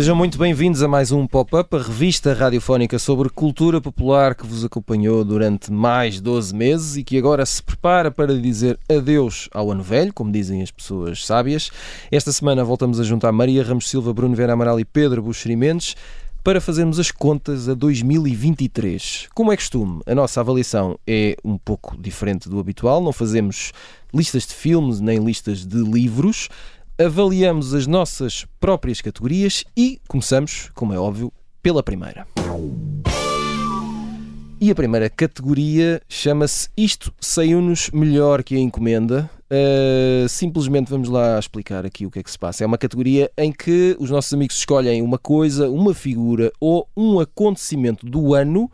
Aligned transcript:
Sejam 0.00 0.16
muito 0.16 0.38
bem-vindos 0.38 0.82
a 0.82 0.88
mais 0.88 1.12
um 1.12 1.26
Pop-Up, 1.26 1.76
a 1.76 1.82
revista 1.82 2.32
radiofónica 2.32 2.98
sobre 2.98 3.28
cultura 3.28 3.82
popular 3.82 4.34
que 4.34 4.46
vos 4.46 4.64
acompanhou 4.64 5.22
durante 5.22 5.70
mais 5.70 6.22
12 6.22 6.54
meses 6.56 6.96
e 6.96 7.04
que 7.04 7.18
agora 7.18 7.44
se 7.44 7.62
prepara 7.62 8.10
para 8.10 8.40
dizer 8.40 8.78
adeus 8.88 9.50
ao 9.52 9.70
ano 9.70 9.82
velho, 9.82 10.10
como 10.14 10.32
dizem 10.32 10.62
as 10.62 10.70
pessoas 10.70 11.26
sábias. 11.26 11.70
Esta 12.10 12.32
semana 12.32 12.64
voltamos 12.64 12.98
a 12.98 13.04
juntar 13.04 13.30
Maria 13.30 13.62
Ramos 13.62 13.90
Silva, 13.90 14.14
Bruno 14.14 14.34
Vera 14.34 14.54
Amaral 14.54 14.80
e 14.80 14.86
Pedro 14.86 15.20
Buxeri 15.20 15.54
Mendes 15.54 15.94
para 16.42 16.62
fazermos 16.62 16.98
as 16.98 17.10
contas 17.10 17.68
a 17.68 17.74
2023. 17.74 19.28
Como 19.34 19.52
é 19.52 19.56
costume, 19.56 20.00
a 20.06 20.14
nossa 20.14 20.40
avaliação 20.40 20.98
é 21.06 21.36
um 21.44 21.58
pouco 21.58 21.94
diferente 22.00 22.48
do 22.48 22.58
habitual, 22.58 23.02
não 23.02 23.12
fazemos 23.12 23.70
listas 24.14 24.46
de 24.46 24.54
filmes 24.54 24.98
nem 24.98 25.18
listas 25.18 25.66
de 25.66 25.76
livros 25.76 26.48
avaliamos 27.00 27.72
as 27.72 27.86
nossas 27.86 28.44
próprias 28.60 29.00
categorias 29.00 29.64
e 29.74 29.98
começamos, 30.06 30.70
como 30.74 30.92
é 30.92 30.98
óbvio, 30.98 31.32
pela 31.62 31.82
primeira. 31.82 32.26
E 34.60 34.70
a 34.70 34.74
primeira 34.74 35.08
categoria 35.08 36.02
chama-se 36.06 36.68
Isto 36.76 37.10
Saiu-nos 37.18 37.88
Melhor 37.90 38.42
que 38.42 38.54
a 38.54 38.58
Encomenda. 38.58 39.30
Uh, 39.50 40.28
simplesmente 40.28 40.90
vamos 40.90 41.08
lá 41.08 41.38
explicar 41.38 41.86
aqui 41.86 42.04
o 42.04 42.10
que 42.10 42.18
é 42.18 42.22
que 42.22 42.30
se 42.30 42.38
passa. 42.38 42.64
É 42.64 42.66
uma 42.66 42.76
categoria 42.76 43.30
em 43.38 43.50
que 43.50 43.96
os 43.98 44.10
nossos 44.10 44.34
amigos 44.34 44.58
escolhem 44.58 45.00
uma 45.00 45.16
coisa, 45.16 45.70
uma 45.70 45.94
figura 45.94 46.52
ou 46.60 46.86
um 46.94 47.18
acontecimento 47.18 48.04
do 48.04 48.34
ano 48.34 48.70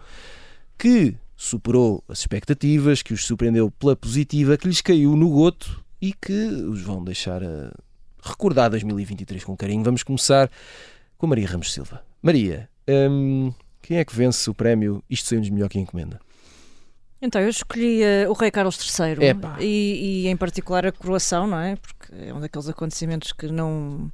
que 0.77 1.15
superou 1.37 2.03
as 2.09 2.19
expectativas, 2.19 3.03
que 3.03 3.15
os 3.15 3.25
surpreendeu 3.25 3.71
pela 3.71 3.95
positiva, 3.95 4.57
que 4.57 4.67
lhes 4.67 4.81
caiu 4.81 5.15
no 5.15 5.31
goto 5.31 5.85
e 6.03 6.13
que 6.13 6.33
os 6.33 6.83
vão 6.83 7.05
deixar 7.05 7.41
recordar 8.27 8.71
2023 8.71 9.45
com 9.45 9.57
carinho. 9.57 9.85
Vamos 9.85 10.03
começar 10.03 10.51
com 11.17 11.27
Maria 11.27 11.47
Ramos 11.47 11.73
Silva. 11.73 12.05
Maria, 12.23 12.69
hum, 12.89 13.53
quem 13.81 13.99
é 13.99 14.05
que 14.05 14.15
vence 14.15 14.49
o 14.51 14.55
prémio 14.55 15.03
Isto 15.09 15.29
Saiu-nos 15.29 15.51
Melhor 15.51 15.69
que 15.69 15.79
Encomenda? 15.79 16.21
Então, 17.21 17.41
eu 17.41 17.49
escolhi 17.49 18.03
uh, 18.03 18.31
o 18.31 18.35
Rei 18.35 18.51
Carlos 18.51 18.77
III 18.77 19.17
e, 19.61 20.25
e, 20.25 20.29
em 20.29 20.37
particular, 20.37 20.85
a 20.87 20.93
coroação, 20.93 21.47
não 21.47 21.59
é? 21.59 21.77
Porque 21.77 22.13
é 22.15 22.35
um 22.35 22.41
daqueles 22.41 22.69
acontecimentos 22.69 23.33
que 23.33 23.47
não 23.47 24.13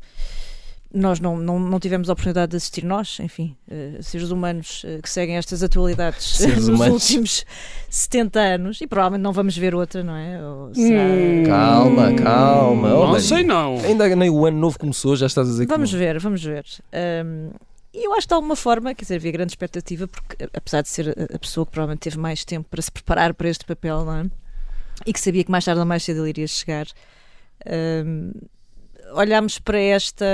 nós 0.95 1.21
não, 1.21 1.37
não, 1.37 1.59
não, 1.59 1.81
tivemos 1.81 2.11
a 2.11 2.13
oportunidade 2.13 2.51
de 2.51 2.57
assistir, 2.57 2.85
nós, 2.85 3.19
enfim, 3.21 3.57
uh, 3.69 4.03
seres 4.03 4.31
humanos 4.31 4.85
uh, 4.85 5.01
que 5.01 5.09
seguem 5.09 5.37
estas 5.37 5.63
atualidades 5.63 6.41
nos 6.41 6.69
humanos. 6.69 7.03
últimos 7.09 7.47
70 7.89 8.41
anos 8.41 8.81
e 8.81 8.87
provavelmente 8.87 9.23
não 9.23 9.33
vamos 9.33 9.57
ver 9.57 9.75
outra, 9.75 10.05
não 10.05 10.15
é? 10.15 10.39
Será... 10.75 11.03
Hum, 11.03 11.45
calma, 11.47 12.15
calma. 12.15 12.89
Não 12.89 13.21
sei 13.21 13.43
não. 13.43 13.79
Ainda 13.79 14.15
nem 14.15 14.31
o 14.31 14.45
ano 14.45 14.59
novo 14.59 14.79
começou, 14.79 15.17
já 15.17 15.27
estás 15.27 15.49
a 15.49 15.51
dizer 15.51 15.67
vamos 15.67 15.91
que. 15.91 15.97
Vamos 15.97 16.07
ver, 16.07 16.19
vamos 16.19 16.45
ver. 16.45 16.65
Um, 17.25 17.51
e 17.95 18.07
eu 18.07 18.15
acho 18.15 18.23
que 18.23 18.29
de 18.29 18.35
alguma 18.35 18.57
forma, 18.57 18.95
quer 18.95 19.03
dizer, 19.03 19.17
havia 19.17 19.33
grande 19.33 19.53
expectativa, 19.53 20.09
porque 20.09 20.49
apesar 20.55 20.83
de 20.83 20.89
ser 20.89 21.11
a 21.35 21.39
pessoa 21.39 21.67
que 21.67 21.73
provavelmente 21.73 22.01
teve 22.01 22.19
mais 22.19 22.45
tempo 22.45 22.69
para 22.71 22.81
se 22.81 22.91
preparar 22.91 23.35
para 23.35 23.49
este 23.49 23.65
papel, 23.67 24.05
não 24.05 24.17
é? 24.17 24.25
E 25.07 25.13
que 25.13 25.21
sabia 25.21 25.45
que 25.45 25.51
mais 25.51 25.65
tarde 25.65 25.81
ou 25.81 25.87
mais 25.87 26.03
cedo 26.03 26.21
ele 26.21 26.31
iria 26.31 26.47
chegar. 26.47 26.87
Um, 27.67 28.33
olhámos 29.15 29.59
para 29.59 29.79
esta, 29.79 30.25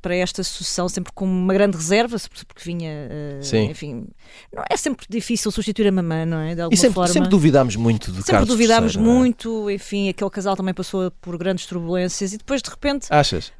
para 0.00 0.14
esta 0.14 0.42
sucessão 0.42 0.88
sempre 0.88 1.12
com 1.12 1.24
uma 1.24 1.52
grande 1.52 1.76
reserva, 1.76 2.16
porque 2.46 2.62
vinha, 2.64 3.08
uh, 3.40 3.56
enfim, 3.70 4.06
não 4.54 4.64
é 4.68 4.76
sempre 4.76 5.06
difícil 5.08 5.50
substituir 5.50 5.88
a 5.88 5.92
mamã, 5.92 6.24
não 6.24 6.38
é? 6.38 6.54
De 6.54 6.60
alguma 6.60 6.74
e 6.74 6.76
sempre, 6.76 6.94
forma. 6.94 7.12
sempre 7.12 7.28
duvidámos 7.28 7.76
muito 7.76 8.10
do 8.10 8.18
Sempre 8.18 8.32
Carlos 8.32 8.48
duvidámos 8.48 8.92
terceiro, 8.94 9.18
muito, 9.18 9.68
é? 9.68 9.74
enfim, 9.74 10.08
aquele 10.08 10.30
casal 10.30 10.56
também 10.56 10.74
passou 10.74 11.10
por 11.20 11.36
grandes 11.36 11.66
turbulências 11.66 12.32
e 12.32 12.38
depois 12.38 12.62
de 12.62 12.70
repente. 12.70 13.06
Achas? 13.10 13.52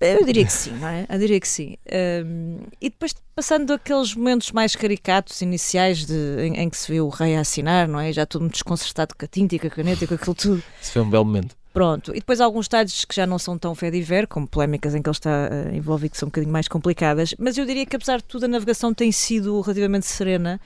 Eu 0.00 0.24
diria 0.24 0.44
que 0.44 0.52
sim, 0.52 0.72
não 0.72 0.88
é? 0.88 1.06
Eu 1.08 1.18
diria 1.18 1.40
que 1.40 1.48
sim. 1.48 1.76
Um, 2.24 2.58
e 2.80 2.88
depois 2.90 3.14
passando 3.34 3.72
aqueles 3.72 4.14
momentos 4.14 4.52
mais 4.52 4.76
caricatos 4.76 5.40
iniciais 5.40 6.04
de, 6.06 6.14
em, 6.40 6.56
em, 6.58 6.70
que 6.70 6.76
se 6.76 6.92
vê 6.92 7.00
o 7.00 7.08
rei 7.08 7.36
a 7.36 7.40
assinar, 7.40 7.88
não 7.88 7.98
é? 7.98 8.12
Já 8.12 8.26
todo 8.26 8.48
desconcertado 8.48 9.14
com 9.18 9.24
a 9.24 9.28
tinta 9.28 9.56
e 9.56 9.58
com 9.58 9.66
a 9.66 9.70
caneta 9.70 10.04
e 10.04 10.06
com 10.06 10.14
aquilo 10.14 10.34
tudo. 10.34 10.62
Isso 10.80 10.92
foi 10.92 11.02
um 11.02 11.10
belo 11.10 11.24
momento. 11.24 11.56
Pronto, 11.72 12.10
e 12.10 12.20
depois 12.20 12.40
alguns 12.40 12.66
estádios 12.66 13.04
que 13.04 13.14
já 13.14 13.26
não 13.26 13.38
são 13.38 13.56
tão 13.56 13.74
fediver, 13.74 14.28
como 14.28 14.46
polémicas 14.46 14.94
em 14.94 15.00
que 15.00 15.08
ele 15.08 15.16
está 15.16 15.48
uh, 15.50 15.74
envolvido, 15.74 16.12
que 16.12 16.18
são 16.18 16.26
um 16.26 16.30
bocadinho 16.30 16.52
mais 16.52 16.68
complicadas, 16.68 17.34
mas 17.38 17.56
eu 17.56 17.64
diria 17.64 17.86
que 17.86 17.96
apesar 17.96 18.18
de 18.18 18.24
tudo 18.24 18.44
a 18.44 18.48
navegação 18.48 18.92
tem 18.92 19.10
sido 19.10 19.60
relativamente 19.60 20.06
serena. 20.06 20.60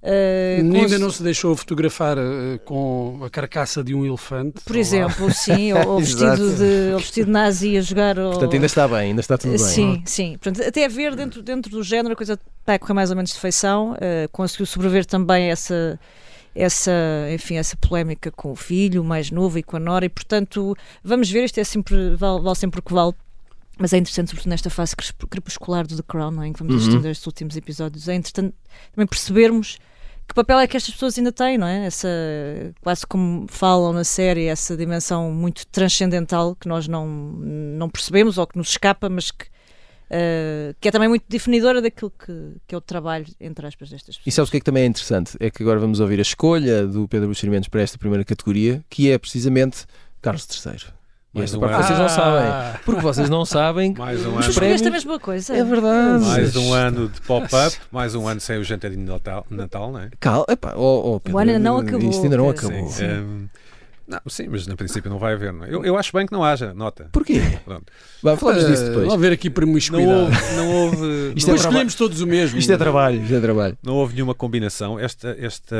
Uh, 0.00 0.76
Ainda 0.76 0.96
não 0.96 1.10
se 1.10 1.22
deixou 1.24 1.56
fotografar 1.56 2.16
uh, 2.18 2.58
com 2.64 3.20
a 3.24 3.30
carcaça 3.30 3.82
de 3.82 3.94
um 3.94 4.06
elefante. 4.06 4.60
Por 4.64 4.76
exemplo, 4.76 5.26
lá. 5.26 5.32
sim, 5.32 5.72
ou, 5.72 5.88
ou 5.88 5.98
vestido 6.00 6.56
de, 6.56 6.92
ou 6.92 6.98
vestido 7.00 7.30
nazi 7.30 7.76
a 7.76 7.80
jogar. 7.80 8.14
Portanto, 8.14 8.54
ainda 8.54 8.66
está 8.66 8.86
bem, 8.86 8.98
ainda 8.98 9.20
está 9.20 9.36
tudo 9.36 9.50
bem. 9.50 9.58
Sim, 9.58 10.02
sim. 10.06 10.38
Portanto, 10.40 10.66
até 10.66 10.84
a 10.84 10.88
ver 10.88 11.16
dentro, 11.16 11.42
dentro 11.42 11.70
do 11.70 11.82
género 11.82 12.12
a 12.12 12.16
coisa 12.16 12.38
está 12.60 12.74
a 12.74 12.78
correr 12.78 12.94
mais 12.94 13.10
ou 13.10 13.16
menos 13.16 13.32
de 13.32 13.40
feição. 13.40 13.92
Uh, 13.92 14.28
conseguiu 14.30 14.66
sobreviver 14.66 15.04
também 15.04 15.50
essa 15.50 15.98
essa, 16.58 16.92
enfim, 17.32 17.56
essa 17.56 17.76
polémica 17.76 18.30
com 18.30 18.50
o 18.50 18.56
filho 18.56 19.04
mais 19.04 19.30
novo 19.30 19.58
e 19.58 19.62
com 19.62 19.76
a 19.76 19.80
Nora, 19.80 20.04
e 20.04 20.08
portanto, 20.08 20.76
vamos 21.02 21.30
ver, 21.30 21.44
isto 21.44 21.58
é 21.58 21.64
sempre, 21.64 22.16
vale, 22.16 22.40
vale 22.42 22.56
sempre 22.56 22.80
o 22.80 22.82
que 22.82 22.92
vale. 22.92 23.14
Mas 23.78 23.92
é 23.92 23.98
interessante, 23.98 24.30
sobretudo 24.30 24.50
nesta 24.50 24.70
fase 24.70 24.96
crepuscular 25.30 25.86
do 25.86 25.96
The 25.96 26.02
Crown, 26.02 26.32
não 26.32 26.42
é? 26.42 26.48
em 26.48 26.52
que 26.52 26.58
vamos 26.58 26.88
uhum. 26.88 27.08
estes 27.08 27.24
últimos 27.24 27.56
episódios, 27.56 28.08
é 28.08 28.14
interessante 28.14 28.52
também 28.92 29.06
percebermos 29.06 29.78
que 30.26 30.34
papel 30.34 30.58
é 30.58 30.66
que 30.66 30.76
estas 30.76 30.92
pessoas 30.92 31.16
ainda 31.16 31.32
têm, 31.32 31.56
não 31.56 31.66
é? 31.66 31.86
Essa, 31.86 32.08
quase 32.82 33.06
como 33.06 33.46
falam 33.48 33.94
na 33.94 34.04
série, 34.04 34.44
essa 34.44 34.76
dimensão 34.76 35.32
muito 35.32 35.66
transcendental 35.68 36.54
que 36.54 36.68
nós 36.68 36.86
não, 36.86 37.06
não 37.06 37.88
percebemos 37.88 38.36
ou 38.36 38.46
que 38.46 38.58
nos 38.58 38.68
escapa, 38.68 39.08
mas 39.08 39.30
que 39.30 39.46
Uh, 40.10 40.74
que 40.80 40.88
é 40.88 40.90
também 40.90 41.08
muito 41.08 41.24
definidora 41.28 41.82
daquilo 41.82 42.10
que, 42.10 42.56
que 42.66 42.74
é 42.74 42.78
o 42.78 42.80
trabalho, 42.80 43.26
entre 43.38 43.66
aspas, 43.66 43.90
destas 43.90 44.16
pessoas. 44.16 44.26
E 44.26 44.32
sabes 44.32 44.48
o 44.48 44.50
que 44.50 44.56
é 44.56 44.60
que 44.60 44.64
também 44.64 44.84
é 44.84 44.86
interessante? 44.86 45.36
É 45.38 45.50
que 45.50 45.62
agora 45.62 45.78
vamos 45.78 46.00
ouvir 46.00 46.18
a 46.18 46.22
escolha 46.22 46.86
do 46.86 47.06
Pedro 47.06 47.28
Buxerimentos 47.28 47.68
para 47.68 47.82
esta 47.82 47.98
primeira 47.98 48.24
categoria, 48.24 48.82
que 48.88 49.10
é 49.10 49.18
precisamente 49.18 49.84
Carlos 50.22 50.46
III. 50.64 50.98
E 51.34 51.42
esta 51.42 51.58
um 51.58 51.60
parte 51.60 51.74
ano. 51.74 51.84
vocês 51.84 51.98
não 51.98 52.08
sabem. 52.08 52.80
Porque 52.84 53.00
vocês 53.02 53.30
não 53.30 53.44
sabem. 53.44 53.94
mais 53.98 54.24
um 54.24 54.38
ano. 54.38 54.54
Prémios... 54.54 54.82
a 54.82 54.90
mesma 54.90 55.20
coisa. 55.20 55.56
É 55.56 55.62
verdade. 55.62 56.24
Mais 56.24 56.56
um 56.56 56.72
ano 56.72 57.08
de 57.08 57.20
pop-up, 57.20 57.76
mais 57.92 58.14
um 58.14 58.26
ano 58.26 58.40
sem 58.40 58.58
o 58.58 58.64
jantarinho 58.64 59.04
de 59.04 59.10
Natal, 59.10 59.46
Natal 59.50 59.92
não 59.92 60.00
é? 60.00 60.10
Calma, 60.18 60.46
epá, 60.48 60.74
oh, 60.74 61.14
oh, 61.14 61.20
Pedro, 61.20 61.36
o 61.36 61.40
ano 61.40 61.50
ainda 61.50 61.62
não 61.62 61.78
acabou. 61.78 62.10
Isto 62.10 62.24
ainda 62.24 62.36
não 62.38 62.48
acabou. 62.48 62.88
Sim, 62.88 63.04
um, 63.04 63.48
não, 64.08 64.18
sim, 64.26 64.48
mas 64.48 64.66
na 64.66 64.74
princípio 64.74 65.10
não 65.10 65.18
vai 65.18 65.34
haver. 65.34 65.52
Não 65.52 65.66
é? 65.66 65.74
eu, 65.74 65.84
eu 65.84 65.98
acho 65.98 66.10
bem 66.14 66.26
que 66.26 66.32
não 66.32 66.42
haja, 66.42 66.72
nota. 66.72 67.10
Porquê? 67.12 67.42
Pronto. 67.62 67.92
Vamos 68.22 68.40
falar 68.40 68.54
disso 68.54 68.84
depois. 68.86 69.06
Vamos 69.06 69.20
ver 69.20 69.32
aqui 69.32 69.50
promiscuidade. 69.50 70.10
Não 70.10 70.24
houve. 70.24 70.56
Não 70.56 70.70
houve 70.70 71.32
Isto 71.36 71.48
não, 71.48 71.54
é 71.54 71.58
escolhemos 71.58 71.94
todos 71.94 72.22
o 72.22 72.26
mesmo. 72.26 72.58
Isto 72.58 72.72
é 72.72 72.78
trabalho, 72.78 73.20
isto 73.20 73.34
é 73.34 73.40
trabalho. 73.40 73.76
Não 73.82 73.94
houve 73.94 74.14
nenhuma 74.14 74.34
combinação. 74.34 74.98
Esta, 74.98 75.36
esta, 75.38 75.76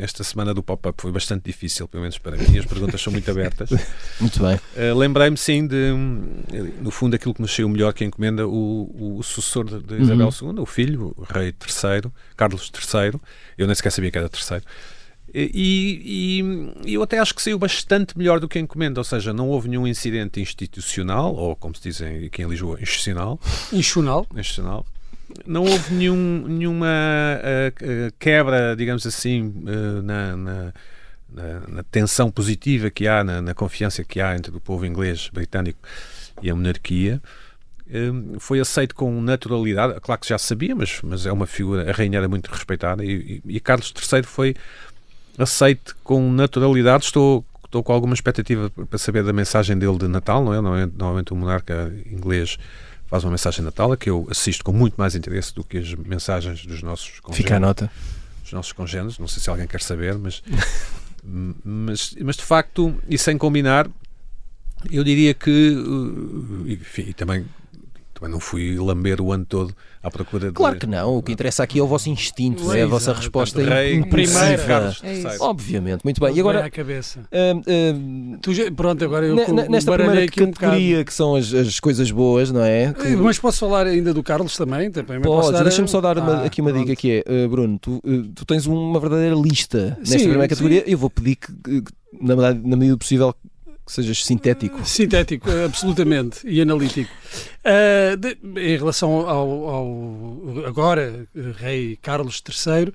esta 0.00 0.24
semana 0.24 0.54
do 0.54 0.62
pop-up 0.62 1.00
foi 1.02 1.12
bastante 1.12 1.44
difícil, 1.44 1.86
pelo 1.86 2.00
menos 2.00 2.16
para 2.16 2.38
mim. 2.38 2.58
As 2.58 2.64
perguntas 2.64 2.98
são 2.98 3.12
muito 3.12 3.30
abertas. 3.30 3.68
muito 4.18 4.40
bem. 4.42 4.56
Uh, 4.56 4.96
Lembrei-me 4.96 5.36
sim 5.36 5.66
de, 5.66 5.92
no 6.80 6.90
fundo, 6.90 7.14
aquilo 7.14 7.34
que 7.34 7.42
nos 7.42 7.54
saiu 7.54 7.68
melhor 7.68 7.92
que 7.92 8.06
encomenda 8.06 8.48
o, 8.48 9.18
o 9.18 9.22
sucessor 9.22 9.66
de, 9.66 9.82
de 9.82 10.02
Isabel 10.02 10.30
uhum. 10.40 10.52
II, 10.54 10.60
o 10.60 10.66
filho, 10.66 11.14
o 11.14 11.22
rei 11.24 11.48
III, 11.48 12.10
Carlos 12.34 12.72
III. 12.74 13.20
Eu 13.58 13.66
nem 13.66 13.74
sequer 13.74 13.92
sabia 13.92 14.10
que 14.10 14.16
era 14.16 14.30
terceiro. 14.30 14.64
E, 15.34 16.72
e, 16.84 16.94
eu 16.94 17.02
até 17.02 17.18
acho 17.18 17.34
que 17.34 17.42
saiu 17.42 17.58
bastante 17.58 18.16
melhor 18.16 18.40
do 18.40 18.48
que 18.48 18.58
a 18.58 18.60
encomenda, 18.60 19.00
ou 19.00 19.04
seja, 19.04 19.32
não 19.32 19.48
houve 19.48 19.68
nenhum 19.68 19.86
incidente 19.86 20.40
institucional, 20.40 21.34
ou 21.34 21.54
como 21.56 21.74
se 21.74 21.82
diz 21.82 22.00
aqui 22.00 22.42
em 22.42 22.48
Lisboa, 22.48 22.80
institucional. 22.80 23.38
Institucional. 23.72 24.26
Institucional. 24.34 24.86
Não 25.44 25.64
houve 25.64 25.92
nenhum, 25.92 26.46
nenhuma 26.46 26.86
uh, 26.86 28.12
quebra, 28.18 28.76
digamos 28.76 29.04
assim, 29.04 29.48
uh, 29.48 30.02
na, 30.02 30.36
na, 30.36 30.72
na, 31.28 31.60
na, 31.68 31.82
tensão 31.82 32.30
positiva 32.30 32.90
que 32.90 33.08
há, 33.08 33.24
na, 33.24 33.42
na, 33.42 33.52
confiança 33.52 34.04
que 34.04 34.20
há 34.20 34.36
entre 34.36 34.56
o 34.56 34.60
povo 34.60 34.86
inglês, 34.86 35.28
britânico 35.32 35.80
e 36.40 36.48
a 36.48 36.54
monarquia. 36.54 37.20
Uh, 37.88 38.38
foi 38.38 38.60
aceito 38.60 38.94
com 38.94 39.20
naturalidade, 39.20 40.00
claro 40.00 40.20
que 40.20 40.28
já 40.28 40.38
sabia, 40.38 40.74
mas, 40.74 41.00
mas 41.02 41.26
é 41.26 41.32
uma 41.32 41.46
figura, 41.46 41.90
a 41.90 41.92
rainha 41.92 42.18
era 42.18 42.28
muito 42.28 42.48
respeitada 42.48 43.04
e, 43.04 43.42
e, 43.44 43.56
e 43.56 43.60
Carlos 43.60 43.92
III 44.12 44.22
foi 44.22 44.54
aceite 45.38 45.94
com 46.02 46.30
naturalidade. 46.32 47.04
Estou, 47.04 47.44
estou 47.64 47.82
com 47.82 47.92
alguma 47.92 48.14
expectativa 48.14 48.70
para 48.70 48.98
saber 48.98 49.24
da 49.24 49.32
mensagem 49.32 49.78
dele 49.78 49.98
de 49.98 50.08
Natal, 50.08 50.44
não 50.44 50.54
é? 50.54 50.60
Normalmente 50.60 51.32
o 51.32 51.36
monarca 51.36 51.92
inglês 52.10 52.58
faz 53.06 53.24
uma 53.24 53.30
mensagem 53.30 53.60
de 53.60 53.66
Natal, 53.66 53.92
a 53.92 53.96
que 53.96 54.10
eu 54.10 54.26
assisto 54.30 54.64
com 54.64 54.72
muito 54.72 54.94
mais 54.96 55.14
interesse 55.14 55.54
do 55.54 55.62
que 55.62 55.78
as 55.78 55.94
mensagens 55.94 56.66
dos 56.66 56.82
nossos 56.82 57.20
congêneres. 57.20 57.36
Fica 57.36 57.56
a 57.56 57.60
nota. 57.60 57.90
Dos 58.42 58.52
nossos 58.52 58.72
congêneres, 58.72 59.18
não 59.18 59.28
sei 59.28 59.42
se 59.42 59.50
alguém 59.50 59.66
quer 59.66 59.80
saber, 59.80 60.16
mas, 60.18 60.42
mas, 61.64 62.14
mas 62.20 62.36
de 62.36 62.42
facto, 62.42 62.94
e 63.08 63.16
sem 63.16 63.38
combinar, 63.38 63.88
eu 64.90 65.02
diria 65.02 65.34
que, 65.34 65.76
enfim, 66.66 67.12
também 67.12 67.46
também 68.18 68.32
não 68.32 68.40
fui 68.40 68.76
lamber 68.78 69.20
o 69.20 69.30
ano 69.30 69.44
todo 69.44 69.74
à 70.02 70.10
procura 70.10 70.46
de. 70.48 70.52
Claro 70.54 70.78
que 70.78 70.86
não, 70.86 71.18
o 71.18 71.22
que 71.22 71.32
interessa 71.32 71.62
aqui 71.62 71.78
é 71.78 71.82
o 71.82 71.86
vosso 71.86 72.08
instinto, 72.08 72.72
é 72.72 72.82
a 72.82 72.86
vossa 72.86 73.12
resposta 73.12 73.62
rei, 73.62 74.02
primeira. 74.04 74.56
Carlos 74.64 75.02
É 75.04 75.36
Obviamente, 75.40 76.02
muito 76.02 76.20
bem. 76.20 76.34
E 76.34 76.40
agora. 76.40 76.70
hum, 77.32 77.62
hum, 77.68 78.38
Tu 78.40 78.54
já- 78.54 78.70
pronto, 78.72 79.04
agora 79.04 79.26
eu 79.26 79.34
nesta 79.68 79.92
primeira 79.92 80.22
um 80.24 80.50
categoria 80.52 81.04
que 81.04 81.12
são 81.12 81.34
as, 81.36 81.52
as 81.52 81.78
coisas 81.78 82.10
boas, 82.10 82.50
não 82.50 82.62
é? 82.64 82.92
Que- 82.94 83.08
Eh, 83.08 83.16
Mas 83.16 83.38
posso 83.38 83.58
falar 83.60 83.86
ainda 83.86 84.14
do 84.14 84.22
Carlos 84.22 84.56
também? 84.56 84.90
também 84.90 85.20
posso 85.20 85.48
Podes, 85.48 85.58
dar- 85.58 85.64
deixa-me 85.64 85.88
só 85.88 86.00
dar 86.00 86.16
uma- 86.18 86.36
Ah, 86.42 86.44
aqui 86.46 86.60
uma 86.60 86.70
pronto. 86.70 86.86
dica 86.86 86.98
que 86.98 87.22
é, 87.26 87.44
uh, 87.44 87.48
Bruno, 87.48 87.78
tu, 87.78 88.00
uh, 88.04 88.22
tu 88.34 88.44
tens 88.46 88.66
uma 88.66 88.98
verdadeira 88.98 89.34
lista 89.34 89.96
nesta 89.98 90.18
Sim, 90.18 90.24
primeira 90.24 90.48
categoria. 90.48 90.84
sim. 90.84 90.90
Eu 90.92 90.98
vou 90.98 91.10
pedir 91.10 91.36
que, 91.36 91.52
na, 92.20 92.34
medida- 92.36 92.54
na 92.68 92.76
medida 92.76 92.94
do 92.94 92.98
possível, 92.98 93.34
que 93.84 93.92
sejas 93.92 94.24
sintético. 94.24 94.84
Sintético, 94.84 95.48
eh, 95.48 95.64
absolutamente, 95.64 96.40
e 96.44 96.60
analítico. 96.60 97.10
Ah, 97.68 98.14
de- 98.14 98.38
em 98.60 98.76
relação 98.76 99.28
ao, 99.28 99.68
ao 99.68 100.66
agora 100.66 101.26
rei 101.58 101.98
Carlos 102.00 102.40
III, 102.48 102.92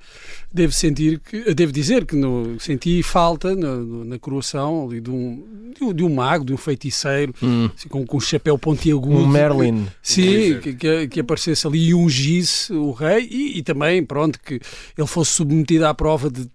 devo 0.54 0.72
sentir 0.72 1.20
que, 1.20 1.54
devo 1.54 1.74
dizer 1.74 2.06
que 2.06 2.16
no, 2.16 2.58
senti 2.58 3.04
falta 3.04 3.54
no- 3.54 3.86
no- 3.86 4.06
na 4.06 4.18
coroação 4.18 4.86
ali 4.88 5.02
de 5.02 5.10
um, 5.10 5.72
de 5.78 5.84
um, 5.84 5.94
de 5.94 6.04
um 6.06 6.14
mago, 6.14 6.46
de 6.46 6.54
um 6.54 6.58
feiticeiro, 6.58 7.34
Hum, 7.44 7.70
assim, 7.76 7.90
com, 7.90 8.06
com 8.06 8.16
um 8.16 8.20
chapéu 8.22 8.58
pontiagudo. 8.58 9.18
um 9.18 9.28
Merlin. 9.28 9.88
Sim, 10.02 10.60
que, 10.62 10.74
que, 10.74 11.08
que 11.10 11.20
aparecesse 11.20 11.68
ali 11.68 11.88
e 11.90 11.94
ungisse 11.94 12.72
o 12.72 12.92
rei 12.92 13.28
e, 13.30 13.58
e 13.58 13.64
também, 13.64 14.02
pronto, 14.06 14.40
que 14.40 14.54
ele 14.98 15.08
fosse 15.08 15.32
submetido 15.34 15.86
à 15.86 15.94
prova 15.94 16.30
de 16.32 16.48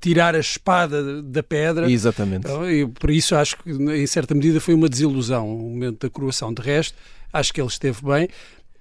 tirar 0.00 0.36
a 0.36 0.38
espada 0.38 1.20
da 1.22 1.42
pedra. 1.42 1.90
Exatamente. 1.90 2.46
Então, 2.46 2.64
eu, 2.70 2.88
por 2.88 3.10
isso 3.10 3.34
acho 3.34 3.56
que 3.58 3.70
em 3.70 4.06
certa 4.06 4.32
medida 4.32 4.60
foi 4.60 4.74
uma 4.74 4.88
desilusão 4.88 5.48
o 5.52 5.70
momento 5.70 6.06
da 6.06 6.10
coroação. 6.10 6.54
De 6.54 6.62
resto, 6.62 6.94
acho 7.34 7.52
que 7.52 7.60
ele 7.60 7.68
esteve 7.68 7.98
bem. 8.02 8.28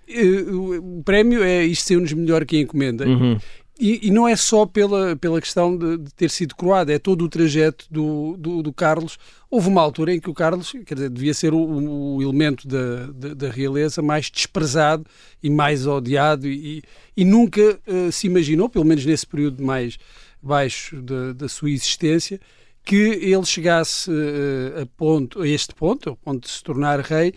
Eh, 0.07 0.51
O 0.51 1.01
prémio 1.03 1.43
é 1.43 1.65
isto 1.65 1.87
ser-nos 1.87 2.13
melhor 2.13 2.45
que 2.45 2.55
a 2.57 2.59
encomenda. 2.61 3.05
Uhum. 3.05 3.37
E, 3.79 4.07
e 4.07 4.11
não 4.11 4.27
é 4.27 4.35
só 4.35 4.67
pela, 4.67 5.15
pela 5.15 5.41
questão 5.41 5.75
de, 5.75 5.97
de 5.97 6.13
ter 6.13 6.29
sido 6.29 6.55
coroado, 6.55 6.91
é 6.91 6.99
todo 6.99 7.25
o 7.25 7.29
trajeto 7.29 7.85
do, 7.89 8.37
do, 8.37 8.61
do 8.61 8.71
Carlos. 8.71 9.17
Houve 9.49 9.67
uma 9.67 9.81
altura 9.81 10.13
em 10.13 10.19
que 10.19 10.29
o 10.29 10.33
Carlos 10.33 10.71
quer 10.85 10.93
dizer, 10.93 11.09
devia 11.09 11.33
ser 11.33 11.53
o, 11.55 12.15
o 12.15 12.21
elemento 12.21 12.67
da, 12.67 13.07
da, 13.07 13.33
da 13.33 13.49
realeza 13.49 13.99
mais 14.01 14.29
desprezado 14.29 15.05
e 15.41 15.49
mais 15.49 15.87
odiado, 15.87 16.47
e, 16.47 16.83
e 17.17 17.25
nunca 17.25 17.79
eh, 17.87 18.11
se 18.11 18.27
imaginou, 18.27 18.69
pelo 18.69 18.85
menos 18.85 19.05
nesse 19.05 19.25
período 19.25 19.63
mais 19.63 19.97
baixo 20.41 21.01
da, 21.01 21.33
da 21.33 21.49
sua 21.49 21.71
existência, 21.71 22.39
que 22.85 22.95
ele 22.95 23.45
chegasse 23.45 24.11
eh, 24.11 24.83
a, 24.83 24.85
ponto, 24.85 25.41
a 25.41 25.47
este 25.47 25.73
ponto, 25.73 26.09
ao 26.09 26.15
ponto 26.15 26.45
de 26.45 26.53
se 26.53 26.63
tornar 26.63 26.99
rei, 26.99 27.33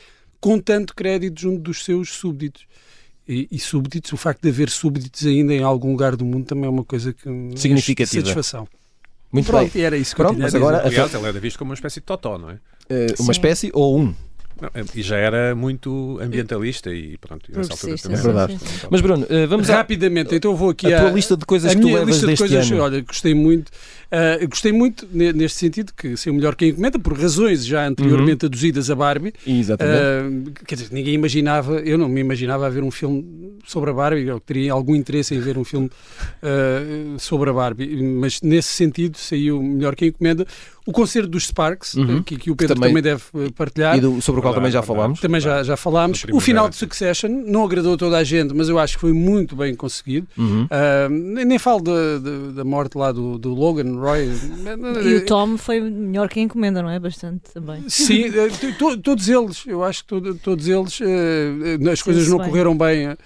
com 0.47 0.61
tanto 0.61 0.95
crédito 0.95 1.41
junto 1.41 1.59
dos 1.61 1.85
seus 1.85 2.11
súbditos. 2.13 2.67
E, 3.29 3.49
e 3.51 3.59
súbditos, 3.59 4.13
o 4.13 4.17
facto 4.17 4.41
de 4.43 4.49
haver 4.51 4.71
súbditos 4.71 5.27
ainda 5.27 5.53
em 5.53 5.61
algum 5.61 5.91
lugar 5.91 6.15
do 6.15 6.25
mundo 6.25 6.47
também 6.47 6.67
é 6.67 6.69
uma 6.69 6.85
coisa 6.85 7.13
que 7.13 7.29
Significativa. 7.57 8.21
satisfação. 8.21 8.69
Muito 9.33 9.47
Pronto, 9.47 9.73
bem. 9.73 9.83
e 9.83 9.85
era 9.85 9.97
isso 9.97 10.15
que 10.15 10.21
eu 10.21 10.27
Pronto, 10.27 10.37
tinha 10.37 10.45
a 10.45 10.47
mas 10.47 10.55
agora- 10.55 10.87
Aliás, 10.87 11.13
ele 11.13 11.27
era 11.27 11.41
visto 11.41 11.59
como 11.59 11.71
uma 11.71 11.75
espécie 11.75 11.99
de 11.99 12.07
totó, 12.07 12.39
não 12.39 12.51
é? 12.51 12.55
Uh, 12.55 13.17
Sim. 13.17 13.23
uma 13.25 13.33
espécie 13.33 13.71
ou 13.75 13.99
um? 13.99 14.15
Não, 14.61 14.71
e 14.95 15.03
já 15.03 15.17
era 15.19 15.55
muito 15.55 16.19
ambientalista 16.21 16.91
e 16.93 17.19
pronto, 17.19 17.45
nessa 17.55 17.73
altura 17.75 17.97
também. 17.99 18.19
É 18.19 18.23
verdade. 18.23 18.53
sim, 18.53 18.59
sim. 18.67 18.87
Mas 18.91 19.01
Bruno, 19.03 19.25
uh, 19.25 19.49
vamos 19.49 19.69
à, 19.69 19.77
Rapidamente, 19.77 20.35
então 20.35 20.51
eu 20.53 20.57
vou 20.57 20.71
aqui 20.71 20.93
a 20.93 21.01
tua 21.01 21.09
à- 21.11 21.13
lista 21.13 21.37
de 21.37 21.45
coisas 21.45 21.71
a 21.71 21.75
que 21.75 21.81
tu 21.83 21.89
levas 21.89 22.07
lista 22.09 22.21
de 22.23 22.27
deste 22.33 22.39
coisas, 22.49 22.71
ano. 22.71 22.81
olha, 22.83 23.01
gostei 23.03 23.35
muito. 23.35 23.71
ah, 24.11 24.47
gostei 24.47 24.73
muito 24.73 25.07
ne- 25.13 25.33
neste 25.35 25.59
sentido 25.59 25.93
que 25.95 26.17
ser 26.17 26.31
o 26.31 26.35
melhor 26.35 26.55
que 26.55 26.65
a 26.65 26.69
encomenda, 26.69 26.99
por 26.99 27.13
razões 27.19 27.67
já 27.67 27.87
anteriormente 27.87 28.45
Uhum. 28.45 28.49
aduzidas 28.49 28.89
a 28.91 28.95
Barbie. 28.95 29.35
Exatamente. 29.47 29.99
Ah, 29.99 30.65
quer 30.67 30.75
dizer, 30.77 30.89
ninguém 30.91 31.13
imaginava, 31.15 31.75
eu 31.81 31.99
não 31.99 32.09
me 32.09 32.21
imaginava 32.21 32.67
a 32.67 32.71
ver 32.71 32.83
um 32.83 32.91
filme 32.91 33.53
sobre 33.67 33.91
a 33.91 33.93
Barbie, 33.93 34.27
eu 34.27 34.41
teria 34.41 34.73
algum 34.73 34.95
interesse 34.97 35.35
em 35.35 35.41
ver 35.41 35.59
um 35.59 35.65
filme 35.65 35.91
ah, 36.43 37.17
sobre 37.19 37.51
a 37.51 37.53
Barbie, 37.53 37.95
mas 38.03 38.41
nesse 38.43 38.69
sentido 38.71 39.17
saiu 39.19 39.63
melhor 39.63 39.95
que 39.95 40.05
a 40.05 40.09
encomenda. 40.09 40.47
O 40.87 40.93
concerto 40.93 41.29
dos 41.29 41.49
Sparks, 41.49 41.95
Uhum. 41.95 42.23
que, 42.23 42.37
que 42.37 42.49
o 42.49 42.55
Pedro 42.55 42.77
também- 42.77 42.91
também, 42.91 43.03
deve 43.03 43.23
eh, 43.35 43.51
partilhar. 43.57 43.97
e 43.99 44.01
do- 44.01 44.23
sobre 44.23 44.41
o 44.41 44.43
qual 44.47 44.55
também 44.55 44.71
já 44.73 44.83
falámos. 44.83 45.21
Também 45.21 45.41
já, 45.41 45.63
já 45.63 45.77
falámos. 45.77 46.25
O 46.33 46.41
final 46.41 46.69
de 46.69 46.77
Succession 46.77 47.29
não 47.29 47.65
agradou 47.65 47.95
a 47.95 47.97
toda 47.97 48.17
a 48.17 48.25
gente, 48.25 48.55
mas 48.55 48.69
eu 48.69 48.79
acho 48.79 48.95
que 48.95 49.01
foi 49.01 49.13
muito 49.13 49.55
bem 49.57 49.75
conseguido. 49.75 50.27
Uhum. 50.37 50.67
Ah, 50.71 51.09
nem, 51.11 51.59
falo 51.59 51.81
da, 51.83 52.19
da, 52.19 52.53
da 52.57 52.65
morte 52.65 52.97
lá 52.99 53.13
do, 53.13 53.39
do 53.39 53.55
Logan 53.55 53.99
Roy. 53.99 54.29
E 55.05 55.15
o 55.17 55.25
Tom 55.27 55.57
foi 55.57 55.81
melhor 55.81 56.29
que 56.29 56.41
a 56.41 56.43
encomenda, 56.43 56.83
não 56.83 56.91
é? 56.91 56.99
Bastante 56.99 57.43
também. 57.53 57.83
Sim, 57.89 58.25
eh, 58.35 58.49
to- 58.49 58.73
to- 58.79 58.99
todos 58.99 59.29
eles, 59.29 59.65
eu 59.67 59.83
acho 59.85 60.03
que 60.03 60.09
todo- 60.09 60.35
todos 60.37 60.67
eles, 60.69 60.99
eh, 61.01 61.91
as 61.91 62.03
coisas 62.03 62.29
não 62.29 62.39
bem. 62.39 62.49
correram 62.49 62.77
bem. 62.77 63.17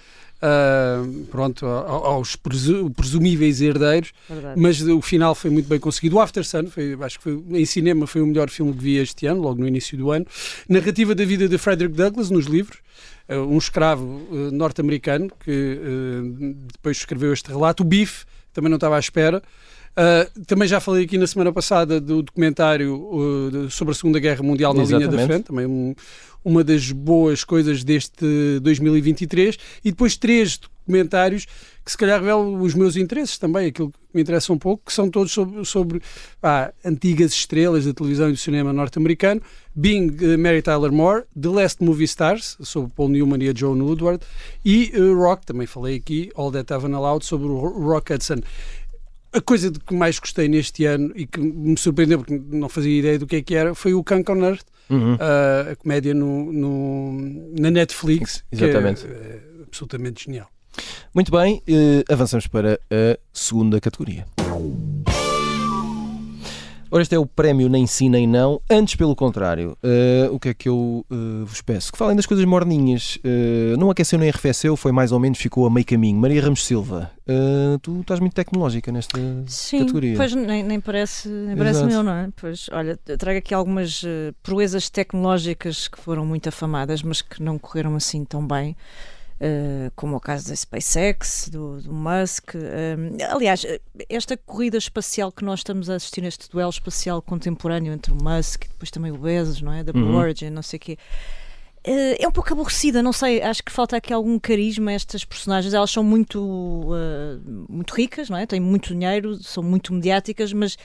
Ah, 0.41 1.03
pronto, 1.29 1.65
ao- 1.65 2.05
aos 2.05 2.35
presu- 2.35 2.89
presumíveis 2.91 3.61
herdeiros, 3.61 4.11
Verdade. 4.29 4.59
mas 4.59 4.81
o 4.81 5.01
final 5.01 5.35
foi 5.35 5.49
muito 5.51 5.67
bem 5.69 5.79
conseguido. 5.79 6.15
O 6.15 6.19
After 6.19 6.43
Sun, 6.45 6.67
foi, 6.67 6.97
acho 7.01 7.17
que 7.19 7.23
foi, 7.23 7.43
em 7.51 7.65
cinema 7.65 8.07
foi 8.07 8.21
o 8.21 8.27
melhor 8.27 8.49
filme 8.49 8.73
que 8.73 8.79
vi 8.83 8.97
este 8.97 9.25
ano, 9.27 9.41
logo 9.41 9.59
no 9.61 9.67
início 9.67 9.97
do 9.97 10.11
ano. 10.11 10.25
Narrativa 10.67 11.13
da 11.13 11.23
vida 11.25 11.47
de 11.47 11.57
Frederick 11.57 11.95
Douglass 11.95 12.29
nos 12.29 12.45
livros, 12.45 12.79
eh, 13.27 13.37
um 13.37 13.57
escravo 13.57 14.27
eh, 14.31 14.51
norte-americano 14.51 15.29
que 15.43 15.79
depois 16.73 16.97
escreveu 16.97 17.31
este 17.33 17.49
relato. 17.49 17.83
O 17.83 17.85
Bife, 17.85 18.25
também 18.53 18.69
não 18.69 18.75
estava 18.77 18.95
à 18.97 18.99
espera. 18.99 19.41
Uh, 19.91 20.45
também 20.45 20.67
já 20.67 20.79
falei 20.79 21.03
aqui 21.03 21.17
na 21.17 21.27
semana 21.27 21.51
passada 21.51 21.99
do 21.99 22.21
documentário 22.23 22.95
uh, 22.95 23.69
sobre 23.69 23.91
a 23.91 23.95
Segunda 23.95 24.19
Guerra 24.19 24.41
Mundial 24.41 24.73
na 24.73 24.83
linha 24.83 24.99
da 24.99 25.05
Exatamente. 25.05 25.27
frente, 25.27 25.43
também 25.45 25.65
um- 25.65 25.93
uma 26.43 26.63
das 26.63 26.91
boas 26.91 27.43
coisas 27.43 27.83
deste 27.83 28.59
2023, 28.61 29.57
e 29.85 29.91
depois 29.91 30.17
três 30.17 30.57
documentários 30.57 31.45
que 31.85 31.91
se 31.91 31.97
calhar 31.97 32.19
revelam 32.19 32.59
os 32.61 32.73
meus 32.73 32.95
interesses 32.95 33.37
também, 33.37 33.67
aquilo 33.67 33.91
que 33.91 33.97
me 34.13 34.21
interessa 34.23 34.51
um 34.51 34.57
pouco, 34.57 34.83
que 34.87 34.93
são 34.93 35.07
todos 35.09 35.31
sobre, 35.31 35.63
sobre 35.65 36.01
ah, 36.41 36.71
antigas 36.83 37.31
estrelas 37.31 37.85
da 37.85 37.93
televisão 37.93 38.29
e 38.29 38.31
do 38.31 38.37
cinema 38.37 38.73
norte-americano, 38.73 39.39
Being 39.75 40.09
uh, 40.21 40.37
Mary 40.37 40.61
Tyler 40.63 40.91
Moore, 40.91 41.23
The 41.39 41.49
Last 41.49 41.83
Movie 41.83 42.05
Stars, 42.05 42.57
sobre 42.61 42.91
Paul 42.95 43.09
Newman 43.09 43.43
e 43.43 43.49
a 43.49 43.53
Joan 43.55 43.77
Woodward, 43.83 44.23
e 44.65 44.91
uh, 44.95 45.15
Rock, 45.15 45.45
também 45.45 45.67
falei 45.67 45.95
aqui, 45.97 46.31
All 46.35 46.51
That 46.51 46.71
Heaven 46.73 46.93
Allowed, 46.93 47.23
sobre 47.25 47.47
o 47.47 47.55
Ro- 47.57 47.79
Rock 47.87 48.13
Hudson. 48.13 48.41
A 49.33 49.39
coisa 49.41 49.71
de 49.71 49.79
que 49.79 49.93
mais 49.93 50.19
gostei 50.19 50.47
neste 50.49 50.83
ano 50.85 51.11
e 51.15 51.25
que 51.25 51.39
me 51.39 51.77
surpreendeu 51.77 52.19
porque 52.19 52.37
não 52.51 52.67
fazia 52.67 52.99
ideia 52.99 53.17
do 53.17 53.25
que 53.25 53.37
é 53.37 53.41
que 53.41 53.55
era 53.55 53.73
foi 53.73 53.93
o 53.93 54.03
Kunk 54.03 54.29
on 54.31 54.43
Earth, 54.43 54.65
Uhum. 54.89 55.15
a, 55.21 55.71
a 55.71 55.75
comédia 55.77 56.13
no, 56.13 56.51
no- 56.51 57.51
na 57.57 57.71
Netflix, 57.71 58.43
Exatamente. 58.51 59.03
que 59.05 59.07
é, 59.07 59.11
é 59.15 59.41
absolutamente 59.65 60.25
genial. 60.25 60.49
Muito 61.15 61.31
bem, 61.31 61.61
eh, 61.65 62.03
avançamos 62.11 62.45
para 62.47 62.73
a 62.91 63.17
segunda 63.31 63.79
categoria. 63.79 64.25
Ora, 66.93 67.03
este 67.03 67.15
é 67.15 67.19
o 67.19 67.25
prémio 67.25 67.69
Nem 67.69 67.87
Sim 67.87 68.09
Nem 68.09 68.27
Não, 68.27 68.61
antes 68.69 68.95
pelo 68.95 69.15
contrário. 69.15 69.77
Eh, 69.81 70.27
o 70.29 70.37
que 70.37 70.49
é 70.49 70.53
que 70.53 70.67
eu 70.67 71.05
eh, 71.09 71.45
vos 71.45 71.61
peço? 71.61 71.89
Que 71.89 71.97
falem 71.97 72.17
das 72.17 72.25
coisas 72.25 72.43
morninhas. 72.43 73.17
Eh, 73.23 73.77
não 73.79 73.89
aqueceu 73.89 74.19
nem 74.19 74.27
arrefeceu, 74.27 74.75
foi 74.75 74.91
mais 74.91 75.13
ou 75.13 75.19
menos, 75.19 75.39
ficou 75.39 75.65
a 75.65 75.69
meio 75.69 75.85
caminho. 75.85 76.19
Maria 76.19 76.41
Ramos 76.41 76.65
Silva, 76.65 77.09
tu 77.81 78.01
estás 78.01 78.19
muito 78.19 78.33
tecnológica 78.33 78.91
nesta 78.91 79.17
Sim, 79.47 79.79
categoria. 79.79 80.17
pois 80.17 80.35
nem, 80.35 80.63
nem 80.63 80.81
parece, 80.81 81.29
nem 81.29 81.55
parece 81.55 81.85
meu, 81.85 82.03
não 82.03 82.11
é? 82.11 82.27
Pois, 82.35 82.67
olha, 82.73 82.97
trago 83.17 83.37
aqui 83.37 83.53
algumas 83.53 84.03
proezas 84.43 84.89
tecnológicas 84.89 85.87
que 85.87 85.97
foram 85.97 86.25
muito 86.25 86.49
afamadas, 86.49 87.01
mas 87.01 87.21
que 87.21 87.41
não 87.41 87.57
correram 87.57 87.95
assim 87.95 88.25
tão 88.25 88.45
bem. 88.45 88.75
Eh, 89.43 89.89
como 89.95 90.15
o 90.17 90.19
caso 90.19 90.47
da 90.49 90.55
SpaceX, 90.55 91.49
do, 91.49 91.81
do 91.81 91.91
Musk. 91.91 92.53
eh, 92.53 92.95
aliás, 93.31 93.65
eh, 93.65 93.81
esta 94.07 94.37
corrida 94.37 94.77
espacial 94.77 95.31
que 95.31 95.43
nós 95.43 95.61
estamos 95.61 95.89
a 95.89 95.95
assistir 95.95 96.21
neste 96.21 96.47
duelo 96.49 96.69
espacial 96.69 97.21
contemporâneo 97.23 97.91
entre 97.91 98.13
o 98.13 98.15
Musk 98.23 98.65
e 98.65 98.67
depois 98.69 98.91
também 98.91 99.11
o 99.11 99.17
Bezos, 99.17 99.61
não 99.61 99.73
é? 99.73 99.83
Da 99.83 99.91
Blue 99.91 100.05
Uhum. 100.09 100.15
Origin, 100.17 100.51
não 100.51 100.61
sei 100.61 100.77
o 100.77 100.79
quê. 100.79 100.97
É 101.83 102.27
um 102.27 102.31
pouco 102.31 102.53
aborrecida, 102.53 103.01
não 103.01 103.11
sei, 103.11 103.41
acho 103.41 103.63
que 103.63 103.71
falta 103.71 103.97
aqui 103.97 104.13
algum 104.13 104.37
carisma 104.37 104.91
a 104.91 104.93
estas 104.93 105.25
personagens. 105.25 105.73
Elas 105.73 105.89
são 105.89 106.03
muito, 106.03 106.87
eh, 106.93 107.39
muito 107.67 107.95
ricas, 107.95 108.29
não 108.29 108.37
é? 108.37 108.45
Têm 108.45 108.59
muito 108.59 108.93
dinheiro, 108.93 109.41
são 109.43 109.63
muito 109.63 109.91
mediáticas, 109.91 110.53
mas 110.53 110.77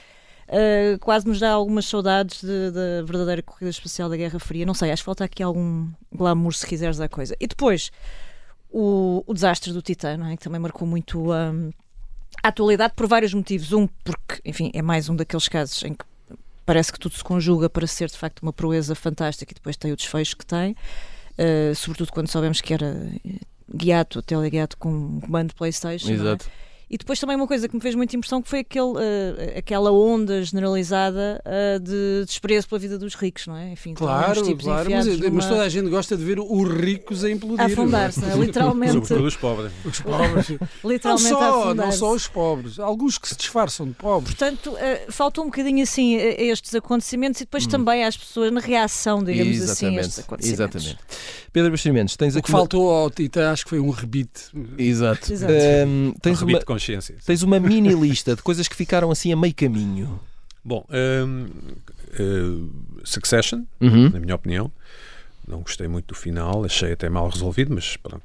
eh, 0.47 0.97
quase 1.01 1.27
nos 1.27 1.39
dá 1.39 1.51
algumas 1.51 1.85
saudades 1.85 2.41
de- 2.41 2.71
da 2.71 3.03
verdadeira 3.05 3.43
corrida 3.43 3.69
espacial 3.69 4.09
da 4.09 4.17
Guerra 4.17 4.39
Fria. 4.39 4.65
Não 4.65 4.73
sei, 4.73 4.89
acho 4.91 5.03
que 5.03 5.05
falta 5.05 5.23
aqui 5.25 5.43
algum 5.43 5.87
glamour, 6.11 6.53
se 6.55 6.65
quiseres, 6.65 6.99
à 6.99 7.07
coisa. 7.07 7.35
E 7.39 7.45
depois, 7.45 7.91
o, 8.79 9.23
o 9.25 9.33
desastre 9.33 9.73
do 9.73 9.81
Titã, 9.81 10.15
não 10.17 10.27
é? 10.27 10.37
que 10.37 10.43
também 10.43 10.61
marcou 10.61 10.87
muito 10.87 11.33
hum, 11.33 11.71
a 12.43 12.49
atualidade 12.49 12.93
por 12.95 13.07
vários 13.07 13.33
motivos. 13.33 13.73
Um, 13.73 13.87
porque, 14.03 14.39
enfim, 14.45 14.69
é 14.71 14.83
mais 14.83 15.09
um 15.09 15.15
daqueles 15.15 15.47
casos 15.47 15.81
em 15.81 15.95
que 15.95 16.05
parece 16.63 16.93
que 16.93 16.99
tudo 16.99 17.15
se 17.15 17.23
conjuga 17.23 17.67
para 17.71 17.87
ser 17.87 18.07
de 18.07 18.17
facto 18.17 18.43
uma 18.43 18.53
proeza 18.53 18.93
fantástica 18.93 19.51
e 19.51 19.55
depois 19.55 19.75
tem 19.75 19.91
o 19.91 19.95
desfecho 19.95 20.37
que 20.37 20.45
tem, 20.45 20.73
uh, 20.73 21.73
sobretudo 21.73 22.11
quando 22.11 22.27
sabemos 22.27 22.61
que 22.61 22.71
era 22.71 22.95
guiado, 23.73 24.21
teleguiado 24.21 24.77
com 24.77 24.89
um 24.89 25.21
comando 25.21 25.55
Playstation. 25.55 26.11
não 26.11 26.31
é? 26.33 26.37
E 26.89 26.97
depois 26.97 27.19
também 27.19 27.35
uma 27.35 27.47
coisa 27.47 27.67
que 27.67 27.75
me 27.75 27.81
fez 27.81 27.95
muita 27.95 28.15
impressão 28.15 28.41
que 28.41 28.47
foi 28.47 28.59
aquele, 28.59 28.85
uh, 28.85 29.57
aquela 29.57 29.91
onda 29.91 30.41
generalizada 30.41 31.41
uh, 31.45 31.79
de 31.81 32.23
desprezo 32.25 32.69
pela 32.69 32.79
vida 32.79 32.97
dos 32.97 33.13
ricos, 33.13 33.45
não 33.45 33.57
é? 33.57 33.73
Enfim, 33.73 33.93
claro, 33.93 34.41
claro, 34.57 34.89
mas, 34.89 35.05
numa... 35.05 35.29
mas, 35.31 35.45
toda 35.47 35.63
a 35.63 35.69
gente 35.69 35.89
gosta 35.89 36.15
de 36.15 36.23
ver 36.23 36.39
os 36.39 36.69
ricos 36.69 37.25
a 37.25 37.29
implodir. 37.29 37.65
Afundar-se, 37.65 38.23
é? 38.23 38.35
literalmente. 38.39 38.93
Sobretudo 38.93 39.25
os 39.25 39.35
pobres. 39.35 39.71
Os 39.83 39.99
pobres. 39.99 40.47
literalmente 40.83 41.31
não 41.31 41.39
só, 41.39 41.73
não 41.73 41.91
só 41.91 42.13
os 42.13 42.27
pobres, 42.27 42.79
alguns 42.79 43.17
que 43.17 43.27
se 43.27 43.35
disfarçam 43.35 43.87
de 43.87 43.93
pobres. 43.93 44.33
Portanto, 44.33 44.71
uh, 44.71 45.11
faltou 45.11 45.43
um 45.43 45.47
bocadinho 45.47 45.83
assim 45.83 46.15
a 46.15 46.41
estes 46.41 46.73
acontecimentos 46.73 47.41
e 47.41 47.43
depois 47.43 47.65
hum. 47.65 47.69
também 47.69 48.05
às 48.05 48.15
pessoas 48.15 48.49
na 48.49 48.61
reação, 48.61 49.21
digamos 49.21 49.57
Exatamente. 49.57 49.71
assim, 49.71 49.97
a 49.97 50.01
estes 50.01 50.19
acontecimentos. 50.19 50.75
Exatamente. 50.75 51.07
Pedro 51.51 51.71
Bastimentos, 51.71 52.15
tens 52.15 52.35
o 52.35 52.37
aqui. 52.37 52.45
que 52.45 52.51
faltou 52.51 52.91
ao 52.91 53.09
Tita, 53.09 53.51
acho 53.51 53.63
que 53.63 53.71
foi 53.71 53.79
um 53.79 53.89
rebite. 53.89 54.51
Exato. 54.77 55.33
Exato. 55.33 55.51
Um, 55.51 56.13
tens 56.21 56.41
um 56.41 56.45
uma, 56.45 56.59
consciência. 56.79 57.15
Tens 57.25 57.43
uma 57.43 57.59
mini 57.59 57.93
lista 57.93 58.35
de 58.35 58.41
coisas 58.41 58.67
que 58.67 58.75
ficaram 58.75 59.11
assim 59.11 59.31
a 59.31 59.35
meio 59.35 59.53
caminho. 59.53 60.19
Bom, 60.63 60.85
um, 61.25 61.45
uh, 62.19 62.69
Succession, 63.03 63.63
Uhum. 63.79 64.09
na 64.09 64.19
minha 64.19 64.35
opinião. 64.35 64.71
Não 65.47 65.61
gostei 65.61 65.87
muito 65.87 66.07
do 66.07 66.15
final, 66.15 66.65
achei 66.65 66.91
até 66.91 67.09
mal 67.09 67.29
resolvido, 67.29 67.73
mas 67.73 67.95
pronto. 67.97 68.23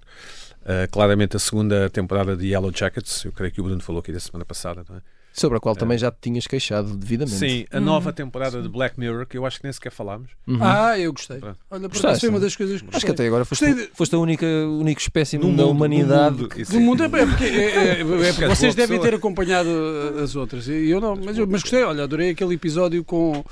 Uh, 0.63 0.91
claramente 0.91 1.37
a 1.37 1.39
segunda 1.41 1.89
temporada 1.91 2.37
de 2.37 2.47
Yellow 2.49 2.73
Jackets, 2.75 3.25
eu 3.25 3.33
creio 3.33 3.53
que 3.53 3.61
o 3.61 3.65
Bruno 3.65 3.81
falou 3.81 4.01
aqui 4.01 4.13
da 4.13 4.21
semana 4.21 4.45
passada, 4.45 4.85
não 4.89 4.97
é? 4.97 5.01
Sobre 5.33 5.57
a 5.57 5.61
qual 5.61 5.75
também 5.75 5.97
já 5.97 6.11
te 6.11 6.19
tinhas 6.21 6.47
queixado 6.47 6.95
devidamente. 6.95 7.37
Sim, 7.39 7.65
a 7.73 7.81
nova 7.81 8.13
temporada 8.13 8.61
de 8.61 8.69
Black 8.69 9.01
Mirror, 9.01 9.25
que 9.27 9.39
eu 9.39 9.47
acho 9.47 9.59
que 9.59 9.65
nem 9.65 9.73
sequer 9.73 9.91
falámos. 9.91 10.31
Uhum. 10.47 10.59
Ah, 10.61 10.99
eu 10.99 11.11
gostei. 11.13 11.39
Pronto. 11.39 11.57
Olha, 11.71 11.89
por 11.89 11.99
acaso 11.99 12.21
foi 12.21 12.29
uma 12.29 12.39
das 12.41 12.55
coisas 12.55 12.83
que 12.83 12.89
Acho 12.89 12.99
que 13.01 13.07
gostei. 13.07 13.13
até 13.15 13.27
agora 13.27 13.45
foste, 13.47 13.65
Gostei 13.65 13.87
de- 13.87 13.93
foste 13.95 14.15
a 14.15 14.19
única, 14.19 14.45
o 14.45 14.79
único 14.81 15.01
espécime 15.01 15.43
No 15.45 15.51
da 15.57 15.63
mundo- 15.63 15.71
humanidade. 15.71 16.37
no 16.37 16.43
mundo, 16.43 16.61
isso 16.61 16.73
Do 16.73 16.77
é- 16.77 16.81
mundo 16.81 17.03
é, 17.03 17.07
é 17.07 17.09
porque, 17.27 17.45
é, 17.45 17.49
é- 17.49 18.01
é 18.01 18.05
porque 18.35 18.47
vocês 18.47 18.75
devem 18.75 18.99
pessoa. 18.99 19.11
ter 19.11 19.17
acompanhado 19.17 19.69
as 20.23 20.37
outras. 20.37 20.69
E 20.69 20.91
eu 20.91 21.01
não, 21.01 21.17
mas, 21.17 21.39
eu- 21.39 21.47
mas 21.47 21.63
gostei, 21.63 21.83
olha, 21.83 22.05
adorei 22.05 22.31
aquele 22.31 22.55
episódio 22.55 23.03
com 23.03 23.43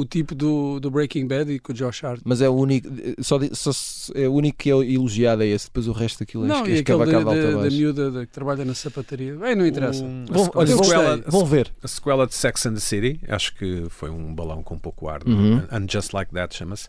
o 0.00 0.04
tipo 0.04 0.34
do, 0.34 0.78
do 0.80 0.90
Breaking 0.90 1.26
Bad 1.26 1.50
e 1.50 1.58
com 1.58 1.72
o 1.72 1.74
Josh 1.74 2.04
Hart. 2.04 2.20
Mas 2.24 2.42
é 2.42 2.48
o 2.48 2.52
único, 2.54 2.88
só, 3.20 3.38
só 3.52 3.70
é 4.14 4.28
o 4.28 4.32
único 4.32 4.58
que 4.58 4.70
é 4.70 4.74
elogiado 4.74 5.42
é 5.42 5.46
esse, 5.46 5.66
depois 5.66 5.88
o 5.88 5.92
resto 5.92 6.18
daquilo 6.20 6.44
é 6.44 6.48
Não, 6.48 6.62
da, 6.64 6.70
escavacado 6.70 7.28
alto 7.30 7.40
da, 7.40 7.62
da 7.62 7.70
miúda 7.70 8.10
da- 8.10 8.26
que 8.26 8.32
trabalha 8.32 8.64
na 8.64 8.74
sapataria. 8.74 9.34
Bem, 9.36 9.54
não 9.56 9.66
interessa. 9.66 10.04
Um- 10.04 10.24
Vão, 10.28 10.44
a 10.46 10.50
olha, 10.54 10.70
Eu 10.70 10.76
vão, 10.76 10.84
sequela- 10.84 11.16
gostei. 11.16 11.30
vão 11.30 11.44
ver. 11.46 11.72
A 11.82 11.88
sequela 11.88 12.26
de 12.26 12.34
Sex 12.34 12.66
and 12.66 12.74
the 12.74 12.80
City, 12.80 13.20
acho 13.28 13.54
que 13.54 13.86
foi 13.90 14.10
um 14.10 14.34
balão 14.34 14.62
com 14.62 14.78
pouco 14.78 15.08
ar. 15.08 15.20
Uhum. 15.26 15.62
And 15.70 15.86
Just 15.90 16.12
Like 16.12 16.32
That 16.32 16.54
chama-se. 16.54 16.88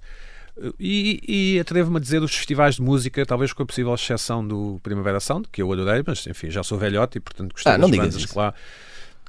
E, 0.79 1.21
e 1.55 1.59
atrevo-me 1.59 1.97
a 1.97 1.99
dizer 1.99 2.21
os 2.23 2.33
festivais 2.35 2.75
de 2.75 2.81
música, 2.81 3.23
talvez 3.25 3.53
com 3.53 3.61
a 3.61 3.65
possível 3.65 3.93
exceção 3.93 4.45
do 4.45 4.79
Primavera 4.81 5.19
Sound, 5.19 5.47
que 5.51 5.61
eu 5.61 5.71
adorei, 5.71 6.01
mas 6.05 6.25
enfim, 6.25 6.49
já 6.49 6.63
sou 6.63 6.79
velhote 6.79 7.19
e 7.19 7.21
portanto 7.21 7.53
gostei 7.53 7.71
Ah, 7.73 7.77
não 7.77 7.87
das 7.89 7.91
digas 7.99 8.15
bandas 8.15 8.25
que 8.31 8.37
lá, 8.37 8.53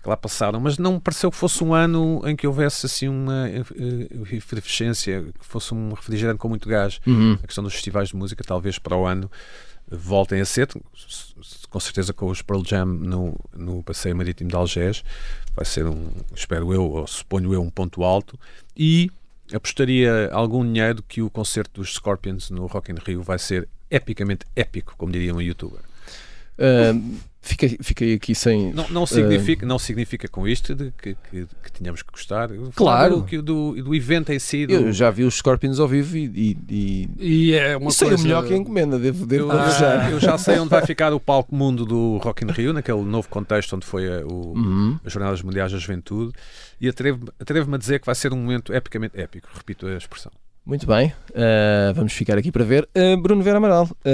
que 0.00 0.08
lá 0.08 0.16
passaram, 0.16 0.60
mas 0.60 0.78
não 0.78 0.94
me 0.94 1.00
pareceu 1.00 1.30
que 1.30 1.36
fosse 1.36 1.62
um 1.62 1.74
ano 1.74 2.22
em 2.24 2.36
que 2.36 2.46
houvesse 2.46 2.86
assim 2.86 3.08
uma 3.08 3.48
eh, 3.48 3.62
eh, 3.76 4.36
efervescência, 4.36 5.24
que 5.38 5.44
fosse 5.44 5.74
um 5.74 5.92
refrigerante 5.92 6.38
com 6.38 6.48
muito 6.48 6.68
gás. 6.68 7.00
Uhum. 7.06 7.38
A 7.42 7.46
questão 7.46 7.64
dos 7.64 7.74
festivais 7.74 8.10
de 8.10 8.16
música, 8.16 8.42
talvez 8.44 8.78
para 8.78 8.96
o 8.96 9.06
ano 9.06 9.30
voltem 9.90 10.40
a 10.40 10.44
ser, 10.44 10.68
com 11.70 11.80
certeza 11.80 12.12
com 12.12 12.26
os 12.28 12.42
Pearl 12.42 12.62
Jam 12.64 12.86
no, 12.86 13.38
no 13.56 13.82
Passeio 13.82 14.14
Marítimo 14.14 14.50
de 14.50 14.56
Algés, 14.56 15.02
vai 15.56 15.64
ser 15.64 15.86
um, 15.86 16.10
espero 16.34 16.72
eu, 16.72 16.84
ou 16.84 17.06
suponho 17.06 17.54
eu, 17.54 17.62
um 17.62 17.70
ponto 17.70 18.04
alto, 18.04 18.38
e 18.76 19.10
apostaria 19.52 20.30
algum 20.30 20.64
dinheiro 20.64 21.02
que 21.02 21.22
o 21.22 21.30
concerto 21.30 21.80
dos 21.80 21.94
Scorpions 21.94 22.50
no 22.50 22.66
Rock 22.66 22.92
in 22.92 22.96
Rio 23.04 23.22
vai 23.22 23.38
ser 23.38 23.66
epicamente 23.90 24.44
épico, 24.54 24.94
como 24.98 25.10
diria 25.10 25.34
um 25.34 25.40
youtuber. 25.40 25.80
Ah, 26.58 26.92
fiquei, 27.40 27.78
fiquei 27.80 28.14
aqui 28.14 28.34
sem. 28.34 28.72
Não, 28.72 28.88
não, 28.88 29.06
significa, 29.06 29.64
não 29.66 29.78
significa 29.78 30.28
com 30.28 30.46
isto 30.46 30.74
de 30.74 30.92
que, 31.00 31.14
que, 31.30 31.46
que 31.62 31.72
tínhamos 31.72 32.02
que 32.02 32.10
gostar. 32.12 32.48
Claro. 32.74 33.16
Do, 33.18 33.24
que- 33.24 33.40
do, 33.40 33.82
do 33.82 33.94
evento 33.94 34.32
em 34.32 34.38
si. 34.38 34.66
Do, 34.66 34.72
Eu 34.74 34.92
já 34.92 35.10
vi 35.10 35.24
os 35.24 35.34
Scorpions 35.36 35.78
ao 35.80 35.88
vivo 35.88 36.16
e, 36.16 36.24
e, 36.34 36.58
e, 36.68 37.08
E 37.18 37.54
é 37.54 37.76
uma 37.76 37.90
e 37.90 37.92
sei 37.92 38.08
coisa... 38.08 38.22
o 38.22 38.26
melhor 38.26 38.46
que 38.46 38.54
a 38.54 38.56
encomenda, 38.56 38.98
devo, 38.98 39.24
devo 39.26 39.50
Eu, 39.52 39.58
confessar. 39.58 40.10
eu 40.12 40.20
já 40.20 40.36
sei 40.38 40.58
onde 40.58 40.70
vai 40.70 40.84
ficar 40.84 41.12
o 41.12 41.20
palco 41.20 41.54
mundo 41.54 41.84
do 41.86 42.18
Rock 42.18 42.44
in 42.44 42.48
Rio, 42.50 42.72
naquele 42.72 43.02
novo 43.02 43.28
contexto 43.28 43.74
onde 43.76 43.86
foi 43.86 44.06
a- 44.06 44.26
o, 44.26 44.52
Uhum. 44.56 44.98
as 45.04 45.12
Jornadas 45.12 45.42
Mundiais 45.42 45.72
da 45.72 45.78
Juventude, 45.78 46.32
e 46.80 46.88
atrevo-me 46.88 47.30
atrevo 47.40 47.74
a 47.74 47.78
dizer 47.78 47.98
que 48.00 48.06
vai 48.06 48.14
ser 48.14 48.32
um 48.32 48.36
momento 48.36 48.72
epicamente 48.72 49.18
épico, 49.20 49.48
repito 49.54 49.86
a 49.86 49.96
expressão. 49.96 50.32
Muito 50.68 50.86
bem, 50.86 51.10
ah, 51.34 51.94
vamos 51.94 52.12
ficar 52.12 52.36
aqui 52.36 52.52
para 52.52 52.62
ver. 52.62 52.86
Ah, 52.94 53.16
Bruno 53.18 53.42
Vera 53.42 53.56
Amaral, 53.56 53.88
ah, 54.04 54.10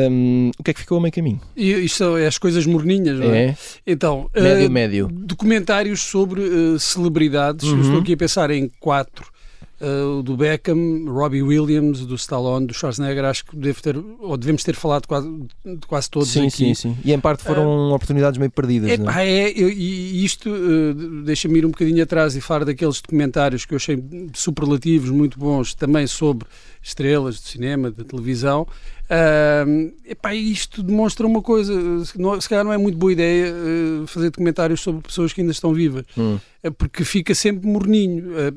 o 0.57 0.63
que 0.63 0.71
é 0.71 0.75
que 0.75 0.79
ficou 0.79 0.99
a 0.99 1.01
meio 1.01 1.13
caminho? 1.13 1.41
Isto 1.57 2.17
é 2.17 2.29
as 2.29 2.39
coisas 2.39 2.65
morninhas, 2.65 3.19
não 3.19 3.35
é? 3.35 3.47
É? 3.47 3.57
Então, 3.85 4.31
Médio, 4.33 4.67
eh, 4.67 4.69
médio. 4.69 5.09
documentários 5.11 6.01
sobre 6.01 6.43
celebridades. 6.79 7.69
Eu 7.69 7.75
Uhum. 7.75 7.81
Estou 7.83 7.99
aqui 7.99 8.13
a 8.13 8.17
pensar 8.17 8.53
em 8.53 8.71
quatro. 8.79 9.34
O 9.81 10.23
do 10.23 10.37
Beckham, 10.37 11.05
Robbie 11.09 11.43
Williams, 11.43 12.07
do 12.07 12.15
Stallone, 12.15 12.67
do 12.67 12.73
Schwarzenegger, 12.73 13.25
acho 13.25 13.45
que 13.45 13.57
devo 13.57 13.83
ter, 13.83 13.97
ou 14.21 14.37
devemos 14.37 14.63
ter 14.63 14.75
falado 14.77 15.03
de 15.03 15.09
quase, 15.09 15.29
de 15.65 15.87
quase 15.87 16.09
todos 16.09 16.29
Sim, 16.31 16.43
aqui. 16.47 16.51
sim, 16.51 16.75
sim. 16.75 16.97
E 17.05 17.13
em 17.13 17.19
parte 17.19 17.43
foram 17.43 17.91
oportunidades 17.93 18.39
meio 18.39 18.51
perdidas, 18.53 18.91
É, 18.93 18.97
não 18.97 19.11
é? 19.13 19.29
é, 19.29 19.51
eu- 19.51 19.69
e 19.69 20.25
isto 20.25 20.49
eh, 20.49 21.25
deixa-me 21.25 21.59
ir 21.59 21.67
um 21.67 21.71
bocadinho 21.71 22.03
atrás 22.03 22.37
e 22.37 22.41
falar 22.41 22.65
daqueles 22.65 23.01
documentários 23.01 23.65
que 23.65 23.75
eu 23.75 23.77
achei 23.77 24.03
superlativos, 24.33 25.11
muito 25.11 25.39
bons, 25.39 25.75
também 25.75 26.07
sobre 26.07 26.47
estrelas 26.83 27.37
de 27.37 27.49
cinema, 27.49 27.91
de 27.91 28.05
televisão. 28.05 28.67
Ah, 29.09 29.65
epá, 30.07 30.35
isto 30.35 30.83
demonstra 30.83 31.27
uma 31.27 31.43
coisa, 31.43 31.73
se 32.05 32.49
calhar 32.49 32.65
não 32.65 32.73
é 32.73 32.79
muito 32.79 32.97
boa 32.97 33.13
ideia 33.13 33.47
eh, 33.49 34.07
fazer 34.07 34.31
documentários 34.31 34.81
sobre 34.81 35.03
pessoas 35.03 35.33
que 35.33 35.41
ainda 35.41 35.53
estão 35.53 35.75
vivas, 35.75 36.05
Hum. 36.17 36.39
eh, 36.63 36.71
porque 36.71 37.05
fica 37.05 37.35
sempre 37.35 37.67
morninho. 37.69 38.33
Eh, 38.39 38.53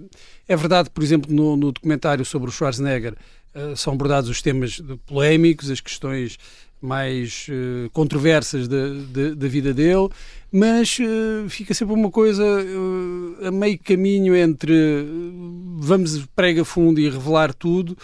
é 0.48 0.56
verdade, 0.56 0.90
por 0.90 1.04
exemplo, 1.04 1.34
no, 1.34 1.58
no 1.58 1.72
documentário 1.72 2.24
sobre 2.24 2.50
o 2.50 2.52
Schwarzenegger 2.52 3.16
são 3.76 3.94
abordados 3.94 4.30
os 4.30 4.40
temas 4.40 4.80
polémicos, 5.08 5.72
as 5.72 5.82
questões 5.82 6.38
mais 6.82 7.48
eh, 7.50 7.90
controversas 7.92 8.68
da, 8.68 8.88
da, 9.12 9.34
da 9.36 9.48
vida 9.48 9.74
dele, 9.74 10.10
mas 10.52 10.98
eh, 11.00 11.50
fica 11.50 11.74
sempre 11.74 11.94
uma 11.94 12.12
coisa 12.12 12.44
eh, 12.44 13.48
a 13.48 13.52
meio 13.52 13.80
caminho 13.80 14.36
entre 14.36 14.74
vamos 15.80 16.26
prega 16.36 16.64
fundo 16.64 17.00
e 17.00 17.10
revelar 17.10 17.54
tudo 17.54 17.98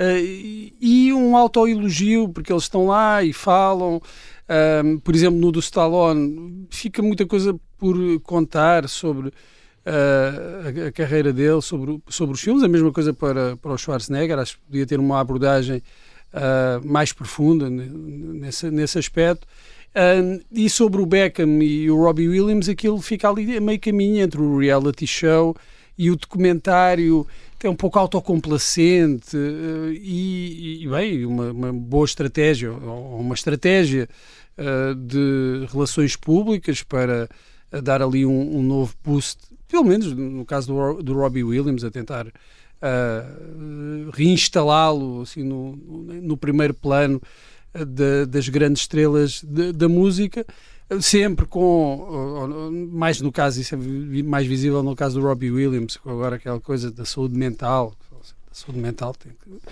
e- 0.00 1.12
um 1.12 1.36
autoelogio, 1.36 2.28
porque 2.28 2.52
eles 2.52 2.64
estão 2.64 2.86
lá 2.86 3.22
e 3.22 3.32
falam. 3.32 4.00
Ahm, 4.48 4.98
por 4.98 5.14
exemplo, 5.14 5.38
no 5.38 5.52
do 5.52 5.58
Stallone, 5.60 6.66
fica 6.70 7.02
muita 7.02 7.26
coisa 7.26 7.58
por 7.76 7.96
contar 8.20 8.88
sobre 8.88 9.32
a, 9.84 10.86
a 10.88 10.92
carreira 10.92 11.32
dele, 11.32 11.60
sobre, 11.60 12.00
sobre 12.08 12.34
os 12.34 12.40
filmes. 12.40 12.62
A 12.62 12.68
mesma 12.68 12.92
coisa 12.92 13.12
para, 13.12 13.56
para 13.56 13.72
o 13.72 13.78
Schwarzenegger. 13.78 14.38
Acho 14.38 14.56
que 14.56 14.62
podia 14.66 14.86
ter 14.86 14.98
uma 15.00 15.20
abordagem 15.20 15.82
ah, 16.32 16.80
mais 16.84 17.12
profunda 17.12 17.68
ne- 17.70 17.86
nesse, 17.86 18.70
nesse 18.70 18.98
aspecto. 18.98 19.46
Ah, 19.94 20.40
e 20.52 20.68
sobre 20.68 21.00
o 21.00 21.06
Beckham 21.06 21.62
e 21.62 21.90
o 21.90 21.96
Robbie 21.96 22.28
Williams, 22.28 22.68
aquilo 22.68 23.00
fica 23.00 23.28
ali 23.28 23.56
a 23.56 23.60
meio 23.60 23.80
caminho 23.80 24.22
entre 24.22 24.40
o 24.40 24.58
reality 24.58 25.06
show 25.06 25.56
e 25.96 26.10
o 26.10 26.16
documentário 26.16 27.26
é 27.66 27.68
um 27.68 27.74
pouco 27.74 27.98
autocomplacente 27.98 29.36
eh, 29.36 29.92
e, 30.00 30.84
e, 30.84 30.88
bem, 30.88 31.26
uma, 31.26 31.50
uma 31.50 31.72
boa 31.72 32.04
estratégia, 32.04 32.70
ou 32.70 33.18
uma 33.20 33.34
estratégia 33.34 34.08
eh, 34.56 34.94
de 34.94 35.66
relações 35.72 36.14
públicas 36.14 36.84
para 36.84 37.28
dar 37.82 38.00
ali 38.00 38.24
um, 38.24 38.58
um 38.58 38.62
novo 38.62 38.94
boost, 39.04 39.42
pelo 39.66 39.84
menos 39.84 40.12
no 40.12 40.44
caso 40.44 40.68
do, 40.68 41.02
do 41.02 41.14
Robbie 41.14 41.42
Williams, 41.42 41.82
a 41.82 41.90
tentar 41.90 42.28
eh, 42.82 43.24
reinstalá-lo 44.12 45.22
assim, 45.22 45.42
no, 45.42 45.76
no 45.76 46.36
primeiro 46.36 46.74
plano 46.74 47.20
eh, 47.74 47.84
da- 47.84 48.24
das 48.26 48.48
grandes 48.48 48.82
estrelas 48.82 49.42
de- 49.42 49.72
da 49.72 49.88
música 49.88 50.44
sempre 51.00 51.44
com, 51.44 52.70
mais 52.90 53.20
no 53.20 53.30
caso, 53.30 53.60
isso 53.60 53.74
é 53.74 53.78
mais 54.22 54.46
visível 54.46 54.82
no 54.82 54.96
caso 54.96 55.20
do 55.20 55.26
Robbie 55.26 55.50
Williams, 55.50 55.98
com 55.98 56.08
agora 56.08 56.36
aquela 56.36 56.58
coisa 56.60 56.90
da 56.90 57.04
saúde 57.04 57.36
mental. 57.36 57.94
A 58.50 58.54
saúde 58.54 58.78
mental 58.80 59.14
tem 59.14 59.32
que, 59.32 59.68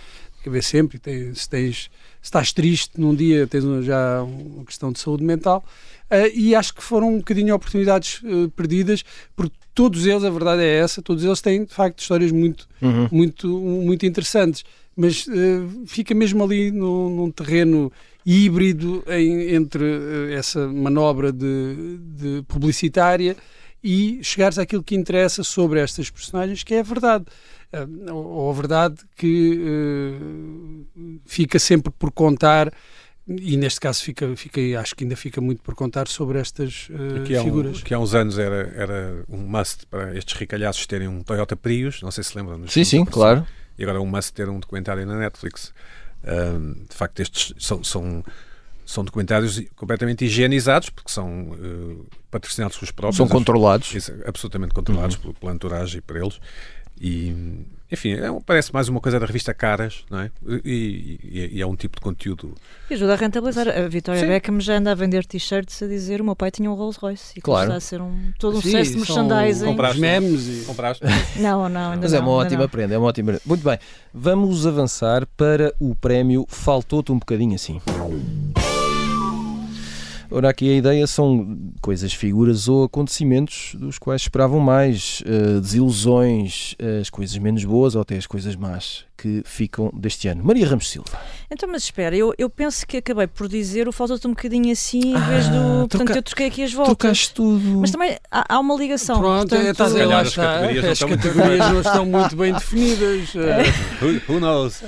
que 0.46 0.48
haver 0.50 0.62
sempre. 0.62 0.98
Tem, 0.98 1.34
se, 1.34 1.48
tens, 1.48 1.76
se 1.76 1.90
estás 2.22 2.52
triste 2.52 2.92
num 3.00 3.14
dia, 3.14 3.46
tens 3.46 3.64
já 3.84 4.22
uma 4.22 4.64
questão 4.64 4.92
de 4.92 4.98
saúde 5.00 5.24
mental. 5.24 5.64
Ah, 6.08 6.28
e 6.28 6.54
acho 6.54 6.72
que 6.74 6.82
foram 6.82 7.14
um 7.14 7.18
bocadinho 7.18 7.54
oportunidades 7.54 8.20
eh, 8.24 8.48
perdidas, 8.54 9.04
porque 9.34 9.56
todos 9.74 10.06
eles, 10.06 10.22
a 10.22 10.30
verdade 10.30 10.62
é 10.62 10.78
essa, 10.78 11.02
todos 11.02 11.24
eles 11.24 11.40
têm 11.40 11.64
de 11.64 11.74
facto 11.74 11.98
histórias 12.00 12.30
muito, 12.30 12.68
Uhum. 12.80 13.08
muito, 13.10 13.48
muito 13.48 14.06
interessantes, 14.06 14.64
mas 14.96 15.26
eh, 15.28 15.62
fica 15.86 16.14
mesmo 16.14 16.44
ali 16.44 16.70
num, 16.70 17.10
num 17.16 17.30
terreno 17.30 17.90
híbrido 18.24 19.02
em- 19.08 19.54
entre 19.54 19.84
essa 20.32 20.66
manobra 20.68 21.32
de, 21.32 21.98
de 22.16 22.42
publicitária 22.46 23.36
e 23.82 24.18
chegares 24.22 24.58
àquilo 24.58 24.82
que 24.82 24.94
interessa 24.96 25.42
sobre 25.44 25.80
estas 25.80 26.08
personagens, 26.10 26.62
que 26.64 26.74
é 26.74 26.80
a 26.80 26.82
verdade. 26.82 27.24
Eh, 27.72 28.12
ou 28.12 28.50
a 28.50 28.54
verdade 28.54 28.96
que 29.16 29.60
eh, 29.64 31.20
fica 31.24 31.58
sempre 31.58 31.92
por 31.92 32.12
contar 32.12 32.72
e 33.28 33.56
neste 33.56 33.80
caso 33.80 34.02
fica, 34.04 34.36
fica, 34.36 34.60
acho 34.80 34.94
que 34.94 35.02
ainda 35.02 35.16
fica 35.16 35.40
muito 35.40 35.60
por 35.60 35.74
contar 35.74 36.06
sobre 36.06 36.38
estas 36.38 36.88
uh, 36.90 37.22
aqui 37.22 37.36
há 37.36 37.42
figuras. 37.42 37.78
Um, 37.78 37.82
que 37.82 37.92
há 37.92 37.98
uns 37.98 38.14
anos 38.14 38.38
era, 38.38 38.72
era 38.76 39.24
um 39.28 39.38
must 39.38 39.84
para 39.86 40.16
estes 40.16 40.34
ricalhaços 40.34 40.86
terem 40.86 41.08
um 41.08 41.24
Toyota 41.24 41.56
Prius, 41.56 42.00
não 42.02 42.12
sei 42.12 42.22
se 42.22 42.36
lembram. 42.38 42.66
Sim, 42.68 42.84
sim, 42.84 43.04
claro. 43.04 43.44
E 43.76 43.82
agora 43.82 43.98
é 43.98 44.00
um 44.00 44.06
must 44.06 44.32
ter 44.32 44.48
um 44.48 44.60
documentário 44.60 45.04
na 45.04 45.16
Netflix. 45.16 45.74
Um, 46.24 46.84
de 46.88 46.94
facto, 46.94 47.18
estes 47.18 47.52
são, 47.58 47.82
são, 47.82 48.24
são 48.84 49.04
documentários 49.04 49.60
completamente 49.74 50.24
higienizados, 50.24 50.88
porque 50.88 51.10
são 51.10 51.50
uh, 51.50 52.06
patrocinados 52.30 52.76
pelos 52.76 52.92
próprios. 52.92 53.16
São 53.16 53.26
controlados. 53.26 53.92
Absolutamente 54.24 54.72
controlados 54.72 55.18
uhum. 55.24 55.32
pela 55.32 55.52
entourage 55.52 55.98
e 55.98 56.00
por 56.00 56.16
eles. 56.16 56.38
E, 57.00 57.64
enfim, 57.90 58.14
é, 58.14 58.26
parece 58.44 58.72
mais 58.72 58.88
uma 58.88 59.00
coisa 59.00 59.20
da 59.20 59.26
revista 59.26 59.52
Caras, 59.52 60.04
não 60.10 60.20
é? 60.20 60.30
E, 60.64 61.18
e, 61.22 61.50
e 61.56 61.62
é 61.62 61.66
um 61.66 61.76
tipo 61.76 61.96
de 61.96 62.02
conteúdo. 62.02 62.54
E 62.90 62.94
ajuda 62.94 63.12
a 63.12 63.16
rentabilizar. 63.16 63.68
A 63.68 63.86
Vitória 63.88 64.20
Sim. 64.20 64.28
Beckham 64.28 64.60
já 64.60 64.78
anda 64.78 64.92
a 64.92 64.94
vender 64.94 65.24
t-shirts 65.24 65.82
a 65.82 65.86
dizer 65.86 66.20
o 66.20 66.24
meu 66.24 66.34
pai 66.34 66.50
tinha 66.50 66.70
um 66.70 66.74
Rolls 66.74 66.98
Royce 66.98 67.38
e 67.38 67.40
claro. 67.40 67.68
está 67.68 67.76
a 67.76 67.80
ser 67.80 68.00
um, 68.00 68.32
todo 68.38 68.58
um 68.58 68.62
Sim, 68.62 68.70
sucesso 68.70 68.90
de 68.92 68.96
merchandising. 68.96 69.66
Compraste 69.66 70.00
memes 70.00 70.46
e... 70.46 70.64
Compraste? 70.64 71.04
Não, 71.38 71.68
não, 71.68 71.92
ainda 71.92 72.02
Mas 72.02 72.12
não, 72.12 72.18
é 72.18 72.22
uma 72.22 72.30
ótima 72.30 72.62
não. 72.62 72.68
prenda, 72.68 72.94
é 72.94 72.98
uma 72.98 73.08
ótima 73.08 73.38
Muito 73.44 73.62
bem, 73.62 73.78
vamos 74.12 74.66
avançar 74.66 75.26
para 75.36 75.74
o 75.78 75.94
prémio 75.94 76.46
Faltou-te 76.48 77.12
um 77.12 77.18
bocadinho 77.18 77.54
assim. 77.54 77.80
Ora, 80.30 80.50
aqui 80.50 80.70
a 80.70 80.76
ideia 80.76 81.06
são 81.06 81.58
coisas, 81.80 82.12
figuras 82.12 82.68
ou 82.68 82.84
acontecimentos 82.84 83.74
dos 83.74 83.98
quais 83.98 84.22
esperavam 84.22 84.60
mais, 84.60 85.22
uh, 85.22 85.60
desilusões, 85.60 86.74
as 87.00 87.10
coisas 87.10 87.36
menos 87.38 87.64
boas 87.64 87.94
ou 87.94 88.02
até 88.02 88.16
as 88.16 88.26
coisas 88.26 88.56
más 88.56 89.06
que 89.16 89.42
ficam 89.44 89.90
deste 89.94 90.28
ano. 90.28 90.44
Maria 90.44 90.66
Ramos 90.68 90.90
Silva. 90.90 91.18
Então, 91.50 91.68
mas 91.70 91.84
espera, 91.84 92.14
eu, 92.14 92.34
eu 92.36 92.50
penso 92.50 92.86
que 92.86 92.98
acabei 92.98 93.26
por 93.26 93.48
dizer 93.48 93.88
o 93.88 93.92
falta-te 93.92 94.26
um 94.26 94.30
bocadinho 94.30 94.70
assim 94.72 95.14
em 95.14 95.20
vez 95.20 95.48
do. 95.48 95.56
Ah, 95.56 95.86
portanto, 95.88 96.16
eu 96.16 96.22
troquei 96.22 96.46
aqui 96.48 96.62
as 96.62 96.72
voltas. 96.72 96.96
Trocaste 96.96 97.32
tudo. 97.32 97.80
Mas 97.80 97.90
também 97.90 98.18
há, 98.30 98.54
há 98.54 98.60
uma 98.60 98.74
ligação. 98.74 99.18
Pronto, 99.18 99.48
portanto, 99.48 99.66
é, 99.66 99.70
estás 99.70 99.96
a 99.96 100.06
lá 100.06 100.22
está. 100.22 100.42
As 100.42 100.60
categorias, 100.60 100.84
as 100.84 100.98
categorias 100.98 101.58
não 101.72 101.80
estão 101.80 102.06
muito 102.06 102.36
bem 102.36 102.52
definidas. 102.52 103.34
who, 104.02 104.32
who 104.32 104.40
knows? 104.40 104.82
Uh, 104.82 104.86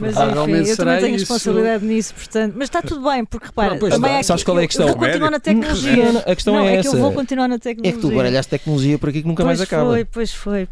mas 0.00 0.16
enfim, 0.16 0.70
eu 0.70 0.76
também 0.76 1.00
tenho 1.00 1.18
responsabilidade 1.18 1.84
nisso, 1.84 2.14
portanto. 2.14 2.54
Mas 2.56 2.64
está 2.64 2.80
tudo 2.80 3.08
bem, 3.08 3.24
porque 3.24 3.46
repara, 3.46 3.76
pois 3.76 3.94
também 3.94 4.12
é 4.12 4.22
Sabes 4.22 4.44
qual 4.44 4.59
é 4.60 4.64
a 4.64 4.68
questão? 4.68 4.88
Eu 4.88 4.94
vou 4.94 5.06
continuar 5.06 5.30
na 5.30 5.40
tecnologia. 5.40 6.18
A 6.26 6.34
questão 6.34 6.54
não, 6.54 6.66
é, 6.66 6.74
é 6.74 6.76
essa. 6.76 6.90
que 6.90 6.96
eu 6.96 7.00
vou 7.00 7.12
continuar 7.12 7.48
na 7.48 7.58
tecnologia. 7.58 7.92
É 7.92 7.94
que 7.94 8.00
tu 8.00 8.14
baralhaste 8.14 8.50
tecnologia 8.50 8.98
por 8.98 9.08
aqui 9.08 9.22
que 9.22 9.28
nunca 9.28 9.42
pois 9.44 9.58
mais 9.58 9.60
acaba. 9.60 9.90
Foi, 9.90 10.04
pois 10.04 10.32
foi. 10.32 10.68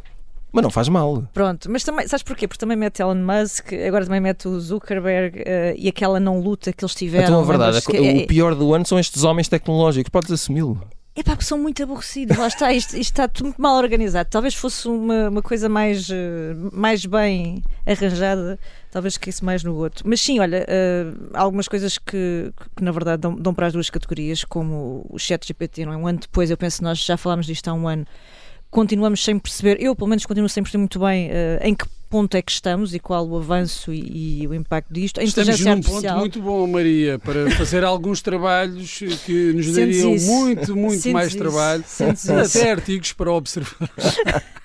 Mas 0.51 0.63
não 0.63 0.71
faz 0.71 0.89
mal. 0.89 1.25
Pronto, 1.35 1.71
mas 1.71 1.85
também, 1.85 2.09
sabes 2.09 2.23
porquê? 2.23 2.49
Porque 2.49 2.59
também 2.59 2.77
mete 2.77 3.01
Elon 3.01 3.17
Musk, 3.17 3.73
agora 3.87 4.05
também 4.05 4.21
mete 4.21 4.49
o 4.49 4.59
Zuckerberg 4.59 5.41
uh, 5.41 5.45
e 5.77 5.89
aquela 5.89 6.19
não 6.19 6.41
luta 6.41 6.73
que 6.73 6.83
eles 6.83 6.95
tiveram. 6.95 7.25
Então 7.25 7.41
a 7.41 7.45
verdade, 7.45 7.83
que, 7.83 7.99
o 7.99 8.27
pior 8.27 8.55
do 8.55 8.73
ano 8.73 8.87
são 8.87 8.99
estes 8.99 9.25
homens 9.25 9.47
tecnológicos, 9.47 10.09
podes 10.09 10.33
assumi-lo. 10.33 10.81
É 11.15 11.23
pá, 11.23 11.37
que 11.37 11.45
são 11.45 11.59
muito 11.59 11.83
aborrecidos, 11.83 12.37
lá 12.37 12.47
está, 12.47 12.73
isto, 12.73 12.91
isto, 12.97 13.11
está 13.11 13.27
tudo 13.27 13.47
muito 13.47 13.61
mal 13.61 13.77
organizado. 13.77 14.29
Talvez 14.31 14.55
fosse 14.55 14.87
uma, 14.87 15.29
uma 15.29 15.43
coisa 15.43 15.69
mais, 15.69 16.09
uh, 16.09 16.15
mais 16.73 17.05
bem 17.05 17.61
arranjada, 17.85 18.57
talvez 18.91 19.19
caísse 19.19 19.45
mais 19.45 19.65
no 19.65 19.75
outro. 19.75 20.09
Mas 20.09 20.21
sim, 20.21 20.39
olha, 20.39 20.65
uh, 20.65 21.31
algumas 21.35 21.67
coisas 21.67 21.99
que, 21.99 22.53
que 22.77 22.85
na 22.85 22.93
verdade 22.93 23.21
dão, 23.21 23.35
dão, 23.35 23.53
para 23.53 23.67
as 23.67 23.73
duas 23.73 23.91
categorias, 23.91 24.45
como 24.45 25.05
o 25.11 25.19
chat 25.19 25.45
GPT, 25.45 25.87
não 25.87 25.93
é? 25.93 25.97
Um 25.97 26.07
ano 26.07 26.21
depois, 26.21 26.53
eu 26.53 26.57
penso 26.57 26.85
nós 26.85 26.99
já 26.99 27.17
falámos 27.17 27.47
disto 27.47 27.67
há 27.67 27.75
um 27.75 27.89
ano, 27.89 28.07
continuamos 28.71 29.25
sem 29.25 29.39
perceber, 29.39 29.81
eu 29.81 29.95
pelo 29.95 30.09
menos 30.09 30.27
continuo 30.27 30.49
sem 30.49 30.63
perceber 30.63 30.81
muito 30.81 30.99
bem 30.99 31.29
uh, 31.29 31.33
em 31.63 31.75
que 31.75 31.87
ponto 32.09 32.37
é 32.37 32.43
que 32.43 32.51
estamos 32.51 32.95
e 32.95 32.99
qual 32.99 33.27
o 33.29 33.37
avanço 33.37 33.93
e, 33.93 34.43
e 34.43 34.49
o 34.49 34.55
impacto 34.55 34.93
disto. 34.93 35.21
A 35.21 35.25
estamos 35.25 35.61
num 35.61 35.73
artificial... 35.73 36.03
ponto 36.03 36.21
muito 36.21 36.43
bom, 36.43 36.67
Maria, 36.67 37.19
para 37.19 37.51
fazer 37.53 37.85
alguns 37.85 38.23
trabalhos 38.23 38.99
que 39.25 39.53
nos 39.53 39.73
dariam 39.73 40.17
muito, 40.17 40.77
muito 40.77 41.11
mais 41.11 41.29
isso. 41.29 41.39
trabalho, 41.39 41.85
até 42.45 42.73
artigos 42.73 43.13
para 43.13 43.33
observar. 43.33 43.91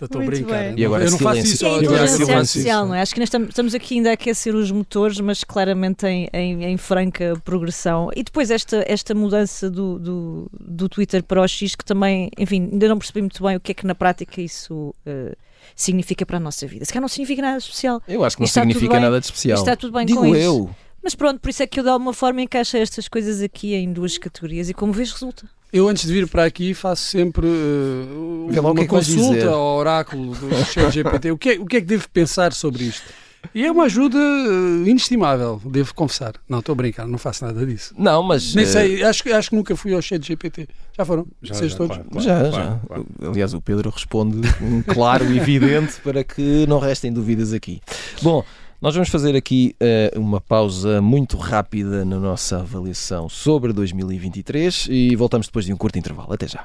Estou 0.00 0.22
a 0.22 0.24
brincar. 0.24 0.78
E 0.78 0.84
agora 0.84 1.04
eu 1.04 1.10
não 1.10 1.18
faço 1.18 1.40
isso. 1.40 1.66
É 1.66 1.78
inteligência 1.78 2.36
artificial, 2.36 2.86
não 2.86 2.94
é? 2.94 3.00
Acho 3.00 3.14
que 3.14 3.22
estamos, 3.22 3.48
estamos 3.48 3.74
aqui 3.74 3.94
ainda 3.94 4.10
a 4.10 4.12
aquecer 4.12 4.54
os 4.54 4.70
motores, 4.70 5.20
mas 5.20 5.42
claramente 5.44 6.06
em, 6.06 6.28
em, 6.32 6.64
em 6.64 6.76
franca 6.76 7.40
progressão. 7.44 8.10
E 8.14 8.22
depois 8.22 8.50
esta, 8.50 8.84
esta 8.86 9.14
mudança 9.14 9.70
do, 9.70 9.98
do, 9.98 10.50
do, 10.52 10.88
Twitter 10.88 11.22
para 11.22 11.40
o 11.40 11.48
X, 11.48 11.74
que 11.74 11.84
também, 11.84 12.30
enfim, 12.38 12.68
ainda 12.72 12.88
não 12.88 12.98
percebi 12.98 13.20
muito 13.22 13.42
bem 13.42 13.56
o 13.56 13.60
que 13.60 13.72
é 13.72 13.74
que 13.74 13.86
na 13.86 13.94
prática 13.94 14.40
isso. 14.40 14.94
Uh, 15.06 15.36
significa 15.74 16.24
para 16.24 16.38
a 16.38 16.40
nossa 16.40 16.66
vida. 16.66 16.84
Se 16.84 16.92
calhar 16.92 17.02
não 17.02 17.08
significa 17.08 17.42
nada 17.42 17.58
de 17.58 17.64
especial. 17.64 18.02
Eu 18.08 18.24
acho 18.24 18.36
que 18.36 18.42
não 18.42 18.46
significa 18.48 19.00
nada 19.00 19.20
de 19.20 19.26
especial. 19.26 19.58
Está 19.58 19.76
tudo 19.76 19.92
bem 19.92 20.06
Digo 20.06 20.20
com 20.20 20.34
eu. 20.34 20.64
Isso. 20.64 20.76
Mas 21.02 21.14
pronto, 21.14 21.40
por 21.40 21.48
isso 21.48 21.62
é 21.62 21.66
que 21.66 21.78
eu 21.78 21.84
de 21.84 21.90
alguma 21.90 22.12
forma 22.12 22.42
encaixo 22.42 22.76
estas 22.76 23.08
coisas 23.08 23.40
aqui 23.40 23.74
em 23.74 23.92
duas 23.92 24.18
categorias 24.18 24.68
e 24.68 24.74
como 24.74 24.92
vês 24.92 25.12
resulta. 25.12 25.48
Eu, 25.72 25.88
antes 25.88 26.06
de 26.06 26.12
vir 26.12 26.26
para 26.26 26.44
aqui, 26.44 26.72
faço 26.72 27.02
sempre 27.02 27.46
uh, 27.46 28.60
uma 28.60 28.74
que 28.74 28.82
é 28.82 28.86
consulta 28.86 29.50
ao 29.50 29.76
oráculo 29.76 30.34
do 30.34 30.64
ChatGPT. 30.64 31.30
o, 31.30 31.36
que 31.36 31.50
é, 31.50 31.58
o 31.58 31.66
que 31.66 31.76
é 31.76 31.80
que 31.80 31.86
devo 31.86 32.08
pensar 32.08 32.52
sobre 32.54 32.84
isto? 32.84 33.12
E 33.54 33.64
é 33.64 33.70
uma 33.70 33.84
ajuda 33.84 34.18
uh, 34.18 34.88
inestimável, 34.88 35.60
devo 35.64 35.94
confessar. 35.94 36.34
Não, 36.48 36.58
estou 36.60 36.72
a 36.72 36.76
brincar, 36.76 37.06
não 37.06 37.18
faço 37.18 37.44
nada 37.44 37.64
disso. 37.64 37.94
Não, 37.96 38.22
mas. 38.22 38.54
Nem 38.54 38.64
uh... 38.64 38.68
sei, 38.68 39.02
acho, 39.02 39.32
acho 39.32 39.50
que 39.50 39.56
nunca 39.56 39.76
fui 39.76 39.94
ao 39.94 40.02
chat 40.02 40.26
GPT. 40.26 40.68
Já 40.96 41.04
foram? 41.04 41.26
Já, 41.42 41.54
Vocês 41.54 41.72
já, 41.72 41.78
todos? 41.78 41.96
Claro, 41.96 42.10
claro, 42.10 42.26
já, 42.26 42.50
claro, 42.50 43.06
já. 43.20 43.28
Aliás, 43.28 43.54
o 43.54 43.60
Pedro 43.60 43.90
responde 43.90 44.40
um 44.60 44.82
claro 44.82 45.30
e 45.30 45.38
evidente 45.38 46.00
para 46.02 46.24
que 46.24 46.66
não 46.66 46.78
restem 46.78 47.12
dúvidas 47.12 47.52
aqui. 47.52 47.80
Bom. 48.22 48.44
Nós 48.80 48.94
vamos 48.94 49.08
fazer 49.08 49.34
aqui 49.34 49.74
uh, 49.82 50.20
uma 50.20 50.40
pausa 50.40 51.02
muito 51.02 51.36
rápida 51.36 52.04
na 52.04 52.20
nossa 52.20 52.60
avaliação 52.60 53.28
sobre 53.28 53.72
2023 53.72 54.86
e 54.88 55.16
voltamos 55.16 55.48
depois 55.48 55.64
de 55.64 55.72
um 55.72 55.76
curto 55.76 55.98
intervalo. 55.98 56.32
Até 56.32 56.46
já. 56.46 56.64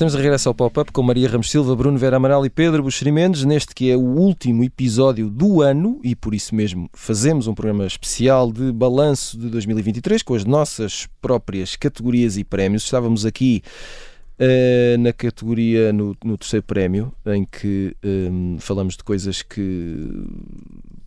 Estamos 0.00 0.14
de 0.14 0.18
regresso 0.18 0.48
ao 0.48 0.54
Pop-Up 0.54 0.92
com 0.92 1.02
Maria 1.02 1.28
Ramos 1.28 1.50
Silva, 1.50 1.76
Bruno 1.76 1.98
Vera 1.98 2.16
Amaral 2.16 2.46
e 2.46 2.48
Pedro 2.48 2.82
Buxeri 2.82 3.12
Mendes, 3.12 3.44
neste 3.44 3.74
que 3.74 3.90
é 3.90 3.96
o 3.98 4.00
último 4.00 4.64
episódio 4.64 5.28
do 5.28 5.60
ano 5.60 6.00
e 6.02 6.16
por 6.16 6.34
isso 6.34 6.54
mesmo 6.54 6.88
fazemos 6.94 7.46
um 7.46 7.52
programa 7.52 7.86
especial 7.86 8.50
de 8.50 8.72
balanço 8.72 9.38
de 9.38 9.50
2023 9.50 10.22
com 10.22 10.32
as 10.32 10.46
nossas 10.46 11.06
próprias 11.20 11.76
categorias 11.76 12.38
e 12.38 12.44
prémios. 12.44 12.84
Estávamos 12.84 13.26
aqui 13.26 13.62
uh, 14.38 14.98
na 14.98 15.12
categoria, 15.12 15.92
no, 15.92 16.16
no, 16.24 16.38
terceiro 16.38 16.64
prémio, 16.64 17.12
em 17.26 17.44
que 17.44 17.94
um, 18.02 18.56
falamos 18.58 18.96
de 18.96 19.04
coisas 19.04 19.42
que 19.42 19.98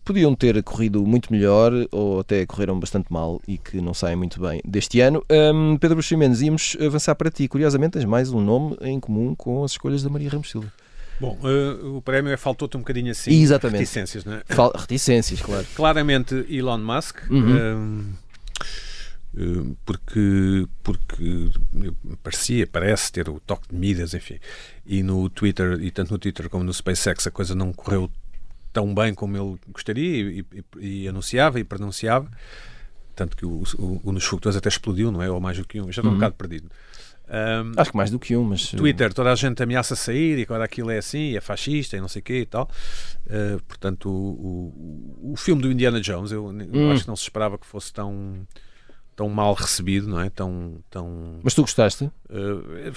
podiam 0.03 0.35
ter 0.35 0.61
corrido 0.63 1.05
muito 1.05 1.31
melhor 1.31 1.71
ou 1.91 2.19
até 2.19 2.45
correram 2.45 2.79
bastante 2.79 3.11
mal 3.11 3.41
e 3.47 3.57
que 3.57 3.79
não 3.79 3.93
saem 3.93 4.15
muito 4.15 4.39
bem 4.39 4.61
deste 4.65 4.99
ano. 4.99 5.23
Um, 5.29 5.77
Pedro 5.77 5.95
Buximenes, 5.95 6.41
íamos 6.41 6.77
avançar 6.79 7.15
para 7.15 7.31
ti. 7.31 7.47
Curiosamente, 7.47 7.93
tens 7.93 8.05
mais 8.05 8.31
um 8.31 8.41
nome 8.41 8.77
em 8.81 8.99
comum 8.99 9.33
com 9.35 9.63
as 9.63 9.71
escolhas 9.71 10.03
da 10.03 10.09
Maria 10.09 10.29
Ramos 10.29 10.51
Silva. 10.51 10.71
Bom, 11.19 11.37
uh, 11.43 11.97
o 11.97 12.01
prémio 12.01 12.31
é 12.31 12.37
faltou-te 12.37 12.75
um 12.75 12.81
bocadinho 12.81 13.11
assim. 13.11 13.31
Exatamente. 13.31 13.79
Reticências, 13.79 14.25
não 14.25 14.33
é? 14.33 14.43
Fal 14.47 14.73
reticências, 14.75 15.41
claro. 15.41 15.65
Claramente 15.75 16.45
Elon 16.49 16.79
Musk. 16.79 17.19
Uhum. 17.29 18.13
Uh, 19.35 19.75
porque, 19.85 20.67
porque 20.83 21.49
parecia, 22.21 22.67
parece 22.67 23.11
ter 23.11 23.29
o 23.29 23.39
toque 23.39 23.69
de 23.69 23.75
Midas, 23.75 24.13
enfim. 24.13 24.37
E 24.85 25.01
no 25.01 25.29
Twitter, 25.29 25.79
e 25.81 25.91
tanto 25.91 26.11
no 26.11 26.19
Twitter 26.19 26.49
como 26.49 26.63
no 26.63 26.73
SpaceX, 26.73 27.25
a 27.25 27.31
coisa 27.31 27.55
não 27.55 27.71
correu 27.71 28.09
tão 28.73 28.93
bem 28.93 29.13
como 29.13 29.38
ele 29.38 29.57
gostaria 29.71 30.31
e, 30.31 30.45
e, 30.79 31.03
e 31.03 31.07
anunciava 31.07 31.59
e 31.59 31.63
pronunciava. 31.63 32.29
Tanto 33.15 33.38
que 33.38 33.45
o, 33.45 33.63
o, 33.77 34.01
o 34.03 34.12
nos 34.12 34.23
foguetões 34.23 34.55
até 34.55 34.67
explodiu, 34.67 35.12
não 35.12 35.21
é? 35.21 35.29
Ou 35.29 35.39
mais 35.39 35.57
do 35.57 35.65
que 35.65 35.79
um. 35.79 35.86
Já 35.86 36.01
estou 36.01 36.05
uhum. 36.05 36.12
um 36.12 36.15
bocado 36.15 36.36
perdido. 36.36 36.69
Um, 37.25 37.71
Acho 37.79 37.91
que 37.91 37.97
mais 37.97 38.12
do 38.12 38.19
que 38.19 38.36
um, 38.36 38.43
mas. 38.43 38.73
Eh, 38.73 38.77
Twitter, 38.77 39.13
toda 39.13 39.31
a 39.31 39.36
gente 39.36 39.62
ameaça 39.62 39.95
sair 39.95 40.39
e 40.39 40.41
agora 40.41 40.65
aquilo 40.65 40.91
é 40.91 40.97
assim, 40.97 41.38
é 41.38 41.41
fascista 41.41 41.95
e 41.95 42.01
não 42.01 42.07
sei 42.07 42.19
o 42.19 42.23
quê 42.23 42.41
e 42.41 42.45
tal. 42.45 42.69
Uh, 43.27 43.62
portanto, 43.63 44.09
o, 44.09 45.23
o, 45.29 45.31
o, 45.33 45.36
filme 45.38 45.62
do 45.62 45.71
Indiana 45.71 46.01
Jones, 46.01 46.31
eu, 46.31 46.51
eu 46.73 46.91
acho 46.91 47.03
que 47.03 47.07
não 47.07 47.15
se 47.15 47.23
esperava 47.23 47.57
que 47.57 47.65
fosse 47.65 47.93
tão 47.93 48.45
tão 49.15 49.29
mal 49.29 49.53
recebido, 49.53 50.07
não 50.07 50.19
é? 50.19 50.29
Tão, 50.29 50.79
tão... 50.89 51.39
Mas 51.43 51.53
tu 51.53 51.62
gostaste? 51.62 52.05
Uh, 52.05 52.91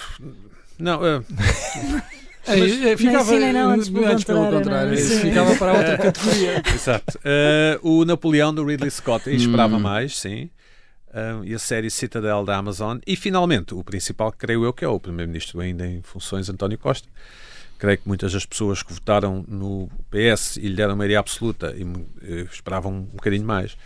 não, 0.79 0.99
uh... 1.01 1.25
É, 2.47 2.93
é, 2.93 2.97
ficava, 2.97 3.39
não 3.39 3.53
não, 3.53 3.71
antes, 3.71 3.89
pelo 3.89 4.07
antes 4.07 4.25
pelo 4.25 4.51
contrário, 4.51 4.95
é? 4.95 4.97
ficava 4.97 5.57
para 5.57 5.73
outra 5.73 5.99
categoria. 5.99 6.63
Exato. 6.75 7.19
Uh, 7.19 8.01
o 8.01 8.05
Napoleão 8.05 8.55
do 8.55 8.65
Ridley 8.65 8.91
Scott, 8.91 9.29
esperava 9.29 9.77
hum. 9.77 9.81
mais, 9.81 10.17
sim. 10.19 10.51
Uh, 11.09 11.45
e 11.45 11.55
a 11.55 11.59
série 11.59 11.91
Citadel 11.91 12.45
da 12.45 12.57
Amazon. 12.57 12.99
E 13.07 13.17
finalmente, 13.17 13.75
o 13.75 13.83
principal, 13.83 14.33
creio 14.33 14.65
eu, 14.65 14.73
que 14.73 14.85
é 14.85 14.89
o 14.89 15.01
Primeiro-Ministro 15.01 15.61
ainda 15.61 15.87
em 15.87 16.03
funções, 16.03 16.49
António 16.49 16.79
Costa. 16.79 17.09
Creio 17.79 17.99
que 17.99 18.09
muitas 18.09 18.33
das 18.33 18.47
pessoas 18.47 18.83
que 18.83 18.93
votaram 18.93 19.45
no 19.47 19.91
PS 20.11 20.57
e 20.57 20.69
lhe 20.69 20.77
deram 20.77 20.97
maioria 20.97 21.19
absoluta 21.19 21.75
e 21.77 21.83
uh, 21.85 22.49
esperavam 22.51 22.93
um 22.93 23.03
bocadinho 23.03 23.45
mais 23.45 23.77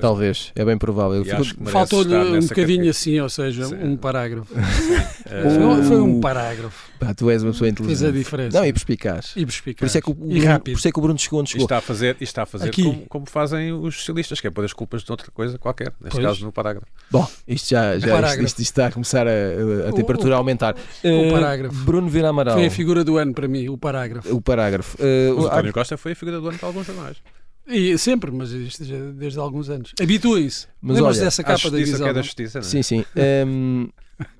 Talvez, 0.00 0.52
é 0.54 0.64
bem 0.64 0.76
provável. 0.76 1.22
E 1.22 1.70
Faltou-lhe 1.70 2.14
um 2.14 2.24
bocadinho 2.40 2.48
categoria. 2.48 2.90
assim, 2.90 3.20
ou 3.20 3.28
seja, 3.28 3.64
Sim. 3.66 3.76
um 3.82 3.96
parágrafo. 3.96 4.52
Eh, 5.26 5.42
Foi, 5.42 5.82
foi 5.84 6.00
um 6.00 6.20
parágrafo. 6.20 6.90
Pá, 7.00 7.14
tu 7.14 7.30
és 7.30 7.42
uma 7.42 7.52
pessoa 7.52 7.66
Fez 7.68 7.80
a 7.80 7.82
inteligente. 8.08 8.12
diferença. 8.12 8.58
Não, 8.58 8.66
e 8.66 8.72
perspicaz. 8.72 9.32
E 9.34 9.40
Por 9.40 9.46
perspicaz. 9.46 9.90
isso 9.90 9.98
é 9.98 10.00
que 10.02 10.10
o, 10.10 10.12
E 10.12 10.14
Bruno, 10.16 10.44
rápido. 10.44 10.72
por 10.74 10.78
isso 10.78 10.88
é 10.88 10.92
que 10.92 10.98
o 10.98 11.02
Bruno 11.02 11.18
chegou 11.18 11.40
onde 11.40 11.48
E 11.48 11.52
chegou. 11.52 11.64
está 11.64 11.78
a 11.78 11.80
fazer, 11.80 12.16
e 12.20 12.24
está 12.24 12.42
a 12.42 12.46
fazer 12.46 12.68
Aqui. 12.68 12.82
como, 12.84 13.06
como 13.08 13.26
fazem 13.26 13.72
os 13.72 13.96
socialistas, 13.96 14.38
que 14.40 14.46
é 14.46 14.50
pôr 14.50 14.64
as 14.66 14.72
culpas 14.74 15.02
de 15.02 15.10
outra 15.10 15.30
coisa 15.32 15.58
qualquer, 15.58 15.92
neste 16.00 16.16
Pois. 16.16 16.24
caso 16.26 16.44
no 16.44 16.52
parágrafo. 16.52 16.86
Bom, 17.10 17.26
isto 17.48 17.70
já, 17.70 17.98
já 17.98 18.34
isto, 18.34 18.42
isto 18.44 18.60
está 18.60 18.86
a 18.88 18.92
começar 18.92 19.26
a, 19.26 19.30
a- 19.30 19.86
a 19.88 19.90
O- 19.90 19.94
temperatura 19.94 20.34
a 20.34 20.38
aumentar. 20.38 20.74
o 20.74 20.78
Eh, 21.08 21.30
parágrafo. 21.32 21.74
Bruno 21.84 22.08
Vira 22.08 22.28
Amaral. 22.28 22.54
Foi 22.54 22.66
a 22.66 22.70
figura 22.70 23.02
do 23.02 23.16
ano 23.16 23.32
para 23.32 23.48
mim, 23.48 23.68
o 23.68 23.78
parágrafo. 23.78 24.32
O 24.34 24.40
parágrafo. 24.42 24.96
Eh, 25.00 25.32
O 25.32 25.46
António 25.46 25.72
Costa 25.72 25.96
foi 25.96 26.12
a 26.12 26.16
figura 26.16 26.38
do 26.40 26.48
ano 26.48 26.58
para 26.58 26.68
alguns 26.68 26.86
jornais. 26.86 27.16
E 27.66 27.96
sempre, 27.98 28.30
mas 28.30 28.50
isto 28.50 28.84
já 28.84 28.96
desde 29.12 29.38
há 29.38 29.42
alguns 29.42 29.70
anos. 29.70 29.92
Habituem-se. 30.00 30.66
Mas 30.82 30.96
Lembras 30.96 31.16
olha, 31.16 31.24
dessa 31.24 31.42
A 31.42 31.44
capa 31.44 31.70
da 31.70 31.78
justiça 31.78 31.92
visão? 31.92 32.04
que 32.06 32.10
é 32.10 32.12
da 32.14 32.22
justiça, 32.22 32.60
não 32.60 32.66
é? 32.66 32.70
Sim, 32.70 32.82
sim. 32.82 33.04
Ehm, 33.16 33.86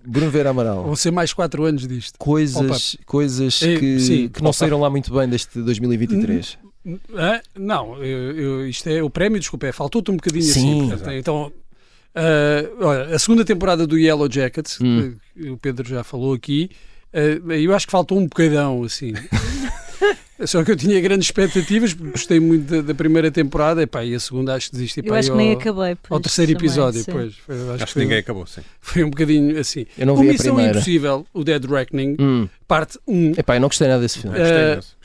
Bruno 0.06 0.30
Vieira 0.30 0.50
Amaral. 0.50 0.84
Vão 0.84 0.94
ser 0.96 1.10
mais 1.10 1.32
4 1.32 1.64
anos 1.64 1.87
disto. 1.87 2.18
Coisas, 2.18 2.96
coisas 3.06 3.62
Eh, 3.62 3.78
que, 3.78 3.98
sim. 4.00 4.28
que 4.28 4.42
não 4.42 4.52
saíram 4.52 4.78
lá 4.80 4.90
muito 4.90 5.12
bem 5.12 5.28
deste 5.28 5.60
2023. 5.62 6.58
Hã? 7.14 7.40
Não, 7.58 7.96
eu- 8.04 8.32
eu- 8.37 8.68
isto 8.68 8.87
é 8.88 9.02
o 9.02 9.08
prémio, 9.08 9.40
desculpa, 9.40 9.66
é, 9.66 9.72
faltou-te 9.72 10.10
um 10.10 10.16
bocadinho 10.16 10.42
Sim. 10.44 10.80
assim. 10.80 10.88
portanto, 10.90 11.12
Então, 11.14 11.52
ah, 12.14 12.62
olha, 12.80 13.16
a 13.16 13.18
segunda 13.18 13.42
temporada 13.44 13.87
do 13.87 13.98
Yellow 13.98 14.30
Jackets, 14.30 14.78
Hum. 14.82 15.14
que 15.34 15.48
o 15.50 15.56
Pedro 15.56 15.88
já 15.88 16.04
falou 16.04 16.34
aqui, 16.34 16.70
ah, 17.12 17.54
eu 17.54 17.74
acho 17.74 17.87
que 17.87 17.90
faltou 17.92 18.18
um 18.18 18.24
bocadão, 18.24 18.82
assim. 18.84 19.12
Só 20.46 20.64
que 20.64 20.72
eu 20.72 20.76
tinha 20.76 21.00
grandes 21.00 21.28
expectativas, 21.28 21.94
porque 21.94 22.11
gostei 22.11 22.40
muito 22.40 22.68
da, 22.68 22.80
da 22.83 22.94
primeira 22.94 23.30
temporada, 23.30 23.83
epá, 23.83 24.04
e 24.04 24.14
a 24.14 24.20
segunda 24.20 24.54
acho 24.54 24.66
que 24.70 24.72
desisti 24.76 24.98
Eu 25.00 25.07
epá, 25.07 25.18
acho 25.18 25.28
e 25.28 25.30
que 25.30 25.37
nem 25.37 25.52
ao, 25.52 25.59
acabei. 25.61 25.90
ao 25.92 25.96
pois, 26.09 26.22
terceiro 26.22 26.52
também, 26.52 26.66
episódio. 26.68 27.02
sim. 27.04 27.12
Pois, 27.12 27.35
foi, 27.37 27.54
acho, 27.54 27.70
Acho 27.74 27.87
que 27.87 27.92
que 27.92 27.98
ninguém 28.00 28.09
foi, 28.16 28.18
acabou, 28.18 28.46
sim. 28.46 28.61
foi 28.80 29.04
um 29.04 29.11
bocadinho 29.11 29.59
assim. 29.59 29.87
Eu 29.96 30.07
não 30.07 30.14
O 30.14 30.16
vi 30.18 30.30
a 30.30 30.35
primeira. 30.35 30.70
Impossível, 30.72 31.26
o 31.33 31.44
Dead 31.44 31.64
Reckoning, 31.64 32.16
Hum. 32.18 32.48
parte 32.66 32.98
1, 33.07 33.33
Epá, 33.38 33.57
eu 33.57 33.61
não 33.61 33.68
gostei 33.68 33.87
nada 33.88 34.00
desse 34.02 34.18
filme. 34.18 34.37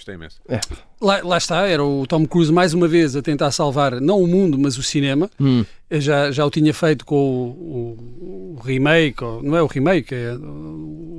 Gostei 0.10 0.15
imenso, 0.15 0.39
imenso. 0.48 0.69
lá, 1.02 1.22
lá 1.24 1.38
está, 1.38 1.67
era 1.67 1.84
o 1.84 2.06
Tom 2.08 2.26
Cruise 2.26 2.52
mais 2.52 2.74
uma 2.74 2.88
vez 2.88 3.15
a 3.15 3.22
tentar 3.22 3.52
salvar 3.52 4.00
não 4.02 4.22
o 4.22 4.28
mundo, 4.28 4.58
mas 4.58 4.78
o 4.78 4.84
cinema. 4.84 5.30
Hum. 5.39 5.63
Já, 5.91 6.32
já 6.32 6.45
o 6.45 6.50
tinha 6.52 6.74
feito 6.74 7.04
com 7.06 7.15
o, 7.15 7.95
o- 7.95 8.56
o 8.58 8.62
remake, 8.63 9.24
ou- 9.24 9.41
não 9.41 9.56
é 9.56 9.62
o 9.63 9.65
remake, 9.67 10.13
é 10.13 10.36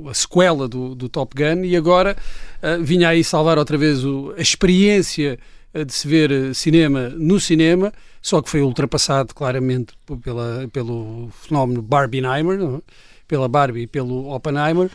a 0.09 0.13
sequela 0.13 0.67
do, 0.67 0.95
do 0.95 1.09
Top 1.09 1.35
Gun, 1.35 1.63
e 1.65 1.75
agora 1.75 2.15
ah, 2.61 2.77
vinha 2.79 3.09
aí 3.09 3.23
salvar 3.23 3.57
outra 3.57 3.77
vez 3.77 4.03
o- 4.05 4.33
a 4.37 4.41
experiência 4.41 5.37
ah, 5.73 5.83
de 5.83 5.93
se 5.93 6.07
ver 6.07 6.31
ah, 6.31 6.53
cinema 6.53 7.09
no 7.09 7.39
cinema, 7.39 7.91
só 8.21 8.41
que 8.41 8.49
foi 8.49 8.61
ultrapassado 8.61 9.33
claramente 9.35 9.93
pela, 10.23 10.67
pelo 10.71 11.29
fenómeno 11.33 11.81
Barbieheimer, 11.81 12.57
não 12.57 12.75
é? 12.77 12.79
pela 13.27 13.47
Barbie 13.47 13.81
e 13.83 13.87
pelo 13.87 14.29
Oppenheimer. 14.33 14.89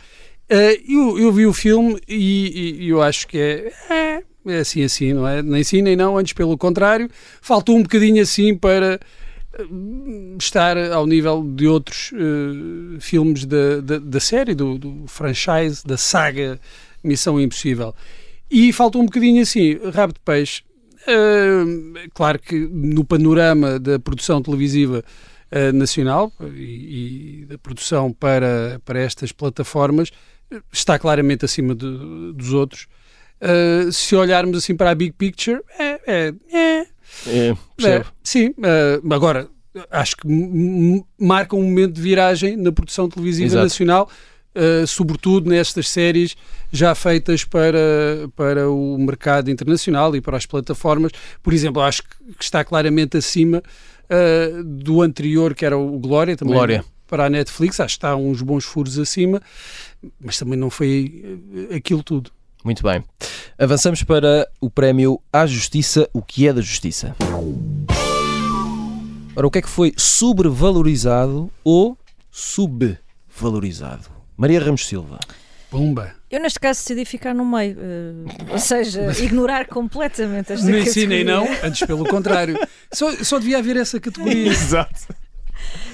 Ah, 0.49 0.77
eu, 0.87 1.19
eu 1.19 1.31
vi 1.31 1.45
o 1.45 1.53
filme 1.53 1.99
e, 2.07 2.77
e 2.85 2.89
eu 2.89 3.01
acho 3.01 3.27
que 3.27 3.37
é, 3.37 3.73
é, 3.89 4.23
é 4.45 4.59
assim 4.59 4.83
assim, 4.83 5.13
não 5.13 5.27
é? 5.27 5.41
Nem 5.41 5.63
sim 5.63 5.81
nem 5.81 5.95
não, 5.95 6.17
antes 6.17 6.33
pelo 6.33 6.57
contrário, 6.57 7.09
faltou 7.41 7.75
um 7.75 7.83
bocadinho 7.83 8.21
assim 8.21 8.55
para 8.55 8.99
estar 10.39 10.77
ao 10.91 11.05
nível 11.07 11.43
de 11.43 11.67
outros 11.67 12.11
eh, 12.13 12.99
filmes 12.99 13.45
da, 13.45 13.81
da, 13.81 13.97
da 13.97 14.19
série, 14.19 14.53
do, 14.53 14.77
do 14.77 15.05
franchise, 15.07 15.81
da 15.85 15.97
saga 15.97 16.59
Missão 17.03 17.39
Impossível. 17.39 17.93
E 18.49 18.71
faltou 18.71 19.01
um 19.01 19.05
bocadinho 19.05 19.41
assim, 19.41 19.79
rabo 19.93 20.13
de 20.13 20.19
peixe. 20.19 20.61
Eh, 21.07 22.07
claro 22.13 22.39
que 22.39 22.55
no 22.71 23.03
panorama 23.03 23.79
da 23.79 23.97
produção 23.99 24.41
televisiva 24.41 25.03
eh, 25.49 25.71
nacional 25.71 26.31
e, 26.53 27.41
e 27.41 27.45
da 27.45 27.57
produção 27.57 28.11
para, 28.13 28.79
para 28.85 28.99
estas 28.99 29.31
plataformas 29.31 30.09
eh, 30.09 30.36
está 30.71 30.97
claramente 30.97 31.45
acima 31.45 31.73
de- 31.75 32.33
dos 32.33 32.53
outros. 32.53 32.87
Eh, 33.39 33.89
se 33.91 34.15
olharmos 34.15 34.57
assim 34.57 34.75
para 34.75 34.91
a 34.91 34.95
big 34.95 35.13
picture, 35.13 35.61
é, 35.77 35.99
é, 36.07 36.33
é, 36.51 36.87
É, 37.27 37.55
é, 37.87 38.05
sim, 38.23 38.53
eh, 38.63 38.99
agora 39.11 39.47
acho 39.91 40.17
que 40.17 40.27
marca 41.19 41.55
um 41.55 41.63
momento 41.63 41.93
de 41.93 42.01
viragem 42.01 42.57
na 42.57 42.71
produção 42.71 43.07
televisiva 43.07 43.47
Exato. 43.47 43.63
nacional, 43.63 44.09
eh, 44.55 44.85
sobretudo 44.87 45.49
nestas 45.49 45.87
séries 45.87 46.35
já 46.71 46.95
feitas 46.95 47.43
para, 47.43 47.77
para 48.35 48.69
o 48.69 48.97
mercado 48.97 49.51
internacional 49.51 50.15
e 50.15 50.21
para 50.21 50.35
as 50.35 50.45
plataformas. 50.47 51.11
Por 51.43 51.53
exemplo, 51.53 51.81
acho 51.81 52.01
que 52.03 52.09
está 52.41 52.63
claramente 52.63 53.17
acima 53.17 53.61
eh, 54.09 54.51
do 54.65 55.01
anterior, 55.03 55.53
que 55.53 55.63
era 55.65 55.77
o 55.77 55.99
Glória, 55.99 56.35
também 56.35 56.53
Glória. 56.55 56.83
Para 57.07 57.25
a 57.25 57.29
Netflix. 57.29 57.79
Acho 57.79 57.95
que 57.95 57.97
está 57.97 58.15
uns 58.15 58.41
bons 58.41 58.65
furos 58.65 58.99
acima, 58.99 59.41
mas 60.19 60.37
também 60.37 60.57
não 60.59 60.69
foi 60.69 61.39
eh, 61.71 61.75
aquilo 61.75 62.03
tudo. 62.03 62.31
Muito 62.63 62.83
bem. 62.83 63.03
Avançamos 63.57 64.03
para 64.03 64.47
o 64.59 64.69
prémio 64.69 65.21
à 65.31 65.45
Justiça, 65.45 66.09
o 66.13 66.21
que 66.21 66.47
é 66.47 66.53
da 66.53 66.61
Justiça. 66.61 67.15
Ora, 69.35 69.47
o 69.47 69.51
que 69.51 69.59
é 69.59 69.61
que 69.61 69.69
foi 69.69 69.93
sobrevalorizado 69.95 71.51
ou 71.63 71.97
subvalorizado? 72.31 74.09
Maria 74.35 74.59
Ramos 74.59 74.85
Silva. 74.85 75.19
Pumba! 75.69 76.15
Eu, 76.31 76.39
neste 76.41 76.59
caso, 76.59 76.79
decidi 76.79 77.03
ficar 77.05 77.33
no 77.33 77.45
meio. 77.45 77.77
eh, 77.79 78.51
ou 78.51 78.57
seja, 78.59 79.11
ignorar 79.23 79.67
completamente 79.67 80.53
esta 80.53 80.65
Nem 80.65 80.85
sim 80.85 81.05
nem 81.07 81.23
não, 81.23 81.41
categoria. 81.45 81.67
antes 81.67 81.87
pelo 81.87 82.05
contrário. 82.05 82.59
Só, 82.91 83.11
só 83.23 83.37
devia 83.37 83.57
haver 83.59 83.75
essa 83.77 83.99
categoria. 83.99 84.47
Exato. 84.51 85.13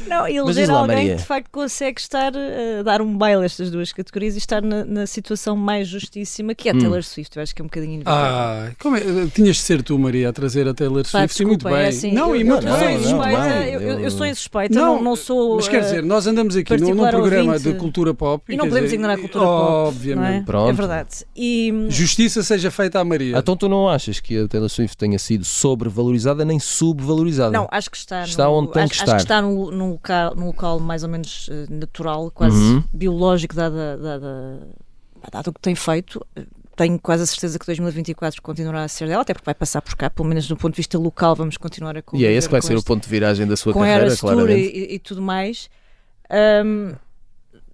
Não, 0.08 0.28
e 0.28 0.36
eleger 0.38 0.70
lá, 0.70 0.80
alguém 0.80 0.96
Maria. 0.98 1.12
que 1.16 1.22
de 1.22 1.26
facto 1.28 1.50
consegue 1.52 2.00
estar 2.00 2.34
eh, 2.36 2.80
a 2.80 2.84
dar 2.84 3.02
um 3.02 3.18
baile 3.18 3.44
a 3.44 3.46
estas 3.46 3.70
duas 3.72 3.92
categorias 3.92 4.36
e 4.36 4.38
estar 4.38 4.62
na, 4.62 4.84
na 4.86 5.08
situação 5.08 5.56
mais 5.56 5.88
justíssima 5.88 6.54
que 6.56 6.68
é 6.70 6.72
a 6.72 6.76
Hum. 6.76 6.80
Taylor 6.80 7.04
Swift. 7.04 7.38
Eu 7.38 7.44
acho 7.44 7.56
que 7.56 7.62
é 7.62 7.64
um 7.64 7.68
bocadinho 7.68 7.94
inevitável. 7.94 8.20
Ah, 8.26 8.72
como 8.82 8.96
é? 8.98 9.02
Tinhas 9.34 9.56
de 9.58 9.62
ser 9.62 9.82
tu, 9.84 9.98
Maria, 9.98 10.30
a 10.30 10.34
trazer 10.34 10.68
a 10.68 10.74
Taylor 10.74 11.04
Pá, 11.04 11.20
Swift 11.20 11.42
e 11.42 11.46
muito 11.46 11.60
desculpa, 11.60 11.78
bem. 11.78 11.86
é 11.86 11.90
assim, 11.90 12.12
não, 12.12 12.30
eu, 12.30 12.36
e 12.42 12.44
muito 12.44 12.66
eu 12.68 12.72
sou 12.72 12.80
bem, 12.80 12.98
não, 13.00 13.10
muito 13.18 13.24
bem. 13.24 13.74
eu, 13.74 13.82
eu- 13.82 14.00
eu 14.00 14.12
sou 14.12 14.26
insuspeita, 14.26 14.74
Não, 14.76 14.96
não, 14.96 15.04
não 15.04 15.16
sou. 15.16 15.56
Mas 15.58 15.68
quer 15.68 15.78
eh, 15.78 15.82
dizer, 15.82 16.04
nós 16.04 16.28
andamos 16.28 16.56
aqui 16.56 16.78
num, 16.78 16.94
num 16.94 17.08
programa 17.10 17.54
ouvinte. 17.54 17.72
de 17.72 17.78
cultura 17.80 18.14
pop. 18.14 18.44
E 18.52 18.56
não 18.58 18.66
quer 18.66 18.70
podemos 18.70 18.88
dizer, 18.90 18.96
ignorar 18.96 19.14
a 19.14 19.18
cultura 19.18 19.46
pop, 19.46 19.64
não 19.64 19.68
é? 19.86 19.88
Obviamente. 19.88 20.46
Pronto. 20.46 20.70
É 20.70 20.74
verdade. 20.74 21.10
E 21.36 21.86
Justiça 21.90 22.44
seja 22.44 22.70
feita 22.72 23.00
à 23.00 23.04
Maria. 23.06 23.38
Então 23.38 23.56
tu 23.56 23.70
não 23.70 23.88
achas 23.88 24.20
que 24.20 24.38
a 24.40 24.48
Taylor 24.48 24.70
Swift 24.70 24.98
tenha 24.98 25.18
sido 25.20 25.46
sobrevalorizada 25.46 26.44
nem 26.46 26.60
subvalorizada? 26.60 27.52
não, 27.52 27.68
acho 27.72 27.90
que 27.90 27.98
está, 27.98 28.24
Está 28.24 28.46
no, 28.46 28.52
onde 28.54 28.72
tem 28.72 28.84
acho, 28.84 28.92
que 28.94 28.96
acho 28.96 29.04
estar. 29.04 29.16
que 29.16 29.22
está 29.24 29.42
num 29.42 29.93
local, 29.94 30.36
num 30.36 30.46
local 30.48 30.80
mais 30.80 31.04
ou 31.04 31.10
menos 31.10 31.50
eh, 31.52 31.66
natural, 31.70 32.30
quase 32.32 32.56
Uhum. 32.58 32.84
biológico, 32.94 33.56
dada, 33.56 33.98
dada, 33.98 34.68
dado 35.32 35.48
o 35.50 35.54
que 35.54 35.60
tem 35.62 35.74
feito. 35.76 36.26
Tenho 36.76 37.00
quase 37.00 37.24
a 37.24 37.26
certeza 37.28 37.60
que 37.60 37.66
2024 37.68 38.42
continuará 38.42 38.84
a 38.84 38.88
ser 38.88 39.08
dela, 39.08 39.22
até 39.22 39.34
porque 39.34 39.46
vai 39.46 39.54
passar 39.54 39.80
por 39.82 39.96
cá, 39.96 40.10
pelo 40.10 40.28
menos 40.28 40.48
do 40.48 40.58
ponto 40.58 40.74
de 40.74 40.78
vista 40.78 40.98
local, 40.98 41.36
vamos 41.36 41.56
continuar 41.56 41.96
a 41.96 42.04
E 42.14 42.26
é 42.26 42.32
esse 42.34 42.48
que 42.48 42.52
vai 42.52 42.62
ser 42.64 42.74
o 42.74 42.78
este- 42.78 42.88
ponto 42.88 43.04
de 43.04 43.10
viragem 43.10 43.46
da 43.46 43.56
sua 43.56 43.74
carreira, 43.74 44.16
claramente. 44.18 44.72
e, 44.76 44.96
e 44.96 45.00
tudo 45.00 45.22
mais. 45.22 45.70
Ahm, 46.30 46.96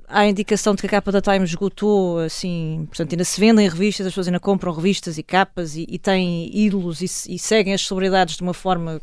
há 0.06 0.20
a 0.22 0.28
indicação 0.28 0.76
de 0.76 0.82
que 0.82 0.88
a 0.88 0.90
capa 0.90 1.12
da 1.14 1.22
Time 1.22 1.46
esgotou, 1.46 2.20
assim, 2.20 2.86
portanto, 2.90 3.14
ainda 3.14 3.24
se 3.24 3.40
vendem 3.40 3.70
revistas, 3.70 4.06
as 4.08 4.12
pessoas 4.12 4.28
ainda 4.28 4.40
compram 4.40 4.74
revistas 4.74 5.18
e 5.18 5.24
capas 5.24 5.76
e, 5.78 5.86
e 5.88 5.98
têm 5.98 6.50
ídolos 6.54 7.00
e, 7.02 7.06
e 7.34 7.40
seguem 7.40 7.74
as 7.74 7.86
celebridades 7.88 8.36
de 8.36 8.44
uma 8.44 8.54
forma 8.54 9.00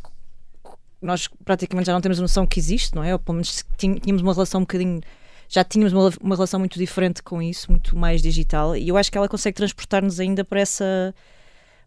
nós 1.00 1.28
praticamente 1.44 1.86
já 1.86 1.92
não 1.92 2.00
temos 2.00 2.18
a 2.18 2.22
noção 2.22 2.46
que 2.46 2.58
existe, 2.58 2.94
não 2.94 3.04
é? 3.04 3.12
Ou 3.12 3.18
pelo 3.18 3.34
menos 3.34 3.64
tínhamos 3.76 4.22
uma 4.22 4.32
relação 4.32 4.60
um 4.60 4.64
bocadinho. 4.64 5.00
Já 5.48 5.62
tínhamos 5.62 5.92
uma, 5.92 6.10
uma 6.20 6.34
relação 6.34 6.58
muito 6.58 6.78
diferente 6.78 7.22
com 7.22 7.40
isso, 7.40 7.70
muito 7.70 7.96
mais 7.96 8.20
digital, 8.20 8.76
e 8.76 8.88
eu 8.88 8.96
acho 8.96 9.12
que 9.12 9.16
ela 9.18 9.28
consegue 9.28 9.54
transportar-nos 9.56 10.18
ainda 10.18 10.44
para 10.44 10.60
essa 10.60 11.14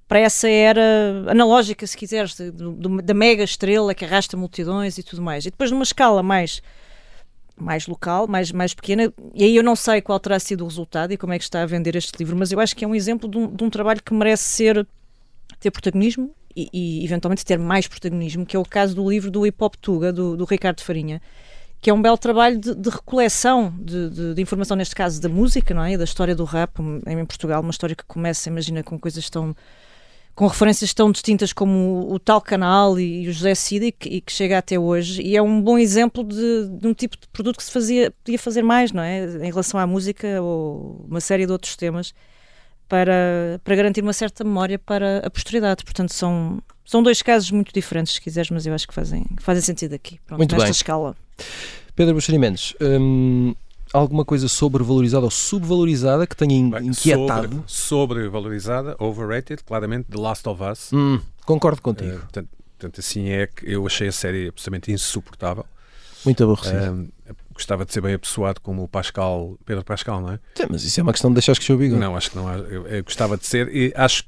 para 0.08 0.19
essa 0.19 0.50
era 0.50 0.82
analógica, 1.28 1.86
se 1.86 1.95
quiseres, 1.95 2.34
de- 2.36 2.50
do- 2.50 3.00
da 3.00 3.13
mega 3.13 3.43
estrela 3.43 3.93
que 3.93 4.04
arrasta 4.04 4.36
multidões 4.36 4.98
e 4.98 5.04
tudo 5.04 5.22
mais. 5.22 5.45
E 5.45 5.52
depois 5.52 5.69
numa 5.69 5.84
escala 5.84 6.24
mais 6.24 6.62
mais 7.56 7.86
local, 7.88 8.26
mais, 8.26 8.52
mais 8.54 8.74
pequena, 8.74 9.13
e 9.36 9.43
aí 9.43 9.56
eu 9.56 9.62
não 9.62 9.76
sei 9.76 10.02
qual 10.02 10.17
terá 10.17 10.39
sido 10.39 10.62
o 10.63 10.67
resultado 10.67 11.12
e 11.12 11.17
como 11.17 11.34
é 11.34 11.38
que 11.38 11.43
está 11.43 11.62
a 11.62 11.65
vender 11.65 11.93
este 11.98 12.13
livro, 12.17 12.38
mas 12.38 12.54
eu 12.54 12.60
acho 12.62 12.74
que 12.74 12.86
é 12.86 12.88
um 12.88 12.95
exemplo 12.95 13.30
de 13.30 13.38
um, 13.38 13.54
de 13.54 13.63
um 13.65 13.69
trabalho 13.69 14.02
que 14.02 14.13
merece 14.13 14.43
ser 14.43 14.88
ter 15.60 15.69
protagonismo 15.69 16.34
e, 16.55 16.69
e, 16.73 17.05
eventualmente 17.05 17.45
ter 17.45 17.57
mais 17.59 17.88
protagonismo, 17.88 18.45
que 18.45 18.55
é 18.55 18.59
o 18.59 18.65
caso 18.65 18.95
do 18.95 19.09
livro 19.09 19.29
do 19.31 19.45
Hip 19.45 19.63
Hop 19.63 19.75
Tuga, 19.81 20.12
do, 20.12 20.35
do 20.35 20.45
Ricardo 20.45 20.81
Farinha, 20.81 21.21
que 21.81 21.89
é 21.89 21.93
um 21.93 22.01
belo 22.01 22.17
trabalho 22.17 22.57
de, 22.59 22.75
de 22.75 22.89
recoleção 22.89 23.73
de, 23.79 24.09
de- 24.09 24.33
de 24.33 24.41
informação, 24.41 24.75
neste 24.75 24.93
caso 24.95 25.21
da 25.21 25.29
música, 25.29 25.73
não 25.73 25.83
é? 25.83 25.93
E 25.93 25.97
da 25.97 26.03
história 26.03 26.35
do 26.35 26.43
rap 26.43 26.79
em 27.07 27.25
Portugal, 27.25 27.62
uma 27.62 27.71
história 27.71 27.95
que 27.95 28.03
começa, 28.03 28.49
imagina, 28.49 28.83
com 28.83 28.99
coisas 28.99 29.29
tão 29.29 29.55
com 30.35 30.47
referências 30.47 30.93
tão 30.93 31.12
distintas 31.12 31.51
como 31.51 31.73
o, 32.07 32.13
o 32.13 32.19
tal 32.19 32.39
canal 32.39 32.97
e, 32.97 33.27
o 33.27 33.33
José 33.33 33.53
Cida 33.55 33.88
e 33.88 33.91
que, 33.91 34.07
e 34.07 34.21
que 34.21 34.31
chega 34.31 34.57
até 34.57 34.79
hoje 34.79 35.21
e 35.21 35.35
é 35.35 35.41
um 35.41 35.62
bom 35.62 35.77
exemplo 35.77 36.23
de 36.23 36.88
um 36.88 36.93
tipo 36.93 37.17
de 37.19 37.27
produto 37.27 37.57
que 37.57 37.63
se 37.63 37.71
fazia, 37.71 38.09
podia 38.23 38.39
fazer 38.39 38.62
mais, 38.62 38.93
não 38.93 39.03
é? 39.03 39.25
Em 39.25 39.49
relação 39.49 39.77
à 39.77 39.85
música 39.85 40.41
ou 40.41 41.05
uma 41.09 41.19
série 41.19 41.45
de 41.45 41.51
outros 41.51 41.75
temas 41.75 42.13
para, 42.89 43.62
para 43.63 43.75
garantir 43.75 44.02
uma 44.02 44.12
certa 44.13 44.43
memória 44.43 44.78
para 44.78 45.19
a 45.25 45.30
posteridade. 45.30 45.84
Portanto, 45.86 46.12
são, 46.13 46.60
São 46.84 47.02
dois 47.04 47.21
casos 47.21 47.52
muito 47.52 47.71
diferentes, 47.71 48.13
se 48.15 48.21
quiseres, 48.21 48.49
mas 48.49 48.65
eu 48.65 48.73
acho 48.73 48.88
que 48.88 48.93
fazem, 48.93 49.23
fazem 49.39 49.62
sentido 49.62 49.93
aqui, 49.93 50.19
Pronto, 50.25 50.39
Muito 50.39 50.52
nesta 50.54 50.65
bem. 50.65 50.71
escala. 50.71 51.15
Pedro 51.95 52.15
Buxeri 52.15 52.38
Mendes, 52.39 52.73
hum, 52.82 53.54
alguma 53.93 54.25
coisa 54.25 54.47
sobrevalorizada 54.47 55.23
ou 55.25 55.30
subvalorizada 55.32 56.25
que 56.25 56.36
tenha 56.36 56.56
inquietado? 56.58 57.63
Sobre, 57.67 58.19
sobrevalorizada, 58.19 58.95
overrated, 58.99 59.63
claramente, 59.63 60.06
The 60.10 60.17
Last 60.19 60.47
of 60.49 60.63
Us. 60.63 60.91
Hum, 60.93 61.19
concordo 61.45 61.78
Eh, 61.80 61.82
contigo. 61.84 62.19
portanto, 62.19 62.49
portanto, 62.78 62.99
assim 62.99 63.30
é 63.30 63.45
que 63.47 63.71
eu 63.71 63.86
achei 63.86 64.08
a 64.08 64.12
série 64.12 64.47
absolutamente 64.47 64.91
insuportável. 64.91 65.65
Muito 66.25 66.43
aborrecido. 66.43 66.78
Eh, 66.78 67.08
gostava 67.60 67.86
de 67.86 67.93
ser 67.93 68.02
bem 68.02 68.13
apessoado 68.13 68.60
como 68.62 68.84
o 68.84 68.88
Pascal, 68.88 69.58
Pedro 69.65 69.84
Pascal, 69.84 70.19
não 70.22 70.32
é? 70.34 70.39
Sim, 70.56 70.63
mas 70.69 70.84
isso 70.84 71.00
é 71.00 71.04
uma 71.04 71.12
questão 71.13 71.30
de 71.30 71.36
deixar 71.36 71.56
que 71.58 71.72
o 71.74 71.78
bigode. 71.78 72.00
Não, 72.02 72.15
acho 72.15 72.32
que 72.32 72.36
não. 72.38 72.52
Eu, 72.52 72.88
eu 72.88 73.04
gostava 73.04 73.38
de 73.38 73.45
ser. 73.45 73.74
E 73.76 73.93
acho, 73.95 74.24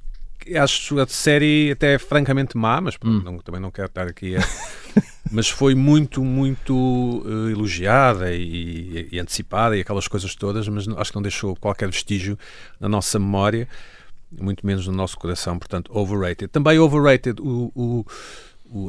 acho 0.62 1.00
a 1.00 1.08
série 1.08 1.72
até 1.72 1.98
francamente 1.98 2.56
má, 2.58 2.80
mas 2.82 2.96
Hum. 3.04 3.22
não- 3.24 3.38
também 3.39 3.60
não 3.62 3.72
quero 3.72 3.88
estar 3.88 4.08
aqui 4.08 4.36
a. 4.36 4.39
mas 5.32 5.48
foi 5.50 5.74
muito, 5.76 6.24
muito 6.24 7.24
eh, 7.26 7.52
elogiada 7.52 8.34
e, 8.34 9.08
e 9.12 9.20
antecipada 9.20 9.78
e 9.78 9.82
aquelas 9.82 10.08
coisas 10.08 10.36
todas, 10.36 10.67
mas 10.67 10.88
acho 10.89 11.12
que 11.12 11.15
não 11.15 11.22
deixou 11.22 11.56
qualquer 11.56 11.88
vestígio 11.89 12.38
na 12.80 12.89
nossa 12.89 13.17
memória, 13.17 13.67
muito 14.32 14.65
menos 14.65 14.86
no 14.88 14.94
nosso 14.94 15.17
coração. 15.17 15.58
Portanto, 15.58 15.89
overrated. 15.96 16.50
Também 16.52 16.78
overrated 16.80 17.39
o- 17.41 17.72
o- 17.76 18.06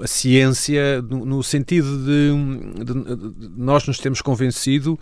a 0.02 0.06
ciência, 0.06 1.02
no, 1.02 1.24
no 1.24 1.42
sentido 1.42 1.98
de, 2.04 2.84
de- 2.84 3.48
de 3.48 3.48
nós 3.56 3.86
nos 3.86 3.98
temos 3.98 4.20
convencido 4.22 4.98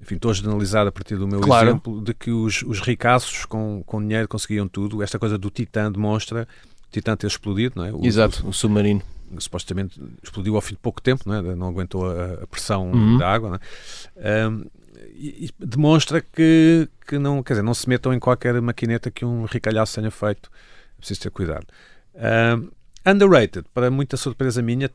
enfim, 0.00 0.14
estou 0.14 0.30
a 0.30 0.34
generalizar 0.34 0.86
a 0.86 0.92
partir 0.92 1.16
do 1.16 1.26
meu 1.26 1.40
Claro. 1.40 1.70
exemplo, 1.70 2.00
de 2.00 2.14
que 2.14 2.30
os, 2.30 2.62
os 2.62 2.78
ricaços 2.80 3.44
com, 3.44 3.82
com 3.84 4.00
dinheiro 4.00 4.28
conseguiam 4.28 4.68
tudo. 4.68 5.02
Esta 5.02 5.18
coisa 5.18 5.36
do 5.36 5.50
Titã 5.50 5.90
demonstra 5.90 6.46
o 6.86 6.92
Titã 6.92 7.16
ter 7.16 7.26
explodido, 7.26 7.74
não 7.76 7.84
é? 7.84 7.92
O- 7.92 8.06
Exato, 8.06 8.46
o 8.46 8.52
submarino. 8.52 9.02
o- 9.32 9.40
supostamente 9.40 10.00
explodiu 10.22 10.54
ao 10.54 10.60
fim 10.60 10.74
de 10.74 10.80
pouco 10.80 11.02
tempo, 11.02 11.24
não, 11.26 11.34
é? 11.34 11.54
não 11.56 11.66
aguentou 11.68 12.08
a, 12.08 12.44
a 12.44 12.46
pressão 12.46 12.92
Uhum. 12.92 13.18
da 13.18 13.28
água, 13.28 13.60
é? 14.16 14.42
Ahm, 14.44 14.66
e, 15.16 15.46
e 15.46 15.66
demonstra 15.66 16.20
que, 16.20 16.88
que 17.06 17.18
não, 17.18 17.42
quer 17.42 17.54
dizer, 17.54 17.62
não 17.64 17.74
se 17.74 17.88
metam 17.88 18.14
em 18.14 18.20
qualquer 18.20 18.60
maquineta 18.62 19.10
que 19.10 19.24
um 19.24 19.46
ricalhaço 19.46 19.96
tenha 19.96 20.12
feito. 20.12 20.48
É 20.96 20.98
preciso 21.00 21.22
ter 21.22 21.30
cuidado. 21.30 21.66
Ahm, 22.14 22.68
underrated, 23.10 23.64
para 23.72 23.90
muita 23.90 24.16
surpresa 24.16 24.60
minha, 24.62 24.90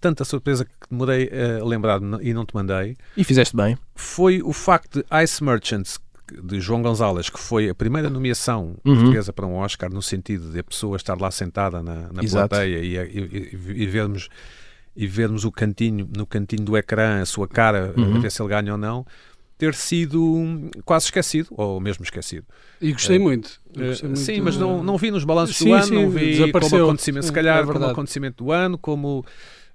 tanta 0.00 0.24
surpresa 0.24 0.64
que 0.64 0.70
demorei 0.90 1.30
a 1.60 1.64
lembrar 1.64 2.00
e 2.22 2.32
não 2.32 2.44
te 2.44 2.54
mandei, 2.54 2.96
E 3.16 3.24
fizeste 3.24 3.56
bem. 3.56 3.76
foi 3.94 4.42
o 4.42 4.52
facto 4.52 5.02
de 5.02 5.24
Ice 5.24 5.42
Merchants 5.42 5.98
de 6.42 6.60
João 6.60 6.82
Gonzalez, 6.82 7.30
que 7.30 7.38
foi 7.40 7.68
a 7.70 7.74
primeira 7.74 8.10
nomeação 8.10 8.76
Uhum. 8.84 8.94
portuguesa 8.96 9.32
para 9.32 9.46
um 9.46 9.54
Oscar, 9.56 9.90
no 9.90 10.02
sentido 10.02 10.50
de 10.52 10.58
a 10.58 10.64
pessoa 10.64 10.96
estar 10.96 11.18
lá 11.18 11.30
sentada 11.30 11.82
na, 11.82 12.12
na 12.12 12.22
Exato. 12.22 12.48
plateia 12.50 12.78
e, 12.78 12.96
e- 12.96 13.50
e- 13.54 13.82
e 13.82 13.86
vermos 13.86 14.28
e 15.00 15.06
vermos 15.06 15.44
o 15.44 15.52
cantinho 15.52 16.08
no 16.16 16.26
cantinho 16.26 16.64
do 16.64 16.76
ecrã 16.76 17.22
a 17.22 17.26
sua 17.26 17.46
cara 17.46 17.94
a 17.96 18.00
Uhum. 18.00 18.20
ver 18.20 18.32
se 18.32 18.42
ele 18.42 18.48
ganha 18.48 18.72
ou 18.72 18.78
não 18.78 19.06
ter 19.58 19.74
sido 19.74 20.22
hum, 20.24 20.70
quase 20.84 21.06
esquecido 21.06 21.48
ou 21.50 21.80
mesmo 21.80 22.04
esquecido 22.04 22.46
E 22.80 22.92
gostei 22.92 23.16
É. 23.16 23.18
muito. 23.18 23.60
Eh, 23.76 23.88
gostei 23.88 24.08
muito 24.08 24.20
sim 24.24 24.40
mas 24.40 24.56
não, 24.56 24.82
não 24.82 24.96
vi 24.96 25.10
nos 25.10 25.24
balanços 25.24 25.56
Sim, 25.56 25.66
do 25.70 25.74
ano 25.74 25.86
sim, 25.86 25.94
não 25.94 26.10
vi 26.10 26.52
como 26.52 26.76
acontecimento 26.76 27.26
se 27.26 27.32
calhar 27.32 27.62
é 27.62 27.66
como 27.66 27.84
acontecimento 27.84 28.44
do 28.44 28.52
ano 28.52 28.78
como 28.78 29.24
eh, 29.26 29.30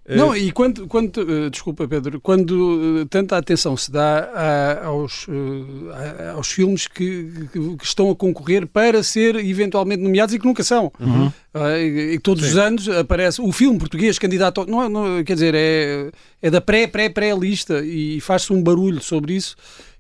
Não, 0.06 0.36
e 0.36 0.52
quando, 0.52 0.86
quando 0.86 1.22
eh, 1.22 1.50
desculpa 1.50 1.88
Pedro, 1.88 2.20
quando 2.20 3.00
eh, 3.02 3.06
tanta 3.10 3.38
atenção 3.38 3.78
se 3.78 3.90
dá 3.90 4.30
a- 4.34 4.86
aos, 4.88 5.26
eh, 5.30 6.24
a- 6.28 6.32
aos 6.34 6.50
filmes 6.52 6.88
que, 6.88 7.48
que- 7.54 7.78
estão 7.82 8.12
a 8.12 8.16
concorrer 8.16 8.68
para 8.68 9.02
ser 9.02 9.36
eventualmente 9.38 10.04
nomeados 10.04 10.36
e 10.36 10.40
que 10.40 10.46
nunca 10.46 10.62
são. 10.62 10.92
Uhum. 11.00 11.32
Ah, 11.54 11.80
e, 11.80 12.20
todos 12.20 12.44
Sim. 12.44 12.50
os 12.50 12.58
anos 12.58 12.90
aparece 12.90 13.42
o 13.42 13.50
filme 13.54 13.80
português 13.80 14.20
candidato, 14.20 14.60
ao- 14.60 14.68
não, 14.68 14.84
é- 14.84 14.90
não, 14.90 15.24
quer 15.24 15.36
dizer, 15.36 15.56
é, 15.56 16.12
é 16.42 16.50
da 16.52 16.60
pré-pré-pré-lista 16.60 17.82
e 17.86 18.20
faz-se 18.20 18.52
um 18.52 18.62
barulho 18.62 19.02
sobre 19.02 19.34
isso 19.34 19.56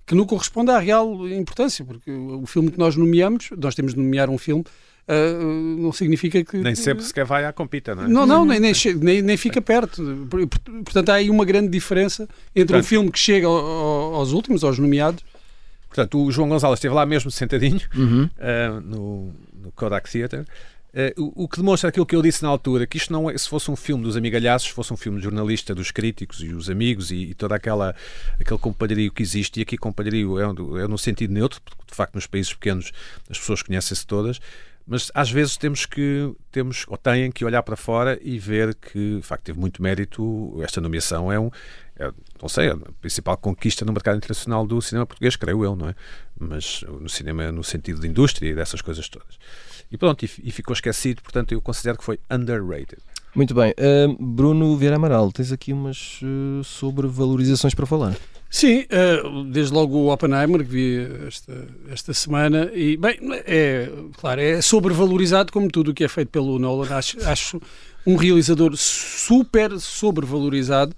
que 0.05 0.13
não 0.15 0.25
corresponde 0.25 0.69
à 0.69 0.79
real 0.79 1.25
importância, 1.29 1.85
porque 1.85 2.11
o 2.11 2.45
filme 2.45 2.69
que 2.69 2.77
nós 2.77 2.97
nomeamos, 2.97 3.49
nós 3.57 3.73
temos 3.73 3.93
de 3.93 4.01
nomear 4.01 4.29
um 4.29 4.37
filme, 4.37 4.65
ah, 5.07 5.13
não 5.77 5.91
significa 5.91 6.43
que. 6.43 6.57
nem 6.57 6.75
sempre 6.75 7.03
sequer 7.03 7.25
vai 7.25 7.45
à 7.45 7.51
compita 7.53 7.93
não 7.95 8.03
é? 8.03 8.07
Não, 8.07 8.25
não, 8.25 8.45
nem, 8.45 8.59
nem, 8.59 8.73
nem, 9.01 9.21
nem 9.21 9.37
fica 9.37 9.61
perto. 9.61 10.01
Por- 10.29 10.47
por- 10.47 10.59
Portanto, 10.83 11.09
há 11.09 11.15
aí 11.15 11.29
uma 11.29 11.45
grande 11.45 11.67
diferença 11.69 12.23
entre 12.55 12.75
um 12.75 12.79
Portanto- 12.79 12.85
filme 12.85 13.11
que 13.11 13.19
chega 13.19 13.47
ao- 13.47 13.53
ao- 13.55 14.15
aos 14.15 14.31
últimos, 14.31 14.63
aos 14.63 14.77
nomeados. 14.79 15.23
portanto 15.87 16.23
o 16.23 16.31
João 16.31 16.49
Gonzalez 16.49 16.77
esteve 16.79 16.95
lá 16.95 17.05
mesmo 17.05 17.29
sentadinho 17.29 17.79
Uhum. 17.95 18.23
uh, 18.25 18.81
no, 18.81 19.33
no 19.63 19.71
Kodak 19.73 20.09
Theatre. 20.11 20.41
Uh, 20.95 21.23
o, 21.35 21.43
o 21.45 21.47
que 21.47 21.57
demonstra 21.57 21.89
aquilo 21.89 22.05
que 22.05 22.15
eu 22.15 22.21
disse 22.21 22.43
na 22.43 22.49
altura, 22.49 22.85
que 22.85 22.97
isto 22.97 23.11
não 23.11 23.27
é, 23.29 23.35
se 23.35 23.49
fosse 23.49 23.69
um 23.71 23.75
filme 23.75 24.03
dos 24.03 24.15
amigalhaços, 24.15 24.67
se 24.69 24.73
fosse 24.75 24.93
um 24.93 24.97
filme 24.97 25.19
jornalista 25.19 25.73
dos 25.73 25.89
críticos 25.89 26.39
e 26.43 26.49
os 26.53 26.69
amigos 26.69 27.09
e, 27.11 27.15
e 27.31 27.33
toda 27.33 27.55
aquela 27.55 27.95
aquele 28.39 28.59
compadrio 28.59 29.11
que 29.11 29.23
existe, 29.23 29.59
e 29.59 29.63
aqui 29.63 29.75
compadrio 29.75 30.39
é, 30.39 30.47
um- 30.47 30.77
é 30.79 30.87
no 30.87 30.97
sentido 30.97 31.33
neutro, 31.33 31.59
porque 31.65 31.81
de 31.89 31.95
facto 31.95 32.13
nos 32.15 32.27
países 32.27 32.53
pequenos 32.53 32.91
as 33.29 33.39
pessoas 33.39 33.63
conhecem-se 33.63 34.05
todas, 34.05 34.39
mas 34.85 35.11
às 35.13 35.31
vezes 35.31 35.57
temos 35.57 35.85
que, 35.85 36.33
temos, 36.51 36.85
ou 36.87 36.97
têm 36.97 37.31
que 37.31 37.45
olhar 37.45 37.63
para 37.63 37.75
fora 37.75 38.19
e 38.21 38.37
ver 38.37 38.75
que 38.75 39.17
de 39.17 39.21
facto 39.21 39.43
teve 39.43 39.59
muito 39.59 39.81
mérito, 39.81 40.59
esta 40.61 40.81
nomeação 40.81 41.31
é 41.31 41.39
um, 41.39 41.49
é, 41.95 42.11
não 42.41 42.49
sei, 42.49 42.67
é 42.67 42.71
a 42.71 42.77
principal 42.99 43.37
conquista 43.37 43.85
no 43.85 43.93
mercado 43.93 44.17
internacional 44.17 44.65
do 44.65 44.81
cinema 44.81 45.05
português, 45.05 45.35
creio 45.35 45.63
eu, 45.63 45.75
não 45.75 45.89
é? 45.89 45.95
Mas 46.37 46.83
no 46.99 47.09
cinema 47.09 47.51
no 47.51 47.63
sentido 47.63 48.01
de 48.01 48.07
indústria 48.07 48.49
e 48.49 48.55
dessas 48.55 48.81
coisas 48.81 49.07
todas. 49.07 49.37
E 49.91 49.97
pronto, 49.97 50.23
e, 50.25 50.29
e 50.43 50.51
ficou 50.51 50.73
esquecido, 50.73 51.21
portanto 51.21 51.53
eu 51.53 51.61
considero 51.61 51.97
que 51.97 52.03
foi 52.03 52.19
underrated. 52.29 53.01
Muito 53.35 53.55
bem. 53.55 53.73
Hum, 53.79 54.35
Bruno 54.35 54.77
Vieira 54.77 54.97
Amaral, 54.97 55.31
tens 55.31 55.51
aqui 55.51 55.73
umas 55.73 56.19
uh, 56.21 56.63
sobrevalorizações 56.63 57.73
para 57.73 57.85
falar. 57.85 58.15
Sim, 58.53 58.85
eh, 58.87 59.19
desde 59.49 59.73
logo 59.73 59.97
o 59.97 60.13
Oppenheimer, 60.13 60.59
que 60.59 60.71
vi 60.71 61.07
esta, 61.27 61.67
esta 61.89 62.13
semana, 62.13 62.69
e 62.71 62.95
bem, 62.95 63.17
é 63.47 63.89
claro, 64.15 64.39
é 64.39 64.61
sobrevalorizado 64.61 65.51
como 65.51 65.67
tudo 65.69 65.89
o 65.89 65.93
que 65.93 66.03
é 66.03 66.07
feito 66.07 66.29
pelo 66.29 66.59
Nolan. 66.59 66.95
Acho, 66.95 67.17
acho 67.27 67.59
um 68.05 68.15
realizador 68.15 68.77
super 68.77 69.79
sobrevalorizado 69.79 70.93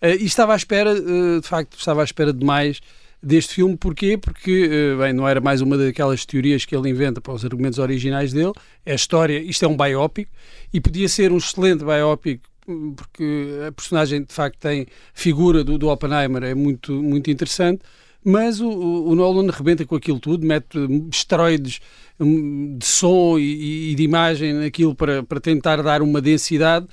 eh, 0.00 0.16
e 0.16 0.24
estava 0.24 0.54
à 0.54 0.56
espera, 0.56 0.92
eh, 0.92 1.40
de 1.42 1.46
facto, 1.46 1.76
estava 1.78 2.00
à 2.00 2.04
espera 2.04 2.32
de 2.32 2.42
mais 2.42 2.80
deste 3.22 3.56
filme. 3.56 3.76
Porquê? 3.76 4.16
Porque, 4.16 4.96
bem, 4.98 5.12
não 5.12 5.28
era 5.28 5.42
mais 5.42 5.60
uma 5.60 5.76
daquelas 5.76 6.24
teorias 6.24 6.64
que 6.64 6.74
ele 6.74 6.88
inventa 6.88 7.20
para 7.20 7.34
os 7.34 7.44
argumentos 7.44 7.78
originais 7.78 8.32
dele. 8.32 8.52
É 8.84 8.92
a 8.92 8.94
história, 8.94 9.38
isto 9.38 9.62
é 9.62 9.68
um 9.68 9.76
biopic 9.76 10.26
e 10.72 10.80
podia 10.80 11.08
ser 11.10 11.32
um 11.32 11.36
excelente 11.36 11.84
biopic 11.84 12.40
hum, 12.40 12.53
porque 12.96 13.58
a 13.68 13.72
personagem 13.72 14.22
de 14.24 14.32
facto 14.32 14.58
tem 14.58 14.86
figura 15.12 15.62
do, 15.64 15.78
do 15.78 15.88
Oppenheimer 15.88 16.42
é 16.44 16.54
muito, 16.54 16.92
muito 17.02 17.30
interessante, 17.30 17.82
mas 18.24 18.60
o, 18.60 18.68
o- 18.68 19.14
Nolan 19.14 19.50
rebenta 19.50 19.84
com 19.84 19.94
aquilo 19.96 20.18
tudo, 20.18 20.46
mete 20.46 20.78
esteroides 21.12 21.80
hum, 22.18 22.76
de 22.78 22.86
som 22.86 23.38
e, 23.38 23.92
e 23.92 23.94
de 23.94 24.02
imagem 24.02 24.54
naquilo 24.54 24.94
para, 24.94 25.22
para 25.22 25.40
tentar 25.40 25.82
dar 25.82 26.02
uma 26.02 26.20
densidade 26.20 26.86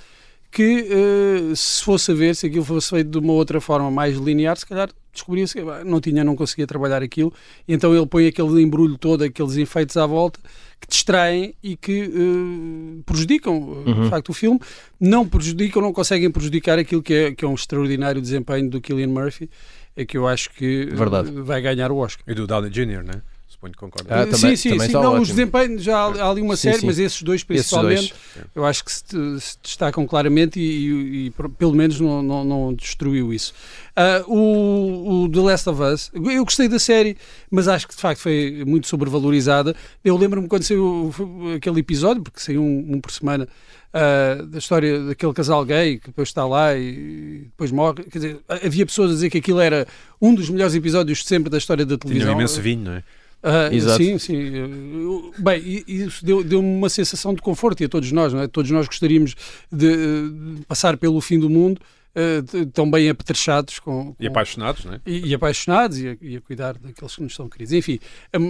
que 0.52 0.86
eh, 0.90 1.54
se 1.56 1.82
fosse 1.82 2.12
a 2.12 2.14
ver, 2.14 2.36
se 2.36 2.46
aquilo 2.46 2.64
fosse 2.64 2.90
feito 2.90 3.08
de 3.10 3.18
uma 3.18 3.32
outra 3.32 3.60
forma 3.60 3.90
mais 3.90 4.16
linear, 4.18 4.56
se 4.56 4.66
calhar 4.66 4.90
descobria-se 5.12 5.54
que 5.54 5.62
não 5.84 6.00
tinha, 6.00 6.22
não 6.22 6.36
conseguia 6.36 6.66
trabalhar 6.66 7.02
aquilo, 7.02 7.32
e 7.66 7.72
então 7.74 7.94
ele 7.96 8.06
põe 8.06 8.26
aquele 8.26 8.62
embrulho 8.62 8.96
todo, 8.98 9.24
aqueles 9.24 9.56
efeitos 9.56 9.96
à 9.96 10.06
volta 10.06 10.38
que 10.80 10.86
distraem 10.88 11.54
e 11.62 11.76
que 11.76 12.02
eh, 12.02 13.02
prejudicam 13.06 13.82
eh, 13.86 13.90
Uhum. 13.90 14.02
de 14.04 14.10
facto 14.10 14.28
o 14.28 14.32
filme, 14.34 14.60
não 15.00 15.26
prejudicam, 15.26 15.80
não 15.82 15.92
conseguem 15.92 16.30
prejudicar 16.30 16.78
aquilo 16.78 17.02
que 17.02 17.14
é, 17.14 17.32
que 17.32 17.44
é 17.44 17.48
um 17.48 17.54
extraordinário 17.54 18.20
desempenho 18.20 18.68
do 18.70 18.80
Killian 18.80 19.08
Murphy, 19.08 19.48
é 19.96 20.04
que 20.04 20.16
eu 20.16 20.26
acho 20.28 20.50
que 20.50 20.86
Verdade. 20.86 21.30
vai 21.30 21.60
ganhar 21.62 21.90
o 21.90 21.96
Oscar. 21.98 22.24
E 22.26 22.34
do 22.34 22.46
Downey 22.46 22.70
Jr., 22.70 23.02
né? 23.02 23.22
Suponho 23.62 23.72
que 23.74 23.78
concorda. 23.78 24.14
Ah, 24.22 24.26
também- 24.26 24.56
sim, 24.56 24.56
sim, 24.56 24.68
também 24.70 24.86
sim. 24.88 24.92
Não, 24.94 25.20
os 25.20 25.28
desempenhos, 25.28 25.82
já 25.84 25.96
há, 25.96 26.06
há 26.24 26.30
ali 26.30 26.40
uma 26.42 26.56
Sim, 26.56 26.62
série, 26.62 26.80
sim. 26.80 26.86
mas 26.86 26.98
esses 26.98 27.22
dois 27.22 27.36
Esses 27.36 27.44
principalmente, 27.46 28.12
dois. 28.34 28.46
eu 28.56 28.64
acho 28.64 28.84
que 28.84 28.90
se, 28.92 29.04
se 29.40 29.56
destacam 29.62 30.04
claramente 30.04 30.58
e, 30.58 30.62
e- 30.62 31.26
e 31.26 31.30
pelo 31.56 31.72
menos 31.72 32.00
não, 32.00 32.20
não, 32.22 32.44
não 32.44 32.74
destruiu 32.74 33.32
isso. 33.32 33.54
Ah, 33.94 34.24
o, 34.26 35.22
o 35.24 35.28
The 35.28 35.40
Last 35.40 35.68
of 35.68 35.80
Us, 35.80 36.10
eu 36.12 36.44
gostei 36.44 36.66
da 36.66 36.78
série, 36.80 37.16
mas 37.50 37.68
acho 37.68 37.86
que 37.86 37.94
de 37.94 38.00
facto 38.00 38.18
foi 38.20 38.64
muito 38.66 38.88
sobrevalorizada. 38.88 39.76
Eu 40.04 40.16
lembro-me 40.16 40.48
quando 40.48 40.64
saiu 40.64 41.14
aquele 41.56 41.78
episódio, 41.80 42.20
porque 42.22 42.40
saiu 42.40 42.62
um, 42.62 42.94
um 42.96 43.00
por 43.00 43.12
semana, 43.12 43.46
ah, 43.94 44.42
da 44.44 44.58
história 44.58 45.04
daquele 45.04 45.32
casal 45.34 45.64
gay 45.64 45.98
que 45.98 46.08
depois 46.08 46.28
está 46.28 46.44
lá 46.44 46.74
e 46.76 47.42
depois 47.44 47.70
morre. 47.70 48.02
Quer 48.10 48.18
dizer, 48.18 48.40
havia 48.48 48.84
pessoas 48.86 49.10
a 49.12 49.14
dizer 49.14 49.30
que 49.30 49.38
aquilo 49.38 49.60
era 49.60 49.86
um 50.20 50.34
dos 50.34 50.50
melhores 50.50 50.74
episódios 50.74 51.18
de 51.18 51.26
sempre 51.28 51.48
da 51.48 51.58
história 51.58 51.86
da 51.86 51.96
Tinha 51.96 52.08
televisão. 52.10 52.32
um 52.34 52.36
imenso 52.38 52.60
vinho, 52.60 52.82
não 52.86 52.92
é? 52.94 53.04
Ah, 53.42 53.68
Exato. 53.72 54.02
Sim, 54.02 54.18
sim. 54.18 55.32
Bem, 55.38 55.84
isso 55.86 56.24
deu- 56.24 56.44
deu-me 56.44 56.68
uma 56.68 56.88
sensação 56.88 57.34
de 57.34 57.42
conforto 57.42 57.80
e 57.82 57.84
a 57.86 57.88
todos 57.88 58.12
nós, 58.12 58.32
não 58.32 58.40
é? 58.40 58.46
Todos 58.48 58.70
nós 58.70 58.86
gostaríamos 58.86 59.34
de, 59.70 60.28
de 60.58 60.64
passar 60.66 60.96
pelo 60.96 61.20
fim 61.20 61.38
do 61.38 61.50
mundo 61.50 61.80
uh, 62.14 62.66
tão 62.66 62.90
bem 62.90 63.08
apetrechados 63.08 63.78
com, 63.78 64.14
com, 64.14 64.16
e 64.22 64.26
apaixonados, 64.26 64.84
não 64.84 64.94
é? 64.94 65.00
E, 65.06 65.28
e 65.28 65.34
apaixonados 65.34 65.98
e 65.98 66.08
a, 66.08 66.16
e 66.20 66.36
a, 66.36 66.40
cuidar 66.40 66.74
daqueles 66.74 67.16
que 67.16 67.22
nos 67.22 67.34
são 67.34 67.48
queridos. 67.48 67.72
Enfim, 67.72 67.98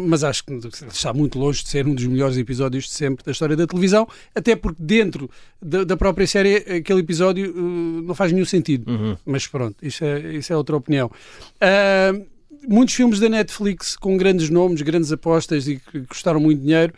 mas 0.08 0.24
acho 0.24 0.44
que 0.44 0.52
está 0.88 1.12
muito 1.12 1.38
longe 1.38 1.62
de 1.62 1.68
ser 1.68 1.86
um 1.86 1.94
dos 1.94 2.04
melhores 2.06 2.36
episódios 2.36 2.84
de 2.84 2.90
sempre 2.90 3.24
da 3.24 3.32
história 3.32 3.56
da 3.56 3.66
televisão, 3.66 4.06
até 4.34 4.54
porque 4.56 4.82
dentro 4.82 5.30
da, 5.60 5.84
da 5.84 5.96
própria 5.96 6.26
série 6.26 6.56
aquele 6.56 7.00
episódio 7.00 7.50
uh, 7.56 8.02
não 8.02 8.14
faz 8.14 8.32
nenhum 8.32 8.44
sentido. 8.46 8.90
Uhum. 8.90 9.16
Mas 9.24 9.46
pronto, 9.46 9.76
isso 9.82 10.04
é, 10.04 10.34
isso 10.34 10.52
é 10.52 10.56
outra 10.56 10.76
opinião. 10.76 11.10
Uh, 11.56 12.31
muitos 12.68 12.94
filmes 12.94 13.20
da 13.20 13.28
Netflix 13.28 13.96
com 13.96 14.16
grandes 14.16 14.50
nomes, 14.50 14.82
grandes 14.82 15.12
apostas 15.12 15.68
e 15.68 15.76
que 15.76 16.00
custaram 16.02 16.40
muito 16.40 16.60
dinheiro 16.60 16.92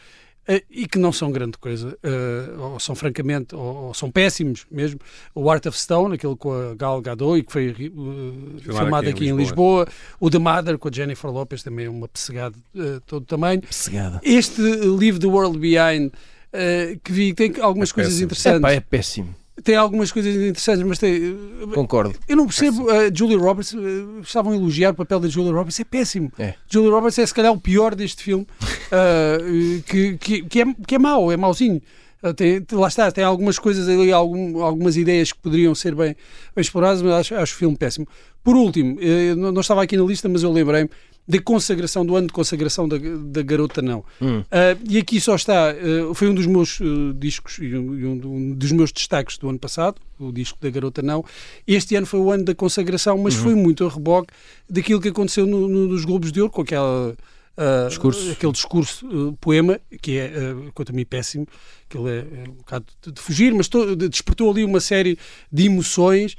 Uh, 0.46 0.61
e 0.70 0.87
que 0.87 0.98
não 0.98 1.11
são 1.11 1.33
grande 1.33 1.57
coisa, 1.57 1.96
uh, 2.05 2.61
ou 2.61 2.79
são 2.79 2.94
francamente, 2.94 3.55
ou, 3.55 3.87
ou, 3.87 3.94
são 3.94 4.11
péssimos 4.11 4.66
mesmo. 4.70 5.00
O 5.35 5.50
Art 5.50 5.64
of 5.64 5.79
Stone, 5.79 6.16
aquele 6.16 6.37
com 6.37 6.53
a 6.53 6.74
Gal 6.74 7.00
Gadot 7.00 7.38
e 7.38 7.42
que 7.42 7.50
foi 7.50 7.70
uh, 7.70 8.61
filmado 8.61 9.09
aqui, 9.09 9.24
aqui, 9.24 9.29
em, 9.29 9.35
Lisboa. 9.35 9.85
Lisboa. 9.85 9.88
O 10.20 10.29
The 10.29 10.38
Mother, 10.38 10.77
com 10.77 10.88
a 10.88 10.92
Jennifer 10.92 11.31
Lopez, 11.31 11.62
também 11.62 11.87
é 11.87 11.88
uma 11.88 12.07
pessegada 12.07 12.55
de 12.74 13.00
todo 13.07 13.24
tamanho. 13.24 13.62
Pessegada. 13.62 14.20
Este 14.22 14.61
livro 14.61 15.18
The 15.18 15.27
World 15.29 15.59
Behind, 15.59 16.12
que 17.03 17.11
vi, 17.11 17.33
tem 17.33 17.55
algumas 17.62 17.90
é 17.90 17.94
coisas 17.94 18.12
péssimo. 18.12 18.27
interessantes. 18.27 18.59
Epá, 18.59 18.72
é 18.72 18.81
péssimo 18.81 19.35
tem 19.62 19.77
algumas 19.77 20.11
coisas 20.11 20.35
interessantes, 20.35 20.83
mas 20.85 20.99
tem. 20.99 21.37
Concordo. 21.73 22.14
Eu 22.29 22.37
não 22.37 22.47
percebo. 22.47 22.90
A 22.90 23.09
uh, 23.09 23.11
Julia 23.14 23.38
Roberts, 23.38 23.73
uh, 23.73 24.21
estavam 24.21 24.53
a 24.53 24.57
elogiar 24.57 24.90
o 24.90 24.95
papel 24.95 25.21
da 25.21 25.29
Julia 25.29 25.53
Roberts, 25.53 25.79
é 25.79 25.85
péssimo. 25.85 26.33
É. 26.38 26.55
Julia 26.69 26.90
Roberts 26.90 27.19
é 27.19 27.27
se 27.27 27.33
calhar 27.33 27.53
o 27.53 27.61
pior 27.61 27.95
deste 27.95 28.23
filme, 28.23 28.47
uh, 28.71 29.83
que, 29.87 30.19
que, 30.19 30.43
que, 30.43 30.61
é, 30.61 30.64
que 30.87 30.95
é 30.97 30.99
mau, 30.99 31.31
é 31.31 31.37
mauzinho. 31.37 31.81
Tem, 32.37 32.64
lá 32.73 32.88
está, 32.88 33.12
tem 33.12 33.23
algumas 33.23 33.59
coisas 33.59 33.87
ali, 33.87 34.11
algum, 34.11 34.62
algumas 34.62 34.97
ideias 34.97 35.31
que 35.31 35.38
poderiam 35.38 35.75
ser 35.75 35.95
bem, 35.95 36.17
bem 36.57 36.62
exploradas, 36.62 37.03
mas 37.03 37.12
acho, 37.12 37.35
acho 37.35 37.55
o 37.55 37.59
filme 37.59 37.77
péssimo. 37.77 38.09
Por 38.43 38.57
último, 38.57 38.99
não 39.37 39.61
estava 39.61 39.83
aqui 39.83 39.95
na 39.95 40.05
lista, 40.05 40.27
mas 40.27 40.43
eu 40.43 40.51
lembrei-me 40.51 40.88
da 41.26 41.40
consagração, 41.40 42.04
do 42.04 42.14
ano 42.14 42.26
de 42.26 42.32
consagração 42.32 42.87
da, 42.87 42.96
da 42.98 43.42
Garota 43.42 43.80
Não. 43.80 44.04
Hum. 44.20 44.40
Uh, 44.40 44.44
e 44.88 44.98
aqui 44.98 45.20
só 45.20 45.34
está, 45.34 45.72
uh, 45.72 46.14
foi 46.14 46.28
um 46.28 46.34
dos 46.34 46.46
meus 46.46 46.78
uh, 46.80 47.14
discos 47.14 47.58
e 47.58 47.74
um, 47.74 48.12
um, 48.12 48.54
dos 48.54 48.72
meus 48.72 48.92
destaques 48.92 49.38
do 49.38 49.48
ano 49.48 49.58
passado, 49.58 49.96
o 50.18 50.30
disco 50.30 50.58
da 50.60 50.68
Garota 50.68 51.00
Não. 51.00 51.24
Este 51.66 51.96
ano 51.96 52.06
foi 52.06 52.20
o 52.20 52.30
ano 52.30 52.44
da 52.44 52.54
consagração, 52.54 53.16
mas 53.16 53.37
uhum. 53.37 53.42
foi 53.42 53.54
muito 53.54 53.87
a 53.87 53.88
reboque 53.88 54.32
daquilo 54.68 55.00
que 55.00 55.08
aconteceu 55.08 55.46
no, 55.46 55.66
no, 55.66 55.88
nos 55.88 56.04
Globos 56.04 56.30
de 56.30 56.40
Ouro, 56.40 56.52
com 56.52 56.62
aquela. 56.62 57.14
Uh, 57.56 57.88
discurso. 57.88 58.32
aquele 58.32 58.50
discurso, 58.50 59.06
uh, 59.06 59.32
poema, 59.40 59.80
que 60.02 60.18
é, 60.18 60.26
uh, 60.26 60.72
quanto 60.74 60.90
a 60.90 60.92
mim, 60.92 61.04
péssimo, 61.04 61.46
que 61.88 61.96
ele 61.96 62.10
é, 62.10 62.18
é 62.18 62.48
um 62.48 62.54
bocado 62.54 62.84
de, 63.00 63.12
de 63.12 63.20
fugir, 63.20 63.54
mas 63.54 63.68
to, 63.68 63.94
de, 63.94 64.08
despertou 64.08 64.50
ali 64.50 64.64
uma 64.64 64.80
série 64.80 65.16
de 65.52 65.66
emoções 65.66 66.37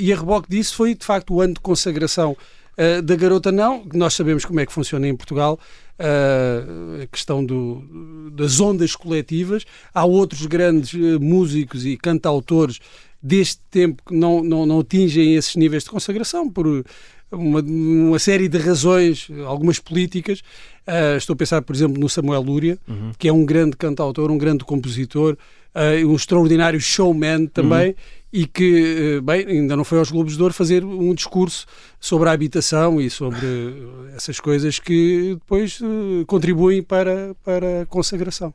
e 0.00 0.10
a 0.10 0.16
reboque 0.16 0.48
disso 0.48 0.74
foi, 0.74 0.94
de 0.94 1.04
facto, 1.04 1.34
o 1.34 1.42
ano 1.42 1.52
de 1.52 1.60
consagração 1.60 2.34
Uh, 2.78 3.02
da 3.02 3.16
garota 3.16 3.50
não, 3.50 3.84
nós 3.92 4.14
sabemos 4.14 4.44
como 4.44 4.60
é 4.60 4.66
que 4.66 4.72
funciona 4.72 5.08
em 5.08 5.16
Portugal 5.16 5.58
uh, 5.98 7.02
a 7.02 7.06
questão 7.08 7.44
do, 7.44 8.30
das 8.30 8.60
ondas 8.60 8.94
coletivas. 8.94 9.64
Há 9.92 10.04
outros 10.04 10.46
grandes 10.46 10.92
uh, 10.92 11.20
músicos 11.20 11.84
e 11.84 11.96
cantautores 11.96 12.78
deste 13.20 13.60
tempo 13.68 14.00
que 14.06 14.14
não, 14.14 14.44
não, 14.44 14.64
não 14.64 14.78
atingem 14.78 15.34
esses 15.34 15.56
níveis 15.56 15.82
de 15.82 15.90
consagração 15.90 16.48
por 16.48 16.84
uma, 17.32 17.60
uma 17.60 18.18
série 18.20 18.46
de 18.46 18.58
razões, 18.58 19.28
algumas 19.44 19.80
políticas. 19.80 20.40
estou 21.16 21.34
a 21.34 21.36
pensar, 21.36 21.62
por 21.62 21.74
exemplo, 21.74 22.00
no 22.00 22.08
Samuel 22.08 22.42
Lúria, 22.42 22.78
uhum. 22.86 23.10
que 23.18 23.26
é 23.26 23.32
um 23.32 23.44
grande 23.44 23.76
cantautor, 23.76 24.30
um 24.30 24.38
grande 24.38 24.64
compositor, 24.64 25.36
um 26.06 26.14
extraordinário 26.14 26.80
showman 26.80 27.46
também. 27.46 27.88
Uhum 27.88 27.94
e 28.32 28.46
que, 28.46 29.16
eh, 29.16 29.20
bem, 29.20 29.46
ainda 29.46 29.76
não 29.76 29.84
foi 29.84 29.98
aos 29.98 30.10
Globos 30.10 30.36
de 30.36 30.42
Ouro 30.42 30.52
fazer 30.52 30.84
um 30.84 31.14
discurso 31.14 31.66
sobre 31.98 32.28
a 32.28 32.32
habitação 32.32 33.00
e 33.00 33.08
sobre 33.08 33.46
essas 34.14 34.38
coisas 34.38 34.78
que 34.78 35.34
depois 35.34 35.80
eh, 35.82 36.24
contribuem 36.26 36.82
para, 36.82 37.34
para 37.44 37.82
a 37.82 37.86
consagração. 37.86 38.52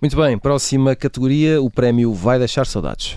Muito 0.00 0.16
bem, 0.16 0.36
próxima 0.36 0.94
categoria, 0.94 1.60
o 1.62 1.70
prémio 1.70 2.12
vai 2.12 2.38
deixar 2.38 2.66
saudades. 2.66 3.16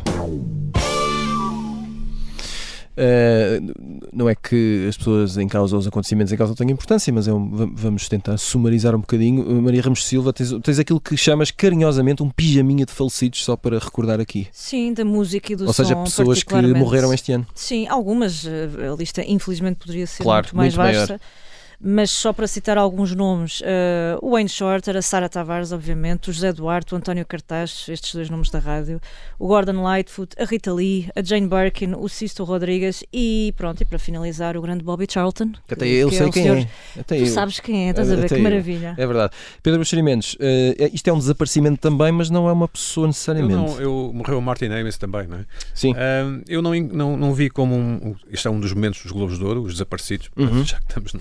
Uh, 3.00 4.10
não 4.12 4.28
é 4.28 4.36
que 4.36 4.86
as 4.90 4.98
pessoas 4.98 5.38
em 5.38 5.48
causa, 5.48 5.78
os 5.78 5.88
acontecimentos 5.88 6.34
em 6.34 6.38
causa 6.38 6.52
não 6.52 6.56
tenham 6.56 6.74
importância, 6.74 7.14
mas 7.14 7.30
é 7.30 7.34
um, 7.34 7.74
vamos 7.74 8.10
tentar 8.10 8.38
sumarizar 8.38 8.94
um 8.94 9.00
bocadinho. 9.00 9.42
Uh, 9.42 9.62
Maria 9.62 9.82
Ramos 9.82 10.06
Silva, 10.06 10.34
tens, 10.34 10.52
tens 10.62 10.80
aquilo 10.80 11.00
que 11.00 11.16
chamas 11.16 11.50
carinhosamente 11.50 12.22
um 12.22 12.30
pijaminha 12.30 12.86
de 12.86 12.92
falecidos, 12.92 13.44
só 13.44 13.56
para 13.56 13.80
recordar 13.80 14.20
aqui. 14.20 14.48
Sim, 14.52 14.94
da 14.94 15.06
música 15.06 15.54
e 15.54 15.56
do 15.56 15.66
Ou 15.66 15.74
som. 15.74 15.82
Ou 15.82 15.88
seja, 15.88 16.04
pessoas 16.04 16.44
que 16.44 16.56
morreram 16.74 17.14
este 17.14 17.32
ano. 17.32 17.48
Sim, 17.56 17.88
algumas. 17.88 18.46
A 18.46 18.96
lista, 18.98 19.24
infelizmente, 19.26 19.78
poderia 19.78 20.06
ser 20.06 20.24
claro, 20.24 20.48
muito 20.48 20.58
mais 20.58 20.76
muito 20.76 20.98
vasta. 20.98 21.14
Maior 21.14 21.49
mas 21.82 22.12
só 22.12 22.34
para 22.34 22.46
citar 22.46 22.78
alguns 22.78 23.16
nomes, 23.16 23.62
uh, 23.62 24.20
o 24.22 24.32
Wayne 24.32 24.50
Shorter, 24.50 24.98
a 24.98 25.02
Sara 25.02 25.30
Tavares, 25.30 25.72
obviamente, 25.72 26.30
o 26.30 26.34
José 26.34 26.52
Duarte, 26.52 26.94
o 26.94 26.98
António 26.98 27.26
Cartaz, 27.26 27.86
estes 27.88 28.14
dois 28.14 28.30
nomes 28.30 28.50
da 28.50 28.60
rádio, 28.60 29.00
o 29.38 29.48
Gordon 29.48 29.82
Lightfoot, 29.82 30.36
a 30.38 30.44
Rita 30.44 30.74
Lee, 30.74 31.10
a 31.16 31.24
Jane 31.24 31.48
Birkin, 31.48 31.94
o 31.96 32.10
Sisto 32.10 32.44
Rodrigues 32.44 33.04
e 33.14 33.54
pronto, 33.56 33.82
e 33.82 33.86
para 33.86 33.98
finalizar 33.98 34.58
o 34.58 34.62
grande 34.62 34.84
Bobby 34.84 35.08
Charlton. 35.10 35.54
Que, 35.68 35.74
até 35.74 35.88
eu 35.88 36.12
sei 36.12 36.28
é 36.28 36.32
quem 36.32 36.44
senhor... 36.44 36.58
é. 36.58 36.68
Até 37.00 37.16
tu 37.16 37.22
eu. 37.22 37.28
sabes 37.28 37.60
quem 37.62 37.88
é, 37.88 37.90
estás 37.92 38.12
a 38.12 38.16
ver, 38.16 38.26
até 38.26 38.36
que 38.36 38.42
eu. 38.42 38.44
maravilha. 38.44 38.96
É 38.98 39.08
verdade. 39.08 39.34
Pedro 39.64 39.80
Buxerimentos, 39.80 40.34
uh, 40.34 40.90
isto 40.94 41.10
é 41.10 41.14
um 41.14 41.20
desaparecimento 41.20 41.80
também, 41.80 42.12
mas 42.12 42.30
não 42.30 42.50
é 42.50 42.52
uma 42.52 42.68
pessoa 42.68 43.08
necessariamente. 43.08 43.54
Eu, 43.54 43.62
não, 43.62 43.82
eu 43.82 44.12
morreu 44.14 44.38
o 44.38 44.42
Martin 44.42 44.66
Amis 44.66 44.98
também, 44.98 45.28
não 45.28 45.38
é? 45.38 45.46
Sim. 45.74 45.94
Uh, 45.94 46.44
eu 46.50 46.62
não, 46.62 46.76
não, 46.76 47.18
não 47.18 47.34
vi 47.34 47.50
como 47.50 47.74
um. 47.74 48.16
Isto 48.30 48.50
é 48.50 48.52
um 48.52 48.60
dos 48.60 48.74
momentos 48.74 49.02
dos 49.04 49.14
Globos 49.14 49.40
de 49.40 49.46
Ouro, 49.46 49.62
os 49.62 49.74
desaparecidos, 49.74 50.30
uhum. 50.36 50.64
já 50.66 50.78
que 50.78 50.84
estamos. 50.90 51.14
No... 51.14 51.20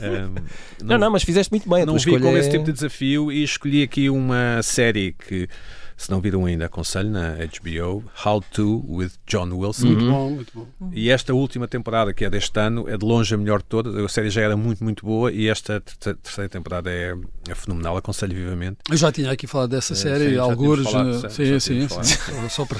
Um, 0.00 0.34
não, 0.80 0.88
não, 0.88 0.98
não, 0.98 1.10
mas 1.10 1.22
fizeste 1.22 1.52
muito 1.52 1.68
bem. 1.68 1.84
não 1.84 1.96
vi 1.96 2.18
com 2.18 2.28
é... 2.28 2.38
esse 2.38 2.50
tipo 2.50 2.64
de 2.64 2.72
desafio 2.72 3.32
e 3.32 3.42
escolhi 3.42 3.82
aqui 3.82 4.10
uma 4.10 4.60
série 4.62 5.12
que 5.12 5.48
se 5.98 6.12
não 6.12 6.20
viram 6.20 6.46
ainda, 6.46 6.66
aconselho 6.66 7.10
na 7.10 7.34
HBO, 7.34 8.04
How 8.24 8.40
To 8.52 8.84
with 8.88 9.10
John 9.26 9.50
Wilson. 9.52 9.86
Muito 9.88 10.08
bom, 10.08 10.30
muito 10.30 10.52
bom. 10.54 10.90
E 10.92 11.10
esta 11.10 11.34
última 11.34 11.66
temporada, 11.66 12.14
que 12.14 12.24
é 12.24 12.30
deste 12.30 12.58
ano, 12.60 12.88
é 12.88 12.96
de 12.96 13.04
longe 13.04 13.34
a 13.34 13.36
melhor 13.36 13.58
de 13.58 13.64
todas. 13.64 13.96
A 13.96 14.08
série 14.08 14.30
já 14.30 14.42
era 14.42 14.56
muito, 14.56 14.82
muito 14.84 15.04
boa 15.04 15.32
e 15.32 15.48
esta 15.48 15.80
terceira 15.80 16.48
temporada 16.48 16.88
é, 16.88 17.16
é 17.48 17.54
fenomenal. 17.56 17.96
Aconselho 17.96 18.32
vivamente. 18.32 18.78
Eu 18.88 18.96
já 18.96 19.10
tinha 19.10 19.28
aqui 19.32 19.48
falado 19.48 19.70
dessa 19.70 19.94
é, 19.94 19.96
série, 19.96 20.30
sim, 20.30 20.36
alguns. 20.36 20.86
Uh, 20.86 21.30
sim, 21.30 21.58
sim, 21.58 21.88
sim. 21.88 22.18
Só 22.48 22.64
para... 22.64 22.78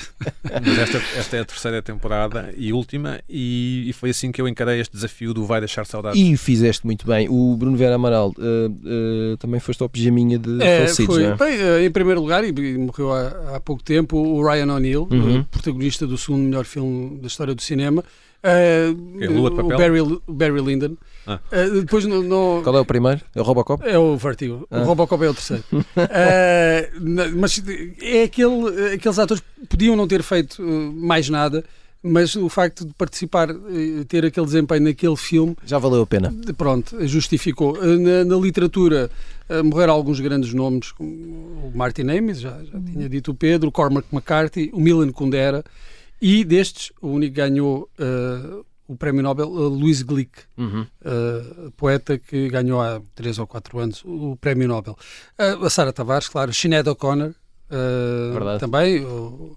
Mas 0.65 0.79
esta, 0.79 0.99
esta 1.19 1.37
é 1.39 1.41
a 1.41 1.45
terceira 1.45 1.83
temporada 1.83 2.55
e 2.57 2.73
última, 2.73 3.21
e, 3.29 3.87
e, 3.89 3.93
foi 3.95 4.11
assim 4.11 4.31
que 4.31 4.41
eu 4.41 4.47
encarei 4.47 4.79
este 4.79 4.93
desafio 4.93 5.35
do 5.35 5.45
Vai 5.45 5.59
Deixar 5.59 5.85
Saudades. 5.87 6.21
E 6.21 6.37
fizeste 6.37 6.87
muito 6.87 7.05
bem. 7.05 7.29
O 7.29 7.57
Bruno 7.57 7.77
Vera 7.77 7.97
Amaral 7.97 8.29
uh, 8.39 9.33
uh, 9.33 9.37
também 9.39 9.59
foste 9.59 9.83
ao 9.83 9.89
pijaminha 9.89 10.39
de 10.39 10.63
é, 10.63 10.79
falecidos, 10.79 11.17
foi, 11.17 11.25
é? 11.25 11.35
bem, 11.35 11.87
em 11.87 11.91
primeiro 11.91 12.21
lugar, 12.21 12.45
e, 12.45 12.51
e 12.51 12.79
morreu 12.79 13.08
há, 13.13 13.57
há 13.57 13.61
pouco 13.61 13.83
tempo 13.83 14.17
o 14.17 14.47
Ryan 14.47 14.75
O'Neill, 14.75 15.09
uhum. 15.11 15.45
protagonista 15.45 16.07
do 16.07 16.17
segundo 16.19 16.43
melhor 16.43 16.65
filme 16.65 17.19
da 17.19 17.27
história 17.27 17.55
do 17.55 17.63
cinema. 17.63 18.05
Uh, 18.39 19.21
é 19.21 19.27
Lua 19.27 19.51
de 19.51 19.57
papel? 19.57 19.77
O 19.77 19.79
Barry, 19.79 20.21
Barry 20.29 20.61
Lyndon. 20.61 20.97
Ah. 21.27 21.41
Uh, 21.53 21.81
depois 21.81 22.05
no, 22.05 22.23
no, 22.23 22.63
Qual 22.63 22.77
é 22.77 22.81
o 22.81 22.85
primeiro? 22.85 23.21
É 23.35 23.41
o 23.41 23.45
Robocop? 23.45 23.85
É 23.87 23.99
o 23.99 24.17
Vertigo. 24.17 24.67
Ah. 24.71 24.81
O 24.81 24.85
Robocop 24.85 25.25
é 25.25 25.29
o 25.29 25.35
terceiro. 25.35 25.65
uh, 25.73 25.85
mas 27.37 27.63
é 28.01 28.23
aquele, 28.23 28.95
aqueles 28.95 29.19
atores 29.19 29.43
podiam 29.69 29.97
não 29.97 30.07
ter 30.07 30.23
feito 30.23 30.63
mais 30.63 31.29
nada, 31.29 31.65
mas 32.01 32.37
o 32.37 32.49
facto 32.49 32.87
de 32.87 32.95
participar, 32.95 33.49
ter 34.07 34.25
aquele 34.25 34.47
desempenho 34.47 34.85
naquele 34.85 35.17
filme. 35.17 35.57
Já 35.67 35.79
valeu 35.79 36.03
a 36.03 36.07
pena. 36.07 36.33
Pronto, 36.57 36.97
justificou. 37.09 37.77
Na, 37.99 38.25
na 38.25 38.37
literatura 38.37 39.11
morreram 39.65 39.95
alguns 39.95 40.21
grandes 40.21 40.53
nomes, 40.53 40.93
como 40.93 41.11
o 41.11 41.73
Martin 41.75 42.09
Amis, 42.09 42.41
já, 42.41 42.63
já 42.65 42.81
tinha 42.81 43.09
dito 43.09 43.31
o 43.31 43.35
Pedro, 43.35 43.69
o 43.69 43.73
Cormac 43.73 44.07
McCarthy, 44.13 44.71
o 44.73 44.81
Milan 44.81 45.11
Kundera, 45.11 45.65
e 46.21 46.45
destes, 46.45 46.93
o 47.01 47.09
único 47.09 47.35
que 47.35 47.41
ganhou 47.41 47.89
uh, 47.99 48.65
o 48.89 48.97
Prémio 48.97 49.23
Nobel, 49.23 49.49
uh, 49.49 49.69
Louise 49.69 50.03
Glick, 50.03 50.33
uhum. 50.57 50.87
uh, 51.03 51.71
poeta 51.73 52.19
que 52.19 52.49
ganhou 52.49 52.81
há 52.81 53.01
três 53.15 53.39
ou 53.39 53.47
quatro 53.47 53.79
anos 53.79 54.03
o 54.05 54.37
Prémio 54.41 54.67
Nobel. 54.67 54.97
Uh, 55.39 55.65
a 55.65 55.71
Sara 55.71 55.93
Tavares, 55.93 56.29
claro, 56.29 56.53
Sinead 56.53 56.89
O'Connor, 56.89 57.35
também, 58.59 59.05
o, 59.05 59.55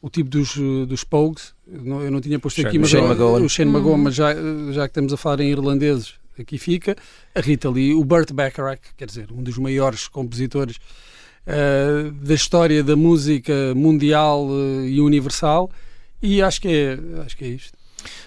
o, 0.00 0.08
tipo 0.08 0.30
dos, 0.30 0.56
dos 0.86 1.02
Pogues, 1.02 1.52
eu 1.66 2.10
não 2.10 2.20
tinha 2.20 2.38
posto 2.38 2.58
Shane, 2.58 2.68
aqui, 2.68 2.78
mas 2.78 2.90
Shane 2.90 3.12
o, 3.12 3.48
Shane 3.48 3.74
uhum. 3.74 3.96
mas 3.98 4.14
já, 4.14 4.32
já 4.70 4.82
que 4.82 4.92
estamos 4.92 5.12
a 5.12 5.16
falar 5.16 5.40
em 5.40 5.50
irlandeses, 5.50 6.14
aqui 6.40 6.58
fica, 6.58 6.96
a 7.34 7.40
Rita 7.40 7.68
Lee, 7.70 7.94
o 7.94 8.04
Burt 8.04 8.32
Bacharach, 8.32 8.80
quer 8.96 9.06
dizer, 9.06 9.30
um 9.32 9.42
dos 9.42 9.58
maiores 9.58 10.08
compositores 10.08 10.76
uh, 11.46 12.10
da 12.12 12.34
história 12.34 12.82
da 12.82 12.96
música 12.96 13.52
mundial 13.74 14.46
uh, 14.46 14.86
e 14.86 15.00
universal, 15.00 15.70
e 16.22 16.42
acho 16.42 16.60
que 16.60 16.68
é, 16.68 16.98
acho 17.24 17.36
que 17.36 17.44
é 17.44 17.48
isto. 17.48 17.78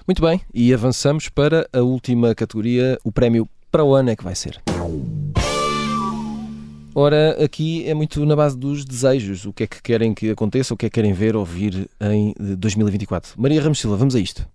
Muito 0.07 0.21
bem, 0.21 0.41
e 0.53 0.73
avançamos 0.73 1.29
para 1.29 1.67
a 1.73 1.81
última 1.81 2.33
categoria, 2.35 2.97
o 3.03 3.11
prémio 3.11 3.47
para 3.71 3.83
o 3.83 3.95
ano 3.95 4.11
é 4.11 4.15
que 4.15 4.23
vai 4.23 4.35
ser. 4.35 4.61
Ora, 6.95 7.43
aqui 7.43 7.83
é 7.87 7.93
muito 7.95 8.23
na 8.23 8.35
base 8.35 8.55
dos 8.55 8.85
desejos. 8.85 9.45
O 9.45 9.53
que 9.53 9.63
é 9.63 9.67
que 9.67 9.81
querem 9.81 10.13
que 10.13 10.29
aconteça, 10.29 10.75
o 10.75 10.77
que 10.77 10.85
é 10.85 10.89
que 10.89 10.93
querem 10.93 11.11
ver, 11.11 11.35
ouvir 11.35 11.89
em 11.99 12.35
2024. 12.55 13.33
Maria 13.35 13.61
Ramos 13.61 13.79
Silva, 13.79 13.97
vamos 13.97 14.15
a 14.15 14.19
isto. 14.19 14.47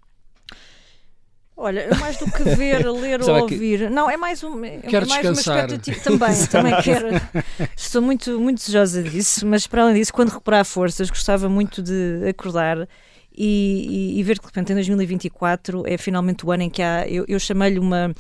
Olha, 1.61 1.89
mais 1.99 2.17
do 2.17 2.31
que 2.31 2.45
ver, 2.45 2.87
ler 2.89 3.21
ou 3.21 3.43
ouvir. 3.43 3.81
Que... 3.81 3.89
Não, 3.91 4.09
é 4.09 4.17
mais, 4.17 4.45
um, 4.45 4.65
é 4.65 4.79
quero 4.79 5.09
mais 5.09 5.21
descansar. 5.21 5.57
uma 5.57 5.75
expectativa. 5.75 6.01
Também, 6.05 6.47
também 6.47 6.83
quero. 6.83 7.09
Estou 7.77 8.01
muito, 8.01 8.39
muito 8.39 8.59
desejosa 8.59 9.03
disso, 9.03 9.45
mas 9.45 9.67
para 9.67 9.83
além 9.83 9.97
disso, 9.97 10.13
quando 10.13 10.29
recuperar 10.29 10.65
forças, 10.65 11.11
gostava 11.11 11.49
muito 11.49 11.83
de 11.83 12.29
acordar 12.29 12.89
e, 13.37 14.15
e, 14.17 14.21
e 14.21 14.23
ver 14.23 14.39
que 14.39 14.43
de 14.43 14.47
repente 14.47 14.71
em 14.71 14.77
2024 14.77 15.83
é 15.85 15.99
finalmente 15.99 16.47
o 16.47 16.53
ano 16.53 16.63
em 16.63 16.71
que 16.71 16.81
há. 16.81 17.09
Eu, 17.09 17.25
eu 17.27 17.41
chamei-lhe 17.41 17.81
uma 17.81 18.15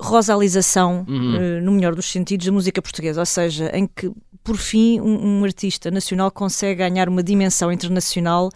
rosalização, 0.00 1.04
uhum. 1.06 1.36
uh, 1.36 1.60
no 1.60 1.72
melhor 1.72 1.94
dos 1.94 2.10
sentidos, 2.10 2.46
da 2.46 2.52
música 2.52 2.80
portuguesa, 2.80 3.20
ou 3.20 3.26
seja, 3.26 3.70
em 3.74 3.86
que 3.86 4.10
por 4.42 4.56
fim 4.56 4.98
um, 4.98 5.40
um 5.40 5.44
artista 5.44 5.90
nacional 5.90 6.30
consegue 6.30 6.76
ganhar 6.76 7.06
uma 7.06 7.22
dimensão 7.22 7.70
internacional 7.70 8.50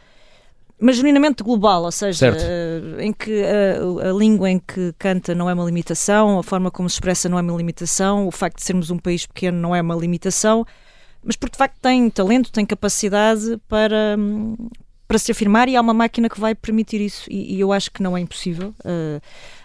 mas 0.83 0.97
genuinamente 0.97 1.45
global, 1.45 1.85
ou 1.85 1.93
seja, 1.93 2.33
uh, 2.33 3.01
em 3.01 3.13
que 3.13 3.43
a, 3.45 4.09
a, 4.09 4.13
língua 4.13 4.51
em 4.51 4.59
que 4.59 4.93
canta 4.99 5.33
não 5.33 5.49
é 5.49 5.55
uma 5.55 5.65
limitação, 5.65 6.41
a 6.41 6.43
forma 6.43 6.73
como 6.73 6.91
se 6.91 6.95
expressa 6.95 7.29
não 7.29 7.39
é 7.39 7.43
uma 7.43 7.57
limitação, 7.57 8.27
o 8.27 8.33
facto 8.33 8.57
de 8.57 8.65
sermos 8.65 8.91
um 8.91 8.99
país 8.99 9.25
pequeno 9.25 9.59
não 9.59 9.77
é 9.77 9.81
uma 9.81 9.95
limitação, 9.95 10.67
mas 11.23 11.37
porque 11.37 11.53
de 11.53 11.59
facto 11.59 11.77
tem 11.81 12.11
talento, 12.11 12.51
tem 12.51 12.67
capacidade 12.67 13.61
para, 13.69 14.19
para 15.07 15.19
se 15.19 15.31
afirmar 15.31 15.69
e 15.69 15.77
há 15.77 15.81
uma 15.81 15.95
máquina 15.95 16.29
que 16.29 16.41
vai 16.41 16.53
permitir 16.53 17.01
isso, 17.01 17.31
e, 17.31 17.55
e 17.55 17.61
eu 17.61 17.73
acho 17.73 17.89
que 17.89 18.03
não 18.03 18.17
é 18.17 18.21
impossível. 18.21 18.75
Uh, 18.81 19.23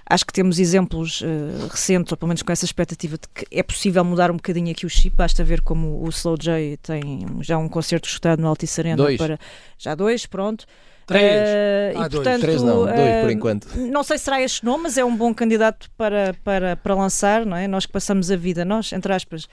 acho 0.08 0.24
que 0.24 0.32
temos 0.32 0.60
exemplos 0.60 1.22
uh, 1.22 1.68
recentes, 1.68 2.12
ou 2.12 2.18
pelo 2.18 2.28
menos 2.28 2.44
com 2.44 2.52
essa 2.52 2.64
expectativa 2.64 3.18
de 3.18 3.28
que 3.34 3.48
é 3.52 3.64
possível 3.64 4.06
mudar 4.06 4.30
um 4.30 4.36
bocadinho 4.36 4.70
aqui 4.70 4.86
o 4.86 4.90
chip. 4.90 5.16
Basta 5.16 5.44
ver 5.44 5.62
como 5.62 6.06
o 6.06 6.10
Slow 6.10 6.38
J 6.38 6.78
tem 6.78 7.26
já 7.42 7.58
um 7.58 7.68
concerto 7.68 8.08
escutado 8.08 8.40
no 8.40 8.48
Altice 8.48 8.82
Arena 8.82 8.98
dois. 8.98 9.18
para 9.18 9.40
já 9.80 9.96
dois, 9.96 10.28
pronto. 10.28 10.68
Três. 11.08 11.50
Uh, 11.50 12.00
ah, 12.02 12.06
e, 12.06 12.10
dois. 12.10 12.12
Portanto, 12.12 12.42
Três 12.42 12.62
não, 12.62 12.84
dois 12.84 12.92
uh, 12.92 13.22
por 13.22 13.32
enquanto. 13.32 13.68
Não 13.78 14.04
sei 14.04 14.18
se 14.18 14.26
será 14.26 14.42
este 14.42 14.66
nome, 14.66 14.84
mas 14.84 14.98
é 14.98 15.06
um 15.06 15.16
bom 15.16 15.34
candidato 15.34 15.90
para, 15.98 16.36
para, 16.44 16.76
para 16.76 16.94
lançar, 16.94 17.46
não 17.46 17.56
é? 17.56 17.66
Nós 17.66 17.86
que 17.86 17.94
passamos 17.94 18.30
a 18.30 18.36
vida, 18.36 18.66
nós, 18.66 18.92
entre 18.92 19.14
aspas, 19.14 19.46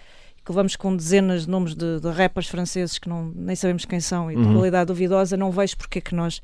que 0.44 0.50
levamos 0.50 0.74
com 0.74 0.94
dezenas 0.94 1.44
de 1.44 1.50
nomes 1.50 1.76
de, 1.76 2.00
de 2.00 2.11
rappers 2.11 2.48
franceses 2.48 2.98
que 2.98 3.09
não, 3.09 3.32
nem 3.36 3.55
sabemos 3.55 3.84
quem 3.84 4.00
são 4.00 4.30
e 4.30 4.34
de 4.34 4.42
uhum. 4.42 4.55
qualidade 4.55 4.88
duvidosa, 4.88 5.36
não 5.36 5.52
vejo 5.52 5.76
porque 5.76 6.00
é 6.00 6.02
que 6.02 6.14
nós 6.14 6.42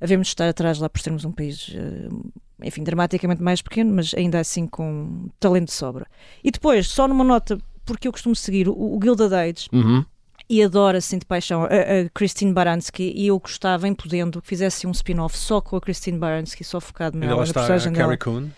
havemos 0.00 0.28
de 0.28 0.32
estar 0.32 0.48
atrás 0.48 0.78
lá 0.78 0.88
por 0.88 1.00
sermos 1.00 1.26
um 1.26 1.30
país, 1.30 1.68
uh, 1.68 2.32
enfim, 2.62 2.82
dramaticamente 2.82 3.42
mais 3.42 3.60
pequeno, 3.60 3.94
mas 3.94 4.14
ainda 4.14 4.40
assim 4.40 4.66
com 4.66 5.28
talento 5.38 5.66
de 5.66 5.74
sobra. 5.74 6.06
E 6.42 6.50
depois, 6.50 6.88
só 6.88 7.06
numa 7.06 7.22
nota, 7.22 7.58
porque 7.84 8.08
eu 8.08 8.12
costumo 8.12 8.34
seguir 8.34 8.68
o, 8.68 8.72
o 8.72 8.98
Gilded 9.02 9.34
Age, 9.34 9.68
uhum 9.70 10.02
e 10.48 10.62
adoro 10.62 10.96
assim 10.96 11.18
de 11.18 11.26
paixão 11.26 11.64
a, 11.64 11.66
a 11.66 12.08
Christine 12.14 12.52
Baranski 12.52 13.12
e 13.14 13.28
eu 13.28 13.38
gostava, 13.38 13.88
em 13.88 13.94
podendo, 13.94 14.40
que 14.40 14.48
fizesse 14.48 14.86
um 14.86 14.90
spin-off 14.90 15.36
só 15.36 15.60
com 15.60 15.76
a 15.76 15.80
Christine 15.80 16.18
Baranski, 16.18 16.62
só 16.64 16.80
focado 16.80 17.18
nela, 17.18 17.44
na 17.44 17.52
personagem 17.52 17.92
dela. 17.92 18.16
Coon? 18.16 18.48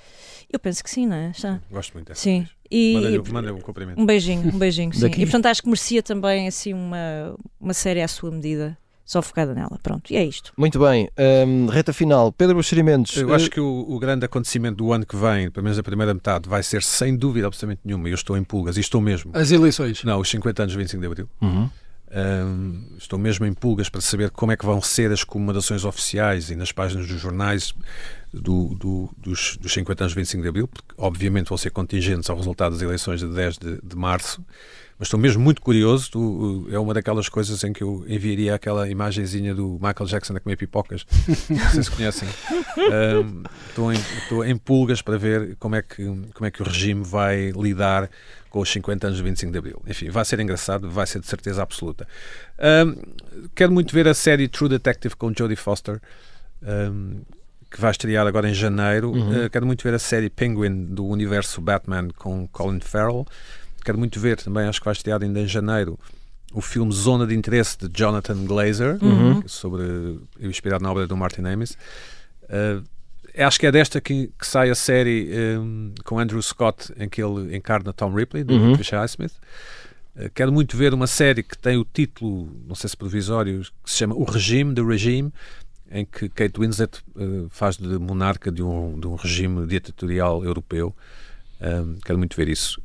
Eu 0.51 0.59
penso 0.59 0.83
que 0.83 0.91
sim, 0.91 1.07
não 1.07 1.17
é? 1.17 1.31
Está. 1.31 1.61
Gosto 1.71 1.93
muito 1.93 2.09
dessa. 2.09 2.21
Sim. 2.21 2.47
E, 2.71 3.21
manda 3.31 3.53
um 3.53 3.61
cumprimento. 3.61 4.01
Um 4.01 4.07
beijinho, 4.07 4.49
um 4.55 4.59
beijinho, 4.59 4.93
sim. 4.93 5.07
E 5.07 5.21
portanto 5.21 5.47
acho 5.47 5.63
que 5.63 5.69
merecia 5.69 6.03
também 6.03 6.47
assim 6.47 6.75
uma, 6.75 7.35
uma 7.61 7.75
série 7.75 8.03
à 8.03 8.09
sua 8.09 8.31
medida 8.31 8.77
só 9.09 9.23
focada 9.23 9.55
nela. 9.55 9.81
Pronto, 9.83 10.13
e 10.13 10.17
é 10.17 10.23
isto. 10.23 10.53
Muito 10.55 10.79
bem. 10.79 11.09
Um, 11.19 11.67
reta 11.67 11.95
final. 11.95 12.31
Pedro 12.31 12.57
Buxerimentos. 12.57 13.17
Eu 13.17 13.33
acho 13.33 13.51
que 13.51 13.59
o, 13.59 13.87
o, 13.89 13.99
grande 13.99 14.27
acontecimento 14.27 14.77
do 14.77 14.93
ano 14.93 15.07
que 15.07 15.17
vem, 15.17 15.51
pelo 15.51 15.65
menos 15.65 15.79
a 15.79 15.83
primeira 15.83 16.13
metade, 16.13 16.47
vai 16.47 16.63
ser 16.63 16.83
sem 16.83 17.17
dúvida 17.17 17.47
absolutamente 17.47 17.81
nenhuma. 17.87 18.07
Eu 18.07 18.15
estou 18.15 18.37
em 18.37 18.45
pulgas 18.45 18.77
e 18.77 18.81
estou 18.81 19.01
mesmo. 19.01 19.31
As 19.33 19.51
eleições? 19.51 20.05
Não, 20.05 20.21
os 20.21 20.29
50 20.29 20.63
anos 20.63 20.73
de 20.73 20.79
25 20.79 21.01
de 21.01 21.07
Abril. 21.07 21.31
Uhum. 21.41 21.71
Um, 22.11 22.97
estou 22.99 23.19
mesmo 23.19 23.47
em 23.47 23.55
pulgas 23.55 23.89
para 23.89 24.03
saber 24.03 24.31
como 24.31 24.53
é 24.53 24.57
que 24.59 24.67
vão 24.67 24.83
ser 24.83 25.11
as 25.11 25.25
comemorações 25.25 25.87
oficiais 25.87 26.51
e 26.51 26.57
nas 26.57 26.71
páginas 26.71 27.09
dos 27.09 27.19
jornais 27.19 27.75
do, 28.31 28.75
do, 28.75 29.11
dos, 29.17 29.57
dos 29.57 29.73
50 29.73 30.05
anos 30.05 30.13
de 30.13 30.19
25 30.21 30.43
de 30.43 30.49
Abril, 30.51 30.69
porque 30.69 30.95
obviamente 30.99 31.49
vão 31.49 31.57
ser 31.57 31.71
contingentes 31.71 32.29
ao 32.29 32.37
resultado 32.37 32.73
das 32.73 32.83
eleições 32.83 33.21
de 33.21 33.29
10 33.29 33.59
de, 33.59 33.81
de 33.83 33.97
março. 33.97 34.45
Mas 34.99 35.07
estou 35.07 35.19
mesmo 35.19 35.43
muito 35.43 35.63
curioso. 35.63 36.11
Tu, 36.11 36.69
é 36.73 36.79
uma 36.79 36.93
daquelas 36.93 37.29
coisas 37.29 37.63
em 37.63 37.73
que 37.73 37.83
eu 37.83 38.05
enviaria 38.09 38.55
aquela 38.55 38.89
imagenzinha 38.89 39.55
do 39.55 39.75
Michael 39.75 40.07
Jackson 40.07 40.37
a 40.37 40.41
comer 40.41 40.57
pipocas. 40.57 41.07
Não 41.49 41.71
sei 41.71 41.83
se 41.83 41.91
conhecem. 41.91 42.29
Um, 42.77 43.43
estou, 43.69 43.93
em, 43.93 43.97
estou 43.97 44.45
em 44.45 44.57
pulgas 44.57 45.01
para 45.01 45.17
ver 45.17 45.57
como 45.61 45.77
é, 45.77 45.83
que, 45.83 46.05
como 46.35 46.47
é 46.47 46.51
que 46.51 46.63
o 46.63 46.65
regime 46.65 47.05
vai 47.05 47.53
lidar 47.53 48.11
com 48.51 48.61
os 48.61 48.71
50 48.71 49.07
anos 49.07 49.19
de 49.19 49.23
25 49.23 49.53
de 49.53 49.59
Abril. 49.59 49.83
Enfim, 49.87 50.11
vai 50.11 50.25
ser 50.25 50.41
engraçado, 50.41 50.91
vai 50.91 51.07
ser 51.07 51.21
de 51.21 51.27
certeza 51.27 51.63
absoluta. 51.63 52.07
Um, 52.59 52.97
quero 53.55 53.71
muito 53.71 53.95
ver 53.95 54.09
a 54.09 54.15
série 54.15 54.49
True 54.49 54.69
Detective 54.69 55.15
com 55.15 55.33
Jodie 55.37 55.57
Foster, 55.57 56.01
um, 56.63 57.21
que 57.71 57.81
vai 57.81 57.91
estrear 57.91 58.27
agora 58.27 58.49
em 58.49 58.55
janeiro. 58.55 59.13
Uhum. 59.13 59.45
Uh, 59.47 59.51
quero 59.51 59.67
muito 59.67 59.83
ver 59.85 59.95
a 59.95 59.99
série 59.99 60.31
Penguin 60.31 60.87
do 60.87 61.07
universo 61.07 61.61
Batman 61.61 62.09
com 62.17 62.49
Colin 62.49 62.81
Farrell. 62.81 63.27
Quero 63.89 63.99
muito 63.99 64.21
ver 64.21 64.37
também, 64.37 64.67
acho 64.67 64.81
que 64.81 64.85
vai 64.85 64.93
estrear 64.93 65.23
ainda 65.23 65.41
em 65.41 65.47
janeiro, 65.47 65.99
o 66.53 66.61
filme 66.61 66.93
Zona 66.93 67.27
de 67.27 67.35
Interesse 67.35 67.79
de 67.79 67.89
Jonathan 67.91 68.45
Glazer, 68.45 69.03
uhum. 69.03 69.43
sobre, 69.49 70.21
inspirado 70.39 70.85
na 70.85 70.91
obra 70.91 71.07
do 71.07 71.17
Martin 71.17 71.41
Amis. 71.47 71.71
Uh, 72.43 72.85
acho 73.35 73.59
que 73.59 73.67
é 73.67 73.73
desta 73.73 73.99
que, 73.99 74.31
que 74.39 74.47
sai 74.47 74.69
a 74.69 74.75
série 74.75 75.31
um, 75.59 75.95
com 76.05 76.19
Andrew 76.19 76.43
Scott, 76.43 76.93
em 76.99 77.09
que 77.09 77.23
ele 77.23 77.57
encarna 77.57 77.91
Tom 77.95 78.13
Ripley, 78.13 78.45
do 78.45 78.53
uhum. 78.53 78.73
Patricia 78.73 79.01
Highsmith. 79.01 79.33
Uh, 80.15 80.29
quero 80.35 80.53
muito 80.53 80.77
ver 80.77 80.93
uma 80.93 81.07
série 81.07 81.43
que 81.43 81.57
tem 81.57 81.79
o 81.79 81.85
título, 81.91 82.55
não 82.67 82.75
sei 82.75 82.91
se 82.91 82.97
provisório, 82.97 83.63
que 83.83 83.91
se 83.91 83.97
chama 83.97 84.15
O 84.15 84.25
Regime, 84.25 84.75
The 84.75 84.83
Regime, 84.83 85.33
em 85.91 86.05
que 86.05 86.29
Kate 86.29 86.61
Winslet 86.61 86.99
uh, 87.17 87.49
faz 87.49 87.79
de 87.79 87.99
monarca 87.99 88.53
de 88.53 88.63
um, 88.63 89.01
de 89.01 89.07
um 89.07 89.15
regime 89.15 89.67
ditatorial 89.67 90.45
europeu. 90.45 90.95
Um, 91.59 91.97
quero 92.05 92.19
muito 92.19 92.37
ver 92.37 92.51
isso. 92.51 92.83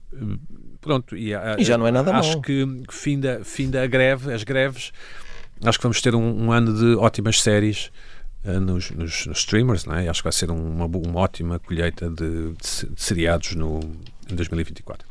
Pronto, 0.83 1.15
e, 1.15 1.31
e, 1.33 1.63
já 1.63 1.77
não 1.77 1.87
é 1.87 1.91
nada 1.91 2.13
Acho 2.13 2.41
que 2.41 2.83
fim 2.91 3.19
da, 3.19 3.43
fim 3.43 3.69
da 3.69 3.87
greve, 3.87 4.33
as 4.33 4.43
greves, 4.43 4.91
acho 5.63 5.79
que 5.79 5.83
vamos 5.83 6.01
ter 6.01 6.13
um, 6.13 6.45
um 6.45 6.51
ano 6.51 6.77
de 6.77 6.95
ótimas 6.97 7.41
séries 7.41 7.89
uh, 8.43 8.59
nos, 8.59 8.91
nos, 8.91 9.25
nos, 9.25 9.37
streamers, 9.39 9.85
não 9.85 9.95
é? 9.95 10.09
acho 10.09 10.19
que 10.19 10.25
vai 10.25 10.33
ser 10.33 10.51
uma, 10.51 10.85
uma 10.85 11.19
ótima 11.19 11.57
colheita 11.57 12.09
de, 12.09 12.51
de, 12.51 12.89
de 12.89 13.01
seriados 13.01 13.55
no, 13.55 13.79
em 14.29 14.35
2024. 14.35 15.07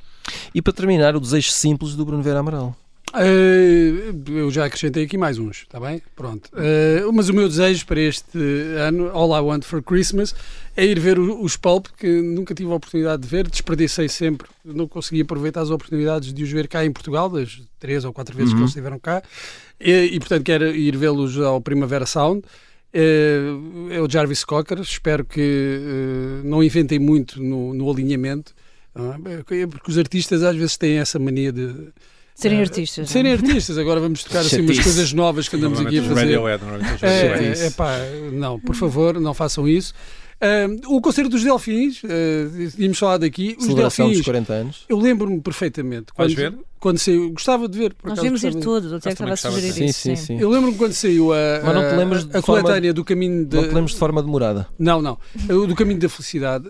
E 0.54 0.60
para 0.60 0.74
terminar, 0.74 1.16
o 1.16 1.20
desejo 1.20 1.50
simples 1.50 1.94
do 1.94 2.04
Bruno 2.04 2.22
Vera 2.22 2.40
Amaral. 2.40 2.76
Uh, 3.14 4.30
eu 4.30 4.50
já 4.50 4.64
acrescentei 4.64 5.04
aqui 5.04 5.18
mais 5.18 5.38
uns, 5.38 5.58
está 5.58 5.78
bem? 5.78 6.00
Pronto. 6.16 6.50
Uh, 6.54 7.12
mas 7.12 7.28
o 7.28 7.34
meu 7.34 7.46
desejo 7.46 7.84
para 7.84 8.00
este 8.00 8.38
ano, 8.78 9.10
All 9.10 9.36
I 9.36 9.40
Want 9.40 9.64
for 9.64 9.82
Christmas, 9.82 10.34
é 10.74 10.86
ir 10.86 10.98
ver 10.98 11.18
os 11.18 11.56
Pulp, 11.56 11.88
que 11.98 12.22
nunca 12.22 12.54
tive 12.54 12.72
a 12.72 12.74
oportunidade 12.74 13.22
de 13.22 13.28
ver, 13.28 13.48
desperdicei 13.48 14.08
sempre, 14.08 14.48
não 14.64 14.88
consegui 14.88 15.20
aproveitar 15.20 15.60
as 15.60 15.68
oportunidades 15.68 16.32
de 16.32 16.42
os 16.42 16.50
ver 16.50 16.66
cá 16.68 16.86
em 16.86 16.90
Portugal, 16.90 17.28
das 17.28 17.60
três 17.78 18.02
ou 18.06 18.14
quatro 18.14 18.34
vezes 18.34 18.52
uhum. 18.52 18.58
que 18.58 18.62
eles 18.62 18.70
estiveram 18.70 18.98
cá, 18.98 19.22
e, 19.78 19.90
e 19.90 20.18
portanto 20.18 20.44
quero 20.44 20.74
ir 20.74 20.96
vê-los 20.96 21.38
ao 21.38 21.60
Primavera 21.60 22.06
Sound. 22.06 22.42
Uh, 22.94 23.90
é 23.90 24.00
o 24.00 24.08
Jarvis 24.08 24.42
Cocker, 24.42 24.78
espero 24.80 25.24
que 25.24 26.40
não 26.44 26.62
inventem 26.62 26.98
muito 26.98 27.42
no, 27.42 27.74
no 27.74 27.90
alinhamento, 27.90 28.54
é? 28.94 29.66
porque 29.66 29.90
os 29.90 29.98
artistas 29.98 30.42
às 30.42 30.56
vezes 30.56 30.76
têm 30.78 30.98
essa 30.98 31.18
mania 31.18 31.52
de 31.52 31.92
Serem 32.42 32.58
uh, 32.58 32.62
artistas. 32.62 33.08
Serem 33.08 33.36
não? 33.36 33.46
artistas. 33.46 33.78
Agora 33.78 34.00
vamos 34.00 34.24
tocar 34.24 34.40
assim 34.40 34.60
umas 34.60 34.78
coisas 34.80 35.12
novas 35.12 35.48
que 35.48 35.56
andamos 35.56 35.80
aqui 35.80 36.00
a 36.00 36.02
fazer. 36.02 36.40
É, 37.02 37.66
é, 37.66 37.70
pá, 37.70 37.96
não, 38.32 38.58
por 38.58 38.74
favor, 38.74 39.20
não 39.20 39.32
façam 39.32 39.68
isso. 39.68 39.94
Uh, 40.42 40.96
o 40.96 41.00
concerto 41.00 41.30
dos 41.30 41.44
Delfins, 41.44 42.02
uh, 42.02 42.08
tínhamos 42.74 42.98
falado 42.98 43.22
aqui. 43.22 43.56
Os 43.60 43.72
Delfins, 43.72 44.16
dos 44.16 44.24
40 44.24 44.52
anos. 44.52 44.84
Eu 44.88 44.98
lembro-me 44.98 45.40
perfeitamente. 45.40 46.12
Quando, 46.12 46.34
ver? 46.34 46.52
Quando 46.80 46.98
saiu, 46.98 47.30
gostava 47.30 47.68
de 47.68 47.78
ver. 47.78 47.94
Por 47.94 48.10
Nós 48.10 48.20
vimos 48.20 48.42
ir 48.42 48.56
todos, 48.56 48.92
até 48.92 49.10
que 49.10 49.22
estava 49.22 49.34
a 49.34 49.36
sugerir 49.36 49.72
sim, 49.72 49.84
isso. 49.84 50.00
Sim, 50.00 50.16
sim. 50.16 50.40
Eu 50.40 50.50
lembro-me 50.50 50.76
quando 50.76 50.94
saiu 50.94 51.32
a, 51.32 51.60
Mas 51.62 51.74
não 51.76 51.88
te 51.88 51.94
lembras 51.94 52.28
a, 52.34 52.38
a 52.38 52.42
coletânea 52.42 52.92
do 52.92 53.04
caminho 53.04 53.46
de. 53.46 53.54
Não 53.54 53.62
te 53.62 53.72
lembras 53.72 53.92
de 53.92 53.98
forma 53.98 54.20
demorada? 54.20 54.66
Não, 54.76 55.00
não. 55.00 55.16
do 55.46 55.76
caminho 55.76 56.00
da 56.00 56.08
felicidade. 56.08 56.68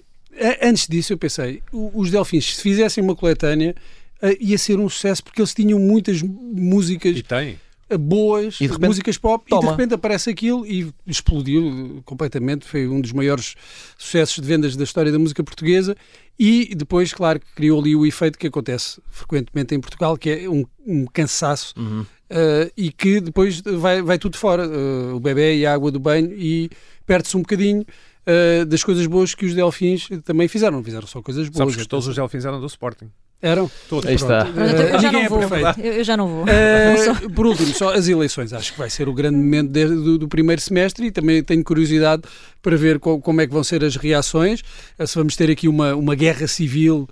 Antes 0.63 0.87
disso, 0.87 1.15
eu 1.15 1.19
pensei, 1.19 1.63
os 1.73 2.11
Delfins, 2.11 2.57
se 2.57 2.63
fizessem 2.63 3.03
uma 3.03 3.15
coletânea 3.15 3.75
uh, 4.23 4.37
ia 4.41 4.59
ser 4.59 4.79
um 4.79 4.89
sucesso 4.89 5.23
porque 5.23 5.41
eles 5.41 5.55
tinham 5.55 5.79
muitas 5.79 6.23
músicas. 6.23 7.17
E 7.17 7.23
tem 7.23 7.59
boas, 7.99 8.59
repente, 8.59 8.87
músicas 8.87 9.19
pop, 9.19 9.45
toma. 9.49 9.63
e 9.63 9.65
de 9.65 9.71
repente 9.71 9.95
aparece 9.95 10.31
aquilo 10.31 10.67
e 10.67 10.93
explodiu 11.07 12.03
completamente. 12.05 12.67
Foi 12.67 12.87
um 12.89 13.01
dos 13.01 13.13
maiores 13.13 13.55
sucessos 13.97 14.37
de 14.37 14.47
vendas 14.47 14.77
da 14.77 14.85
história 14.85 15.11
da 15.11 15.19
música 15.19 15.43
portuguesa. 15.43 15.97
E 16.39 16.75
depois, 16.75 17.13
claro, 17.13 17.41
criou 17.55 17.81
ali 17.81 17.95
o 17.95 18.07
efeito 18.07 18.39
que 18.39 18.47
acontece 18.47 19.01
frequentemente 19.11 19.75
em 19.75 19.81
Portugal, 19.81 20.17
que 20.17 20.31
é 20.31 20.49
um, 20.49 20.65
um 20.87 21.07
cansaço 21.07 21.75
uhum. 21.77 22.01
uh, 22.01 22.73
e 22.77 22.91
que 22.91 23.21
depois 23.21 23.61
vai, 23.61 24.03
vai 24.03 24.19
tudo 24.19 24.37
fora. 24.37 24.67
Uh, 24.67 25.15
o 25.15 25.21
bebê 25.21 25.57
e 25.57 25.67
a 25.67 25.75
água 25.75 25.91
do 25.91 26.01
banho, 26.01 26.33
e 26.33 26.71
perde-se 27.07 27.37
um 27.37 27.41
bocadinho. 27.41 27.85
Uh, 28.25 28.65
das 28.67 28.85
coisas 28.85 29.05
boas 29.09 29.35
que 29.35 29.45
os 29.45 29.53
Delfins 29.53 30.09
também 30.25 30.47
fizeram, 30.47 30.77
não 30.77 30.85
fizeram 30.85 31.09
só 31.09 31.21
coisas 31.21 31.49
boas. 31.49 31.59
Sabes 31.59 31.75
que 31.75 31.89
todos 31.89 32.07
os 32.07 32.15
Delfins 32.15 32.45
eram 32.45 32.61
do 32.61 32.67
Sporting. 32.67 33.11
Eram? 33.43 33.69
Todos. 33.89 34.09
Aí 34.09 34.15
está. 34.15 34.47
Mas 34.55 34.73
eu, 34.73 35.01
já 35.01 35.11
não 35.13 35.21
é 35.21 35.29
vou. 35.29 35.41
Eu, 35.83 35.93
eu 35.95 36.05
já 36.05 36.17
não 36.17 36.29
vou. 36.29 36.45
Só- 37.05 37.29
por 37.31 37.47
último, 37.47 37.75
só 37.75 37.93
as 37.93 38.07
eleições. 38.07 38.53
Acho 38.53 38.73
que 38.73 38.79
vai 38.79 38.89
ser 38.89 39.09
o 39.09 39.13
grande 39.13 39.37
momento 39.37 39.69
de- 39.71 39.85
do, 39.87 40.19
do 40.19 40.29
primeiro 40.29 40.63
semestre 40.63 41.07
e 41.07 41.11
também 41.11 41.43
tenho 41.43 41.65
curiosidade 41.65 42.23
para 42.63 42.77
ver 42.77 43.01
co- 43.01 43.21
como 43.21 43.41
é 43.41 43.47
que 43.47 43.53
vão 43.53 43.65
ser 43.65 43.83
as 43.85 43.97
reações. 43.97 44.63
eh, 44.99 45.07
Se 45.07 45.17
vamos 45.17 45.35
ter 45.35 45.51
aqui 45.51 45.67
uma, 45.67 45.95
uma 45.97 46.15
guerra 46.15 46.47
civil 46.47 47.09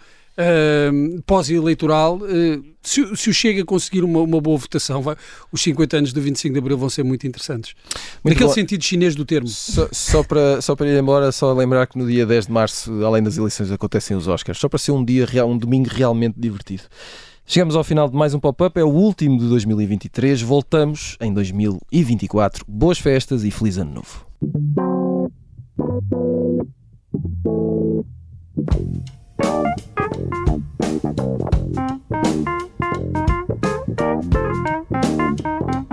pós-eleitoral. 1.27 2.21
eh, 2.29 2.59
se, 2.83 3.01
o- 3.03 3.17
se 3.17 3.29
o 3.31 3.35
Chega 3.35 3.65
conseguir 3.65 4.03
uma, 4.03 4.21
uma 4.21 4.41
boa 4.41 4.57
votação, 4.59 5.03
vai- 5.03 5.17
os 5.53 5.61
50 5.63 5.97
anos 5.99 6.13
do 6.13 6.21
25 6.21 6.53
de 6.55 6.59
Abril 6.59 6.79
vão 6.79 6.89
ser 6.89 7.03
muito 7.03 7.27
interessantes. 7.27 7.75
Muito 8.25 8.35
Naquele 8.37 8.53
sentido 8.55 8.83
chinês 8.83 9.15
do 9.15 9.25
termo. 9.25 9.49
Só, 9.49 9.89
só 9.93 10.23
para, 10.23 10.61
só 10.63 10.75
para 10.75 10.89
ir 10.89 10.99
embora, 10.99 11.31
só 11.33 11.53
lembrar 11.53 11.87
que 11.87 11.99
no 11.99 12.07
dia 12.07 12.25
10 12.25 12.47
de 12.47 12.53
março, 12.53 13.05
além 13.05 13.23
das 13.23 13.37
eleições, 13.37 13.71
acontecem 13.71 14.17
os 14.17 14.27
Oscars. 14.29 14.59
Só 14.59 14.69
para 14.69 14.79
ser 14.79 14.93
um 14.93 15.05
dia 15.05 15.27
real, 15.27 15.49
um 15.51 15.59
domingo 15.59 15.89
realmente 15.91 16.35
divertido. 16.39 16.85
Chegamos 17.47 17.75
ao 17.75 17.83
final 17.83 18.09
de 18.09 18.17
mais 18.17 18.33
um 18.33 18.39
pop-up, 18.39 18.79
é 18.79 18.85
o 18.85 18.89
último 18.89 19.37
de 19.39 19.49
2023. 19.49 20.41
Voltamos 20.41 21.17
em 21.21 21.35
2024. 21.35 22.65
Boas 22.69 22.99
festas 22.99 23.43
e 23.45 23.51
feliz 23.51 23.77
ano 23.77 23.93
novo. 23.95 24.27
Thank 29.41 29.81
you. 35.85 35.90